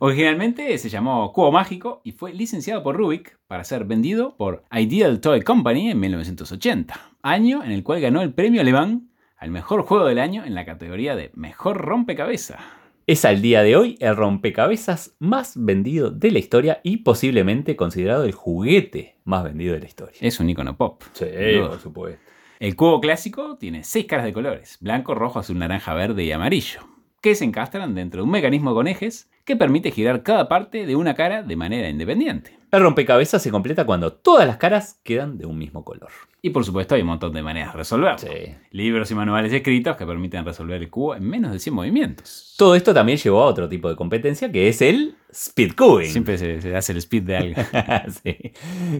Originalmente 0.00 0.76
se 0.76 0.90
llamó 0.90 1.32
Cubo 1.32 1.50
Mágico 1.50 2.02
y 2.04 2.12
fue 2.12 2.34
licenciado 2.34 2.82
por 2.82 2.94
Rubik 2.94 3.38
para 3.46 3.64
ser 3.64 3.86
vendido 3.86 4.36
por 4.36 4.64
Ideal 4.70 5.18
Toy 5.20 5.40
Company 5.40 5.90
en 5.90 5.98
1980, 5.98 6.94
año 7.22 7.64
en 7.64 7.72
el 7.72 7.82
cual 7.82 8.02
ganó 8.02 8.20
el 8.20 8.34
premio 8.34 8.60
alemán 8.60 9.08
al 9.38 9.50
mejor 9.50 9.80
juego 9.84 10.04
del 10.04 10.18
año 10.18 10.44
en 10.44 10.54
la 10.54 10.66
categoría 10.66 11.16
de 11.16 11.30
Mejor 11.34 11.78
Rompecabezas. 11.78 12.60
Es 13.06 13.24
al 13.24 13.42
día 13.42 13.62
de 13.62 13.76
hoy 13.76 13.96
el 14.00 14.14
rompecabezas 14.14 15.16
más 15.18 15.54
vendido 15.56 16.10
de 16.10 16.30
la 16.30 16.38
historia 16.38 16.80
y 16.84 16.98
posiblemente 16.98 17.74
considerado 17.74 18.24
el 18.24 18.32
juguete 18.32 19.16
más 19.24 19.42
vendido 19.42 19.74
de 19.74 19.80
la 19.80 19.86
historia. 19.86 20.18
Es 20.20 20.38
un 20.38 20.50
icono 20.50 20.76
pop. 20.76 21.02
Sí, 21.12 21.24
duda. 21.24 21.78
supuesto. 21.80 22.20
El 22.60 22.76
cubo 22.76 23.00
clásico 23.00 23.56
tiene 23.56 23.84
seis 23.84 24.04
caras 24.04 24.26
de 24.26 24.32
colores, 24.32 24.76
blanco, 24.80 25.14
rojo, 25.14 25.38
azul, 25.38 25.58
naranja, 25.58 25.94
verde 25.94 26.24
y 26.24 26.32
amarillo, 26.32 26.80
que 27.20 27.34
se 27.34 27.44
encastran 27.44 27.94
dentro 27.94 28.20
de 28.20 28.24
un 28.24 28.30
mecanismo 28.30 28.74
con 28.74 28.86
ejes 28.86 29.30
que 29.44 29.56
permite 29.56 29.90
girar 29.90 30.22
cada 30.22 30.48
parte 30.48 30.86
de 30.86 30.96
una 30.96 31.14
cara 31.14 31.42
de 31.42 31.56
manera 31.56 31.88
independiente. 31.88 32.58
El 32.70 32.82
rompecabezas 32.82 33.42
se 33.42 33.50
completa 33.50 33.84
cuando 33.84 34.12
todas 34.12 34.46
las 34.46 34.58
caras 34.58 35.00
quedan 35.02 35.38
de 35.38 35.46
un 35.46 35.58
mismo 35.58 35.84
color. 35.84 36.10
Y 36.40 36.50
por 36.50 36.64
supuesto 36.64 36.94
hay 36.94 37.00
un 37.00 37.08
montón 37.08 37.32
de 37.32 37.42
maneras 37.42 37.72
de 37.72 37.78
resolverlo. 37.78 38.18
Sí. 38.18 38.54
Libros 38.70 39.10
y 39.10 39.14
manuales 39.14 39.52
escritos 39.52 39.96
que 39.96 40.06
permiten 40.06 40.44
resolver 40.44 40.80
el 40.80 40.88
cubo 40.88 41.16
en 41.16 41.28
menos 41.28 41.52
de 41.52 41.58
100 41.58 41.74
movimientos. 41.74 42.54
Todo 42.56 42.76
esto 42.76 42.94
también 42.94 43.18
llevó 43.18 43.42
a 43.42 43.46
otro 43.46 43.68
tipo 43.68 43.88
de 43.88 43.96
competencia 43.96 44.52
que 44.52 44.68
es 44.68 44.80
el 44.82 45.16
speed 45.30 45.74
cubing. 45.74 46.10
Siempre 46.10 46.38
se, 46.38 46.60
se 46.60 46.76
hace 46.76 46.92
el 46.92 46.98
speed 46.98 47.22
de 47.24 47.36
algo. 47.36 47.62
Sí. 48.22 48.52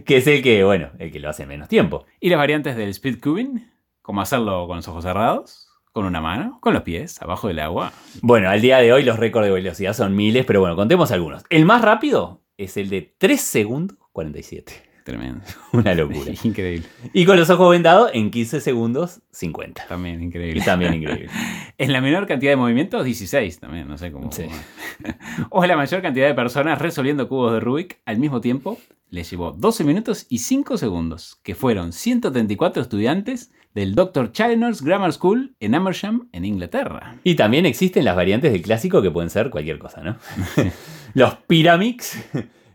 Que 0.05 0.17
es 0.17 0.27
el 0.27 0.43
que, 0.43 0.63
bueno, 0.63 0.89
el 0.99 1.11
que 1.11 1.19
lo 1.19 1.29
hace 1.29 1.43
en 1.43 1.49
menos 1.49 1.69
tiempo. 1.69 2.05
y 2.19 2.29
las 2.29 2.37
variantes 2.37 2.75
del 2.75 2.89
speed 2.89 3.19
cubing, 3.21 3.71
como 4.01 4.21
hacerlo 4.21 4.67
con 4.67 4.77
los 4.77 4.87
ojos 4.87 5.03
cerrados, 5.03 5.70
con 5.91 6.05
una 6.05 6.21
mano, 6.21 6.59
con 6.61 6.73
los 6.73 6.83
pies, 6.83 7.21
abajo 7.21 7.47
del 7.47 7.59
agua. 7.59 7.91
Bueno, 8.21 8.49
al 8.49 8.61
día 8.61 8.77
de 8.77 8.93
hoy 8.93 9.03
los 9.03 9.17
récords 9.19 9.47
de 9.47 9.53
velocidad 9.53 9.93
son 9.93 10.15
miles, 10.15 10.45
pero 10.45 10.59
bueno, 10.61 10.75
contemos 10.75 11.11
algunos. 11.11 11.43
El 11.49 11.65
más 11.65 11.81
rápido 11.81 12.41
es 12.57 12.77
el 12.77 12.89
de 12.89 13.13
3 13.17 13.39
segundos 13.41 13.97
47. 14.11 14.91
Tremendo. 15.03 15.41
Una 15.73 15.95
locura. 15.95 16.31
Increíble. 16.43 16.85
Y 17.11 17.25
con 17.25 17.35
los 17.37 17.49
ojos 17.49 17.71
vendados 17.71 18.11
en 18.13 18.29
15 18.29 18.61
segundos 18.61 19.21
50. 19.31 19.87
También 19.87 20.21
Y 20.21 20.25
increíble. 20.25 20.61
también 20.63 20.93
increíble. 20.93 21.29
En 21.77 21.91
la 21.93 22.01
menor 22.01 22.27
cantidad 22.27 22.51
de 22.51 22.55
movimientos, 22.55 23.03
16 23.03 23.59
también, 23.59 23.87
no 23.87 23.97
sé 23.97 24.11
cómo. 24.11 24.31
Sí. 24.31 24.45
o 25.49 25.65
la 25.65 25.75
mayor 25.75 26.01
cantidad 26.01 26.27
de 26.27 26.35
personas 26.35 26.79
resolviendo 26.79 27.27
cubos 27.27 27.53
de 27.53 27.59
Rubik 27.59 27.99
al 28.05 28.19
mismo 28.19 28.41
tiempo, 28.41 28.77
le 29.11 29.23
llevó 29.23 29.51
12 29.51 29.83
minutos 29.83 30.25
y 30.29 30.39
5 30.39 30.77
segundos, 30.77 31.39
que 31.43 31.53
fueron 31.53 31.91
134 31.91 32.81
estudiantes 32.81 33.51
del 33.75 33.93
Dr. 33.93 34.31
Chalmers 34.31 34.81
Grammar 34.81 35.11
School 35.11 35.53
en 35.59 35.75
Amersham, 35.75 36.29
en 36.31 36.45
Inglaterra. 36.45 37.19
Y 37.23 37.35
también 37.35 37.65
existen 37.65 38.05
las 38.05 38.15
variantes 38.15 38.53
del 38.53 38.61
clásico 38.61 39.01
que 39.01 39.11
pueden 39.11 39.29
ser 39.29 39.49
cualquier 39.49 39.79
cosa, 39.79 40.01
¿no? 40.01 40.15
los 41.13 41.35
Pyramix, 41.45 42.17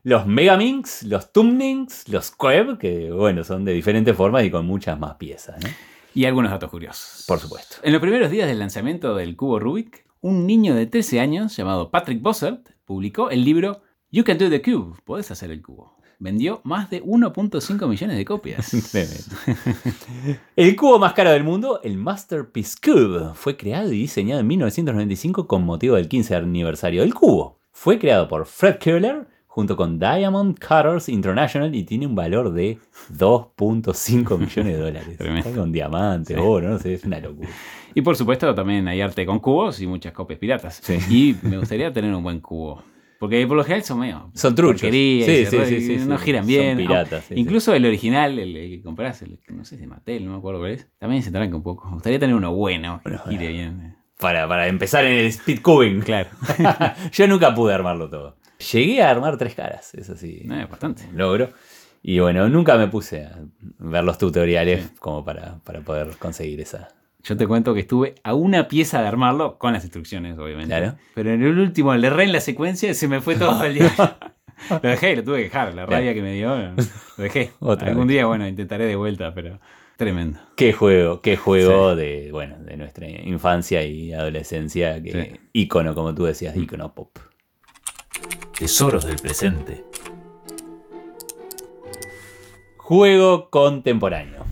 los 0.03 0.27
Megaminx, 0.27 1.05
los 1.05 1.33
Tumnings, 1.33 2.07
los 2.09 2.31
Queb, 2.31 2.77
que 2.79 3.11
bueno, 3.11 3.43
son 3.43 3.65
de 3.65 3.73
diferentes 3.73 4.15
formas 4.15 4.45
y 4.45 4.51
con 4.51 4.67
muchas 4.67 4.99
más 4.99 5.15
piezas, 5.17 5.57
¿no? 5.65 5.71
Y 6.15 6.27
algunos 6.27 6.51
datos 6.51 6.71
curiosos. 6.71 7.25
Por 7.27 7.39
supuesto. 7.39 7.77
En 7.83 7.93
los 7.93 8.01
primeros 8.01 8.31
días 8.31 8.47
del 8.47 8.59
lanzamiento 8.59 9.15
del 9.15 9.37
cubo 9.37 9.59
Rubik, 9.59 10.07
un 10.21 10.47
niño 10.47 10.75
de 10.75 10.87
13 10.87 11.21
años 11.21 11.57
llamado 11.57 11.91
Patrick 11.91 12.21
Bossert 12.21 12.71
publicó 12.85 13.31
el 13.31 13.45
libro 13.45 13.83
You 14.11 14.25
Can 14.25 14.39
Do 14.39 14.51
the 14.51 14.63
Cube, 14.63 14.97
podés 15.05 15.31
hacer 15.31 15.51
el 15.51 15.63
cubo. 15.63 15.96
Vendió 16.19 16.61
más 16.65 16.89
de 16.89 17.03
1.5 17.05 17.87
millones 17.89 18.17
de 18.17 18.25
copias. 18.25 18.73
El 20.57 20.75
cubo 20.77 20.99
más 20.99 21.13
caro 21.13 21.31
del 21.31 21.45
mundo, 21.45 21.81
el 21.85 21.99
Masterpiece 21.99 22.77
Cube, 22.83 23.33
fue 23.35 23.57
creado 23.57 23.93
y 23.93 23.99
diseñado 23.99 24.41
en 24.41 24.47
1995 24.47 25.47
con 25.47 25.63
motivo 25.65 25.97
del 25.97 26.09
15 26.09 26.35
aniversario 26.37 27.03
del 27.03 27.13
cubo. 27.15 27.61
Fue 27.73 27.99
creado 27.99 28.29
por 28.29 28.47
Fred 28.47 28.79
Keller 28.79 29.29
junto 29.47 29.77
con 29.77 29.99
Diamond 29.99 30.59
Cutters 30.59 31.09
International 31.09 31.75
y 31.75 31.85
tiene 31.85 32.07
un 32.07 32.15
valor 32.15 32.53
de 32.53 32.79
2.5 33.15 34.39
millones 34.39 34.77
de 34.77 34.79
dólares. 34.79 35.17
Está 35.21 35.51
con 35.53 35.73
diamante, 35.73 36.35
Sí. 36.35 36.41
oro, 36.43 36.69
no 36.71 36.79
sé, 36.79 36.95
es 36.95 37.05
una 37.05 37.21
locura. 37.21 37.49
Y 37.95 38.03
por 38.03 38.17
supuesto 38.17 38.55
también 38.55 38.87
hay 38.89 39.01
arte 39.01 39.25
con 39.27 39.39
cubos 39.39 39.81
y 39.81 39.87
muchas 39.87 40.13
copias 40.13 40.39
piratas. 40.39 40.81
Sí. 40.83 40.99
Y 41.11 41.47
me 41.47 41.59
gustaría 41.59 41.93
tener 41.93 42.15
un 42.15 42.23
buen 42.23 42.41
cubo. 42.41 42.83
Porque 43.19 43.47
por 43.47 43.57
lo 43.57 43.65
general 43.65 43.83
son 43.85 44.01
medio... 44.01 44.31
Son 44.35 44.55
truchos. 44.55 44.91
Sí, 44.91 45.23
sí, 45.25 45.47
sí, 45.47 45.81
sí, 45.81 45.97
no 46.07 46.19
giran 46.19 46.43
Son 46.43 46.49
bien. 46.49 46.77
piratas, 46.77 47.23
Ah, 47.23 47.27
sí, 47.29 47.35
Incluso 47.37 47.73
el 47.75 47.87
original, 47.87 48.39
el, 48.39 48.57
el 48.57 48.71
que 48.77 48.83
compras, 48.83 49.23
el, 49.23 49.39
no 49.49 49.65
sé, 49.65 49.77
de 49.79 49.87
Mattel, 49.87 50.25
no 50.25 50.33
me 50.33 50.39
acuerdo 50.39 50.61
cuál 50.61 50.73
es. 50.73 50.89
También 50.99 51.23
se 51.23 51.31
tranca 51.31 51.57
un 51.57 51.63
poco. 51.63 51.87
Me 51.89 51.95
gustaría 51.95 52.19
tener 52.19 52.35
uno 52.37 52.53
bueno, 52.55 53.01
que 53.03 53.09
Bueno, 53.11 53.25
gire 53.29 53.49
bien. 53.49 53.97
Para, 54.19 54.47
para 54.49 54.67
empezar 54.69 55.05
en 55.07 55.13
el 55.19 55.27
speed 55.27 55.61
cubing. 55.63 56.01
Claro. 56.01 56.29
Yo 57.13 57.27
nunca 57.27 57.55
pude 57.55 57.73
armarlo 57.75 58.09
todo. 58.11 58.37
Llegué 58.73 59.03
a 59.03 59.11
armar 59.11 59.37
tres 59.37 59.55
caras, 59.55 59.95
eso 59.95 60.17
sí. 60.17 60.43
No, 60.45 60.59
es 60.61 60.69
bastante. 60.69 61.05
logro. 61.15 61.51
Y 62.03 62.21
bueno, 62.21 62.49
nunca 62.49 62.77
me 62.79 62.87
puse 62.89 63.25
a 63.25 63.39
ver 63.79 64.05
los 64.05 64.17
tutoriales 64.17 64.93
como 65.01 65.25
para, 65.25 65.59
para 65.65 65.81
poder 65.81 66.17
conseguir 66.19 66.61
esa. 66.61 66.89
Yo 67.27 67.37
te 67.37 67.45
cuento 67.49 67.75
que 67.75 67.81
estuve 67.81 68.15
a 68.23 68.35
una 68.35 68.69
pieza 68.69 69.03
de 69.03 69.09
armarlo, 69.09 69.59
con 69.59 69.73
las 69.73 69.83
instrucciones, 69.83 70.39
obviamente. 70.39 70.69
Claro. 70.77 70.95
Pero 71.13 71.33
en 71.33 71.43
el 71.43 71.59
último 71.59 71.93
le 71.97 72.07
erré 72.07 72.23
en 72.23 72.33
la 72.33 72.41
secuencia 72.41 72.89
y 72.91 72.95
se 72.95 73.09
me 73.09 73.21
fue 73.21 73.35
todo 73.35 73.65
el 73.65 73.75
día. 73.75 73.93
lo 74.71 74.89
dejé, 74.89 75.17
lo 75.17 75.25
tuve 75.25 75.39
que 75.39 75.43
dejar. 75.45 75.75
La 75.75 75.87
rabia 75.87 76.15
que 76.15 76.23
me 76.23 76.33
dio, 76.35 76.57
lo 76.57 76.75
dejé. 77.17 77.51
Otra 77.59 77.89
Algún 77.89 78.07
vez. 78.07 78.15
día, 78.15 78.27
bueno, 78.27 78.47
intentaré 78.47 78.87
de 78.87 78.95
vuelta, 78.95 79.35
pero 79.35 79.59
tremendo. 79.97 80.39
Qué 80.55 80.73
juego, 80.73 81.21
qué 81.21 81.37
juego 81.37 81.97
de, 81.97 82.29
bueno, 82.31 82.59
de 82.61 82.77
nuestra 82.77 83.09
infancia 83.11 83.83
y 83.83 84.13
adolescencia, 84.13 85.03
que 85.03 85.11
Sí. 85.35 85.41
ícono, 85.53 85.97
como 85.97 86.15
tú 86.15 86.27
decías, 86.27 86.57
ícono 86.57 86.95
pop. 86.95 87.19
Tesoros 88.57 89.05
del 89.05 89.17
presente. 89.17 89.83
Juego 92.77 93.51
contemporáneo. 93.51 94.45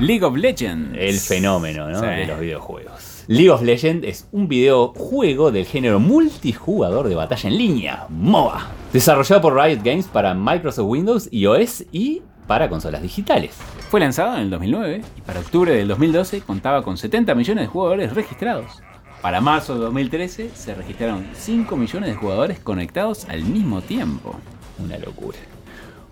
League 0.00 0.22
of 0.24 0.36
Legends. 0.36 0.96
El 0.96 1.18
fenómeno 1.18 1.90
¿no? 1.90 1.98
Sí. 1.98 2.06
de 2.06 2.26
los 2.26 2.38
videojuegos. 2.38 3.24
League 3.26 3.50
of 3.50 3.62
Legends 3.62 4.06
es 4.06 4.28
un 4.30 4.46
videojuego 4.46 5.50
del 5.50 5.66
género 5.66 5.98
multijugador 5.98 7.08
de 7.08 7.16
batalla 7.16 7.50
en 7.50 7.58
línea, 7.58 8.06
MOBA, 8.08 8.68
desarrollado 8.92 9.42
por 9.42 9.56
Riot 9.56 9.80
Games 9.82 10.06
para 10.06 10.34
Microsoft 10.34 10.86
Windows, 10.88 11.28
iOS 11.32 11.84
y 11.90 12.22
para 12.46 12.68
consolas 12.68 13.02
digitales. 13.02 13.56
Fue 13.90 13.98
lanzado 13.98 14.36
en 14.36 14.42
el 14.42 14.50
2009 14.50 15.02
y 15.16 15.20
para 15.22 15.40
octubre 15.40 15.74
del 15.74 15.88
2012 15.88 16.42
contaba 16.42 16.84
con 16.84 16.96
70 16.96 17.34
millones 17.34 17.64
de 17.64 17.68
jugadores 17.68 18.14
registrados. 18.14 18.80
Para 19.20 19.40
marzo 19.40 19.74
de 19.74 19.80
2013 19.80 20.50
se 20.54 20.74
registraron 20.76 21.26
5 21.34 21.76
millones 21.76 22.10
de 22.10 22.14
jugadores 22.14 22.60
conectados 22.60 23.24
al 23.24 23.42
mismo 23.42 23.82
tiempo. 23.82 24.36
Una 24.78 24.96
locura. 24.96 25.38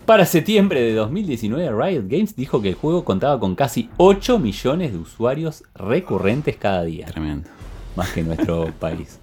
Para 0.07 0.25
septiembre 0.25 0.81
de 0.83 0.95
2019, 0.95 1.69
Riot 1.69 2.05
Games 2.07 2.37
dijo 2.37 2.63
que 2.63 2.69
el 2.69 2.75
juego 2.77 3.05
contaba 3.05 3.41
con 3.41 3.57
casi 3.57 3.91
8 3.97 4.39
millones 4.39 4.93
de 4.93 4.99
usuarios 4.99 5.65
recurrentes 5.75 6.57
cada 6.57 6.85
día. 6.85 7.07
Tremendo. 7.07 7.51
Más 7.97 8.13
que 8.13 8.23
nuestro 8.23 8.73
país. 8.79 9.19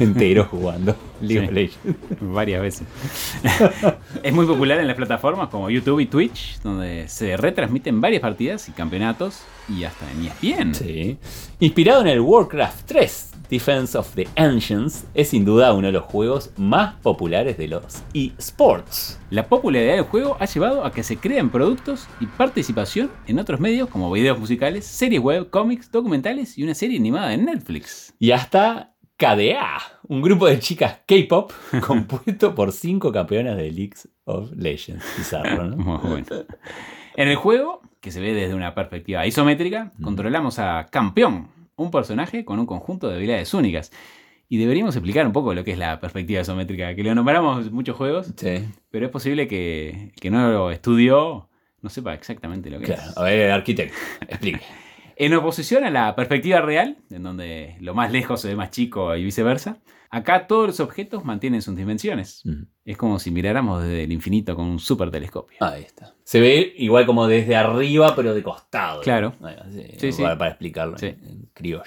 Entero 0.00 0.46
jugando 0.50 0.96
League 1.20 1.48
of. 1.48 1.52
Legends. 1.52 1.98
Varias 2.18 2.62
veces. 2.62 2.86
es 4.22 4.32
muy 4.32 4.46
popular 4.46 4.80
en 4.80 4.86
las 4.86 4.96
plataformas 4.96 5.50
como 5.50 5.68
YouTube 5.68 6.00
y 6.00 6.06
Twitch, 6.06 6.62
donde 6.62 7.06
se 7.08 7.36
retransmiten 7.36 8.00
varias 8.00 8.22
partidas 8.22 8.70
y 8.70 8.72
campeonatos 8.72 9.42
y 9.68 9.84
hasta 9.84 10.06
en 10.12 10.24
ESPN. 10.24 10.74
Sí. 10.76 11.18
Inspirado 11.58 12.00
en 12.00 12.06
el 12.06 12.20
Warcraft 12.20 12.86
3, 12.86 13.29
Defense 13.50 13.98
of 13.98 14.14
the 14.14 14.28
Ancients 14.36 15.06
es 15.14 15.28
sin 15.30 15.44
duda 15.44 15.72
uno 15.72 15.88
de 15.88 15.92
los 15.92 16.04
juegos 16.04 16.52
más 16.56 16.94
populares 17.02 17.58
de 17.58 17.66
los 17.68 18.02
eSports. 18.14 19.18
La 19.30 19.48
popularidad 19.48 19.94
del 19.94 20.04
juego 20.04 20.36
ha 20.38 20.44
llevado 20.46 20.84
a 20.84 20.92
que 20.92 21.02
se 21.02 21.16
creen 21.16 21.50
productos 21.50 22.06
y 22.20 22.26
participación 22.26 23.10
en 23.26 23.38
otros 23.40 23.58
medios 23.60 23.88
como 23.88 24.10
videos 24.12 24.38
musicales, 24.38 24.86
series 24.86 25.20
web, 25.20 25.50
cómics, 25.50 25.90
documentales 25.90 26.56
y 26.58 26.62
una 26.62 26.74
serie 26.74 26.98
animada 26.98 27.34
en 27.34 27.44
Netflix. 27.46 28.14
Y 28.20 28.30
hasta 28.30 28.94
KDA, 29.16 29.78
un 30.08 30.22
grupo 30.22 30.46
de 30.46 30.58
chicas 30.60 31.00
K-pop 31.06 31.50
compuesto 31.86 32.54
por 32.54 32.72
cinco 32.72 33.10
campeonas 33.12 33.56
de 33.56 33.70
League 33.72 33.94
of 34.24 34.52
Legends. 34.56 35.04
Bizarro, 35.18 35.64
¿no? 35.64 35.76
Muy 35.76 35.98
bueno. 36.10 36.26
En 37.16 37.28
el 37.28 37.36
juego, 37.36 37.82
que 38.00 38.12
se 38.12 38.20
ve 38.20 38.32
desde 38.32 38.54
una 38.54 38.74
perspectiva 38.74 39.26
isométrica, 39.26 39.92
Mm. 39.98 40.04
controlamos 40.04 40.58
a 40.58 40.86
Campeón, 40.90 41.48
un 41.82 41.90
personaje 41.90 42.44
con 42.44 42.58
un 42.58 42.66
conjunto 42.66 43.08
de 43.08 43.16
habilidades 43.16 43.52
únicas. 43.54 43.90
Y 44.48 44.58
deberíamos 44.58 44.96
explicar 44.96 45.26
un 45.26 45.32
poco 45.32 45.54
lo 45.54 45.62
que 45.64 45.70
es 45.72 45.78
la 45.78 46.00
perspectiva 46.00 46.40
isométrica, 46.40 46.94
que 46.94 47.02
lo 47.04 47.14
nombramos 47.14 47.66
en 47.68 47.72
muchos 47.72 47.96
juegos, 47.96 48.32
Sí. 48.36 48.64
pero 48.90 49.06
es 49.06 49.12
posible 49.12 49.46
que, 49.46 50.10
que 50.20 50.30
no 50.30 50.50
lo 50.50 50.70
estudió, 50.72 51.48
no 51.82 51.88
sepa 51.88 52.14
exactamente 52.14 52.68
lo 52.68 52.78
que 52.80 52.86
Claro. 52.86 53.02
es. 53.02 53.16
A 53.16 53.22
ver, 53.22 53.50
arquitecto, 53.50 53.94
explique. 54.28 54.60
En 55.16 55.34
oposición 55.34 55.84
a 55.84 55.90
la 55.90 56.16
perspectiva 56.16 56.62
real, 56.62 56.96
en 57.10 57.22
donde 57.22 57.76
lo 57.80 57.92
más 57.94 58.10
lejos 58.10 58.40
se 58.40 58.48
ve 58.48 58.56
más 58.56 58.70
chico 58.70 59.14
y 59.14 59.22
viceversa, 59.22 59.76
acá 60.10 60.46
todos 60.46 60.66
los 60.66 60.80
objetos 60.80 61.24
mantienen 61.24 61.62
sus 61.62 61.74
dimensiones. 61.76 62.42
Es 62.84 62.96
como 62.96 63.18
si 63.18 63.30
miráramos 63.30 63.82
desde 63.82 64.04
el 64.04 64.12
infinito 64.12 64.54
con 64.56 64.66
un 64.66 64.78
super 64.78 65.10
telescopio. 65.10 65.56
Ahí 65.60 65.82
está. 65.82 66.14
Se 66.24 66.40
ve 66.40 66.74
igual 66.76 67.06
como 67.06 67.26
desde 67.26 67.56
arriba, 67.56 68.14
pero 68.16 68.34
de 68.34 68.42
costado. 68.42 69.00
Claro. 69.02 69.34
Sí, 69.72 69.82
Sí, 69.98 70.12
sí. 70.12 70.22
para, 70.22 70.36
para 70.36 70.50
explicarlo 70.50 70.98
Sí. 70.98 71.06
en, 71.06 71.24
en 71.24 71.48
criollo. 71.54 71.84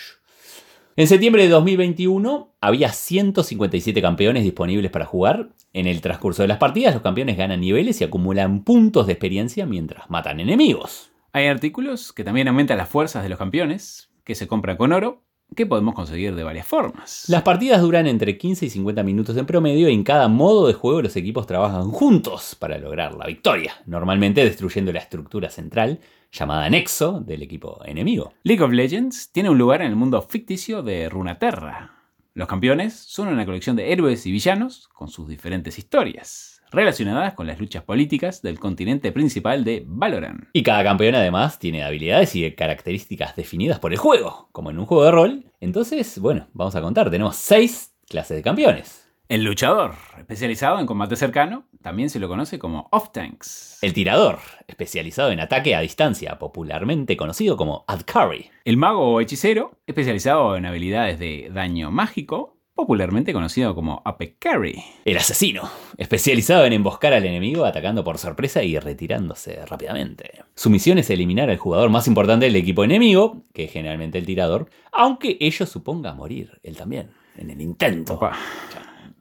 En 0.95 1.07
septiembre 1.07 1.43
de 1.43 1.49
2021 1.49 2.55
había 2.61 2.91
157 2.91 3.99
campeones 4.01 4.43
disponibles 4.43 4.91
para 4.91 5.05
jugar. 5.05 5.49
En 5.73 5.87
el 5.87 6.01
transcurso 6.01 6.43
de 6.43 6.47
las 6.47 6.59
partidas, 6.59 6.93
los 6.93 7.01
campeones 7.01 7.35
ganan 7.35 7.61
niveles 7.61 7.99
y 7.99 8.03
acumulan 8.03 8.63
puntos 8.63 9.07
de 9.07 9.13
experiencia 9.13 9.65
mientras 9.65 10.07
matan 10.11 10.39
enemigos. 10.39 11.09
Hay 11.31 11.47
artículos 11.47 12.13
que 12.13 12.23
también 12.23 12.47
aumentan 12.47 12.77
las 12.77 12.89
fuerzas 12.89 13.23
de 13.23 13.29
los 13.29 13.39
campeones, 13.39 14.11
que 14.23 14.35
se 14.35 14.45
compran 14.47 14.77
con 14.77 14.93
oro, 14.93 15.23
que 15.53 15.65
podemos 15.65 15.95
conseguir 15.95 16.35
de 16.35 16.43
varias 16.43 16.67
formas. 16.67 17.25
Las 17.27 17.43
partidas 17.43 17.81
duran 17.81 18.07
entre 18.07 18.37
15 18.37 18.65
y 18.65 18.69
50 18.69 19.03
minutos 19.03 19.37
en 19.37 19.45
promedio 19.45 19.89
y 19.89 19.93
en 19.93 20.03
cada 20.03 20.27
modo 20.27 20.67
de 20.67 20.73
juego 20.73 21.01
los 21.01 21.15
equipos 21.15 21.47
trabajan 21.47 21.91
juntos 21.91 22.55
para 22.55 22.77
lograr 22.77 23.13
la 23.15 23.27
victoria, 23.27 23.73
normalmente 23.85 24.43
destruyendo 24.43 24.91
la 24.91 24.99
estructura 24.99 25.49
central 25.49 25.99
llamada 26.31 26.69
nexo 26.69 27.19
del 27.19 27.43
equipo 27.43 27.81
enemigo. 27.85 28.33
League 28.43 28.63
of 28.63 28.71
Legends 28.71 29.31
tiene 29.31 29.49
un 29.49 29.57
lugar 29.57 29.81
en 29.81 29.87
el 29.87 29.95
mundo 29.95 30.21
ficticio 30.21 30.81
de 30.81 31.07
Runaterra. 31.09 31.91
Los 32.33 32.47
campeones 32.47 32.95
son 32.95 33.27
una 33.27 33.45
colección 33.45 33.75
de 33.75 33.91
héroes 33.91 34.25
y 34.25 34.31
villanos 34.31 34.87
con 34.87 35.07
sus 35.07 35.27
diferentes 35.27 35.77
historias, 35.77 36.62
relacionadas 36.73 37.33
con 37.33 37.47
las 37.47 37.59
luchas 37.59 37.83
políticas 37.83 38.41
del 38.41 38.59
continente 38.59 39.11
principal 39.11 39.63
de 39.63 39.83
Valorant. 39.85 40.45
Y 40.53 40.63
cada 40.63 40.83
campeón 40.83 41.15
además 41.15 41.59
tiene 41.59 41.83
habilidades 41.83 42.35
y 42.35 42.51
características 42.51 43.35
definidas 43.35 43.79
por 43.79 43.93
el 43.93 43.99
juego, 43.99 44.49
como 44.51 44.71
en 44.71 44.79
un 44.79 44.85
juego 44.85 45.05
de 45.05 45.11
rol. 45.11 45.45
Entonces, 45.59 46.19
bueno, 46.19 46.47
vamos 46.53 46.75
a 46.75 46.81
contar, 46.81 47.09
tenemos 47.09 47.35
seis 47.35 47.93
clases 48.07 48.37
de 48.37 48.43
campeones. 48.43 49.03
El 49.29 49.45
luchador, 49.45 49.95
especializado 50.19 50.79
en 50.79 50.85
combate 50.85 51.15
cercano, 51.15 51.65
también 51.81 52.09
se 52.09 52.19
lo 52.19 52.27
conoce 52.27 52.59
como 52.59 52.89
off-tanks. 52.91 53.79
El 53.81 53.93
tirador, 53.93 54.39
especializado 54.67 55.31
en 55.31 55.39
ataque 55.39 55.75
a 55.75 55.79
distancia, 55.79 56.37
popularmente 56.37 57.17
conocido 57.17 57.55
como 57.55 57.85
Ad 57.87 58.01
Carry. 58.05 58.49
El 58.65 58.77
mago 58.77 59.13
o 59.13 59.21
hechicero, 59.21 59.79
especializado 59.87 60.57
en 60.57 60.65
habilidades 60.65 61.19
de 61.19 61.49
daño 61.53 61.89
mágico, 61.89 62.52
popularmente 62.73 63.33
conocido 63.33 63.75
como 63.75 64.01
Ape 64.05 64.35
Carry. 64.39 64.83
El 65.05 65.17
asesino, 65.17 65.69
especializado 65.97 66.65
en 66.65 66.73
emboscar 66.73 67.13
al 67.13 67.25
enemigo 67.25 67.65
atacando 67.65 68.03
por 68.03 68.17
sorpresa 68.17 68.63
y 68.63 68.77
retirándose 68.79 69.65
rápidamente. 69.65 70.43
Su 70.55 70.69
misión 70.69 70.97
es 70.97 71.09
eliminar 71.09 71.49
al 71.49 71.57
jugador 71.57 71.89
más 71.89 72.07
importante 72.07 72.45
del 72.45 72.55
equipo 72.55 72.83
enemigo, 72.83 73.43
que 73.53 73.65
es 73.65 73.71
generalmente 73.71 74.17
el 74.17 74.25
tirador, 74.25 74.69
aunque 74.91 75.37
ello 75.39 75.65
suponga 75.65 76.13
morir 76.13 76.59
él 76.63 76.75
también, 76.75 77.11
en 77.37 77.49
el 77.49 77.61
intento. 77.61 78.15
Opa. 78.15 78.33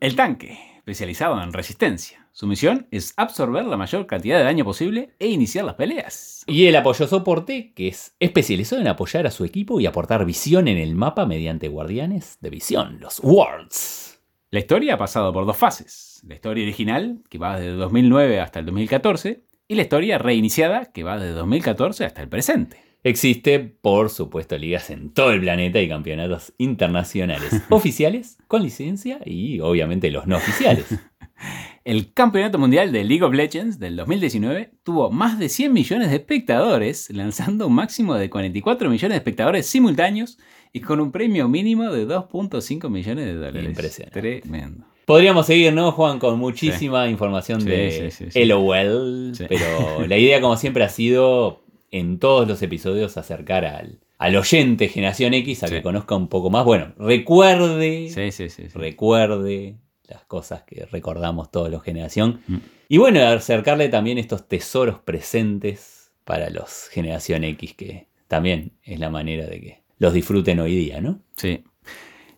El 0.00 0.16
tanque, 0.16 0.58
especializado 0.78 1.40
en 1.42 1.52
resistencia. 1.52 2.21
Su 2.34 2.46
misión 2.46 2.88
es 2.90 3.12
absorber 3.18 3.66
la 3.66 3.76
mayor 3.76 4.06
cantidad 4.06 4.38
de 4.38 4.44
daño 4.44 4.64
posible 4.64 5.10
e 5.18 5.28
iniciar 5.28 5.66
las 5.66 5.74
peleas. 5.74 6.44
Y 6.46 6.64
el 6.64 6.74
apoyo 6.76 7.06
soporte, 7.06 7.74
que 7.74 7.88
es 7.88 8.16
especializado 8.20 8.80
en 8.80 8.88
apoyar 8.88 9.26
a 9.26 9.30
su 9.30 9.44
equipo 9.44 9.80
y 9.80 9.86
aportar 9.86 10.24
visión 10.24 10.66
en 10.66 10.78
el 10.78 10.94
mapa 10.94 11.26
mediante 11.26 11.68
guardianes 11.68 12.38
de 12.40 12.48
visión, 12.48 13.00
los 13.00 13.20
wards. 13.22 14.18
La 14.50 14.60
historia 14.60 14.94
ha 14.94 14.98
pasado 14.98 15.30
por 15.30 15.44
dos 15.44 15.58
fases. 15.58 16.22
La 16.26 16.34
historia 16.34 16.64
original, 16.64 17.20
que 17.28 17.36
va 17.36 17.60
desde 17.60 17.72
2009 17.72 18.40
hasta 18.40 18.60
el 18.60 18.66
2014, 18.66 19.44
y 19.68 19.74
la 19.74 19.82
historia 19.82 20.16
reiniciada, 20.16 20.86
que 20.86 21.02
va 21.02 21.18
desde 21.18 21.34
2014 21.34 22.06
hasta 22.06 22.22
el 22.22 22.30
presente. 22.30 22.82
Existe, 23.04 23.58
por 23.58 24.08
supuesto, 24.08 24.56
ligas 24.56 24.88
en 24.88 25.10
todo 25.10 25.32
el 25.32 25.40
planeta 25.40 25.80
y 25.80 25.88
campeonatos 25.88 26.54
internacionales 26.56 27.62
oficiales, 27.68 28.38
con 28.48 28.62
licencia 28.62 29.20
y 29.24 29.60
obviamente 29.60 30.10
los 30.10 30.26
no 30.26 30.36
oficiales. 30.38 30.86
El 31.84 32.12
Campeonato 32.12 32.58
Mundial 32.58 32.92
de 32.92 33.02
League 33.02 33.24
of 33.24 33.34
Legends 33.34 33.80
del 33.80 33.96
2019 33.96 34.70
tuvo 34.84 35.10
más 35.10 35.38
de 35.40 35.48
100 35.48 35.72
millones 35.72 36.10
de 36.10 36.16
espectadores, 36.16 37.10
lanzando 37.10 37.66
un 37.66 37.74
máximo 37.74 38.14
de 38.14 38.30
44 38.30 38.88
millones 38.88 39.14
de 39.14 39.16
espectadores 39.16 39.66
simultáneos 39.66 40.38
y 40.72 40.80
con 40.80 41.00
un 41.00 41.10
premio 41.10 41.48
mínimo 41.48 41.90
de 41.90 42.06
2.5 42.06 42.88
millones 42.88 43.26
de 43.26 43.34
dólares. 43.34 43.64
Impresionante. 43.64 44.20
Tremendo. 44.40 44.86
Podríamos 45.06 45.46
seguir, 45.46 45.72
¿no, 45.72 45.90
Juan? 45.90 46.20
Con 46.20 46.38
muchísima 46.38 47.08
información 47.08 47.60
Sí, 47.60 47.68
de 47.68 48.10
sí. 48.12 48.44
LOL, 48.44 49.32
pero 49.48 50.06
la 50.06 50.16
idea, 50.16 50.40
como 50.40 50.56
siempre, 50.56 50.84
ha 50.84 50.88
sido 50.88 51.64
en 51.90 52.20
todos 52.20 52.46
los 52.46 52.62
episodios 52.62 53.16
acercar 53.16 53.64
al, 53.64 53.98
al 54.18 54.36
oyente 54.36 54.86
Generación 54.86 55.34
X 55.34 55.64
a 55.64 55.68
que 55.68 55.82
conozca 55.82 56.14
un 56.14 56.28
poco 56.28 56.48
más. 56.48 56.64
Bueno, 56.64 56.94
recuerde, 56.96 58.08
sí, 58.08 58.30
sí. 58.30 58.48
sí. 58.48 58.68
recuerde 58.72 59.78
las 60.08 60.24
cosas 60.24 60.62
que 60.62 60.86
recordamos 60.86 61.50
todos 61.50 61.70
los 61.70 61.82
Generación. 61.82 62.40
Mm. 62.46 62.56
Y 62.88 62.98
bueno, 62.98 63.20
acercarle 63.26 63.88
también 63.88 64.18
estos 64.18 64.48
tesoros 64.48 64.98
presentes 64.98 66.12
para 66.24 66.50
los 66.50 66.88
Generación 66.88 67.44
X, 67.44 67.74
que 67.74 68.08
también 68.28 68.72
es 68.82 68.98
la 68.98 69.10
manera 69.10 69.46
de 69.46 69.60
que 69.60 69.82
los 69.98 70.12
disfruten 70.12 70.60
hoy 70.60 70.74
día, 70.74 71.00
¿no? 71.00 71.20
Sí. 71.36 71.64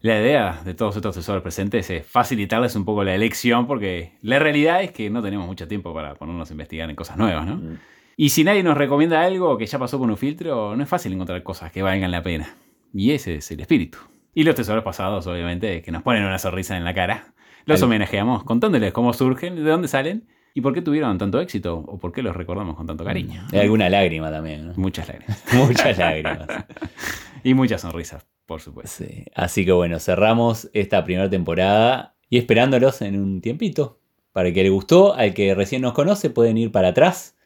La 0.00 0.20
idea 0.20 0.60
de 0.64 0.74
todos 0.74 0.96
estos 0.96 1.14
tesoros 1.14 1.42
presentes 1.42 1.88
es 1.88 2.06
facilitarles 2.06 2.76
un 2.76 2.84
poco 2.84 3.04
la 3.04 3.14
elección 3.14 3.66
porque 3.66 4.12
la 4.20 4.38
realidad 4.38 4.82
es 4.82 4.92
que 4.92 5.08
no 5.08 5.22
tenemos 5.22 5.46
mucho 5.46 5.66
tiempo 5.66 5.94
para 5.94 6.14
ponernos 6.14 6.50
a 6.50 6.52
investigar 6.52 6.90
en 6.90 6.96
cosas 6.96 7.16
nuevas, 7.16 7.46
¿no? 7.46 7.56
Mm. 7.56 7.78
Y 8.16 8.28
si 8.28 8.44
nadie 8.44 8.62
nos 8.62 8.76
recomienda 8.76 9.22
algo 9.22 9.58
que 9.58 9.66
ya 9.66 9.78
pasó 9.78 9.98
con 9.98 10.10
un 10.10 10.16
filtro, 10.16 10.76
no 10.76 10.82
es 10.82 10.88
fácil 10.88 11.12
encontrar 11.12 11.42
cosas 11.42 11.72
que 11.72 11.82
valgan 11.82 12.10
la 12.10 12.22
pena. 12.22 12.54
Y 12.92 13.10
ese 13.10 13.36
es 13.36 13.50
el 13.50 13.60
espíritu. 13.60 13.98
Y 14.34 14.44
los 14.44 14.54
tesoros 14.54 14.84
pasados, 14.84 15.26
obviamente, 15.26 15.82
que 15.82 15.90
nos 15.90 16.02
ponen 16.02 16.24
una 16.24 16.38
sonrisa 16.38 16.76
en 16.76 16.84
la 16.84 16.94
cara. 16.94 17.33
Los 17.66 17.82
homenajeamos 17.82 18.44
contándoles 18.44 18.92
cómo 18.92 19.12
surgen, 19.12 19.56
de 19.56 19.62
dónde 19.62 19.88
salen 19.88 20.28
y 20.54 20.60
por 20.60 20.72
qué 20.72 20.82
tuvieron 20.82 21.18
tanto 21.18 21.40
éxito 21.40 21.78
o 21.78 21.98
por 21.98 22.12
qué 22.12 22.22
los 22.22 22.36
recordamos 22.36 22.76
con 22.76 22.86
tanto 22.86 23.04
cariño. 23.04 23.46
Hay 23.52 23.60
alguna 23.60 23.90
lágrima 23.90 24.30
también, 24.30 24.68
¿no? 24.68 24.72
Muchas 24.76 25.08
lágrimas. 25.08 25.42
Muchas 25.54 25.98
lágrimas. 25.98 26.48
y 27.42 27.54
muchas 27.54 27.80
sonrisas, 27.80 28.24
por 28.46 28.60
supuesto. 28.60 29.04
Sí. 29.04 29.24
Así 29.34 29.64
que 29.64 29.72
bueno, 29.72 29.98
cerramos 29.98 30.70
esta 30.72 31.04
primera 31.04 31.28
temporada 31.28 32.14
y 32.30 32.38
esperándolos 32.38 33.02
en 33.02 33.20
un 33.20 33.40
tiempito. 33.40 34.00
Para 34.32 34.48
el 34.48 34.54
que 34.54 34.62
le 34.62 34.70
gustó, 34.70 35.14
al 35.14 35.32
que 35.34 35.54
recién 35.54 35.82
nos 35.82 35.92
conoce, 35.92 36.30
pueden 36.30 36.56
ir 36.56 36.72
para 36.72 36.88
atrás. 36.88 37.36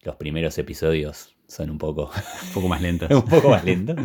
Los 0.00 0.16
primeros 0.16 0.56
episodios 0.58 1.36
son 1.46 1.70
un 1.70 1.78
poco, 1.78 2.10
Un 2.44 2.52
poco 2.54 2.68
más 2.68 2.80
lentas. 2.80 3.10
un 3.14 3.22
poco 3.22 3.50
más 3.50 3.64
lentos. 3.64 3.96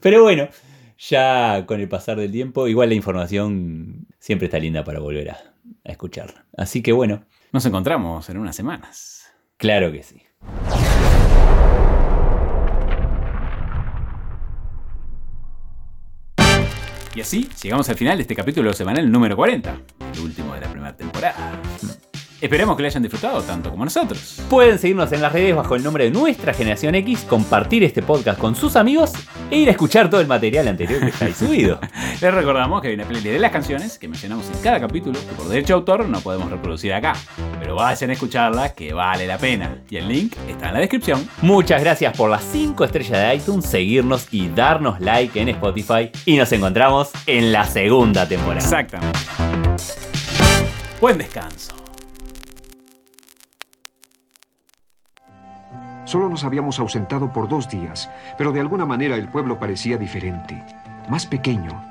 Pero 0.00 0.22
bueno, 0.22 0.48
ya 1.08 1.64
con 1.66 1.80
el 1.80 1.88
pasar 1.88 2.18
del 2.18 2.30
tiempo, 2.30 2.68
igual 2.68 2.90
la 2.90 2.94
información 2.94 4.06
siempre 4.18 4.46
está 4.46 4.58
linda 4.58 4.84
para 4.84 5.00
volver 5.00 5.30
a, 5.30 5.38
a 5.84 5.90
escucharla. 5.90 6.46
Así 6.56 6.82
que 6.82 6.92
bueno, 6.92 7.24
Nos 7.52 7.66
encontramos 7.66 8.28
en 8.30 8.38
unas 8.38 8.56
semanas. 8.56 9.26
claro 9.58 9.90
que 9.92 10.02
sí. 10.02 10.22
Y 17.14 17.20
así 17.20 17.48
llegamos 17.62 17.88
al 17.90 17.96
final 17.96 18.16
de 18.16 18.22
este 18.22 18.34
capítulo 18.34 18.72
semanal 18.72 19.10
número 19.10 19.36
40, 19.36 19.80
el 20.14 20.20
último 20.20 20.54
de 20.54 20.60
la 20.62 20.68
primera 20.70 20.96
temporada. 20.96 21.60
Esperemos 22.42 22.74
que 22.74 22.82
lo 22.82 22.88
hayan 22.88 23.04
disfrutado 23.04 23.40
tanto 23.42 23.70
como 23.70 23.84
nosotros. 23.84 24.42
Pueden 24.50 24.76
seguirnos 24.76 25.12
en 25.12 25.22
las 25.22 25.32
redes 25.32 25.54
bajo 25.54 25.76
el 25.76 25.84
nombre 25.84 26.02
de 26.02 26.10
Nuestra 26.10 26.52
Generación 26.52 26.96
X, 26.96 27.20
compartir 27.20 27.84
este 27.84 28.02
podcast 28.02 28.36
con 28.36 28.56
sus 28.56 28.74
amigos 28.74 29.12
e 29.48 29.58
ir 29.58 29.68
a 29.68 29.70
escuchar 29.70 30.10
todo 30.10 30.20
el 30.20 30.26
material 30.26 30.66
anterior 30.66 30.98
que 30.98 31.10
está 31.10 31.26
ahí 31.26 31.34
subido. 31.34 31.78
Les 32.20 32.34
recordamos 32.34 32.82
que 32.82 32.88
hay 32.88 32.94
una 32.94 33.04
playlist 33.04 33.34
de 33.34 33.38
las 33.38 33.52
canciones 33.52 33.96
que 33.96 34.08
mencionamos 34.08 34.50
en 34.52 34.60
cada 34.60 34.80
capítulo 34.80 35.20
que 35.20 35.36
por 35.36 35.46
derecho 35.46 35.74
de 35.74 35.74
autor 35.74 36.08
no 36.08 36.20
podemos 36.20 36.50
reproducir 36.50 36.92
acá. 36.92 37.14
Pero 37.60 37.76
vayan 37.76 38.10
a 38.10 38.12
escucharla 38.12 38.70
que 38.70 38.92
vale 38.92 39.24
la 39.24 39.38
pena. 39.38 39.78
Y 39.88 39.98
el 39.98 40.08
link 40.08 40.34
está 40.48 40.66
en 40.66 40.74
la 40.74 40.80
descripción. 40.80 41.28
Muchas 41.42 41.80
gracias 41.80 42.16
por 42.16 42.28
las 42.28 42.42
5 42.42 42.84
estrellas 42.84 43.20
de 43.20 43.36
iTunes, 43.36 43.66
seguirnos 43.66 44.26
y 44.32 44.48
darnos 44.48 44.98
like 44.98 45.40
en 45.40 45.50
Spotify. 45.50 46.10
Y 46.26 46.36
nos 46.38 46.50
encontramos 46.50 47.12
en 47.24 47.52
la 47.52 47.64
segunda 47.66 48.26
temporada. 48.26 48.58
Exactamente. 48.58 49.20
Buen 51.00 51.18
descanso. 51.18 51.81
Solo 56.12 56.28
nos 56.28 56.44
habíamos 56.44 56.78
ausentado 56.78 57.32
por 57.32 57.48
dos 57.48 57.70
días, 57.70 58.10
pero 58.36 58.52
de 58.52 58.60
alguna 58.60 58.84
manera 58.84 59.16
el 59.16 59.30
pueblo 59.30 59.58
parecía 59.58 59.96
diferente, 59.96 60.62
más 61.08 61.24
pequeño. 61.24 61.82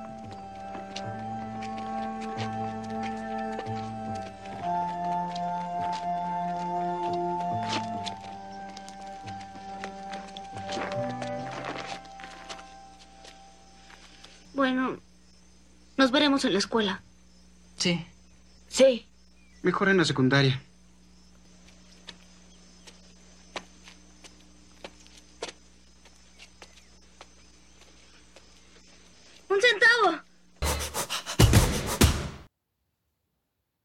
Bueno, 14.53 14.97
nos 15.97 16.11
veremos 16.11 16.45
en 16.45 16.53
la 16.53 16.59
escuela. 16.59 17.01
Sí. 17.77 18.05
Sí. 18.67 19.07
Mejor 19.63 19.89
en 19.89 19.97
la 19.97 20.05
secundaria. 20.05 20.61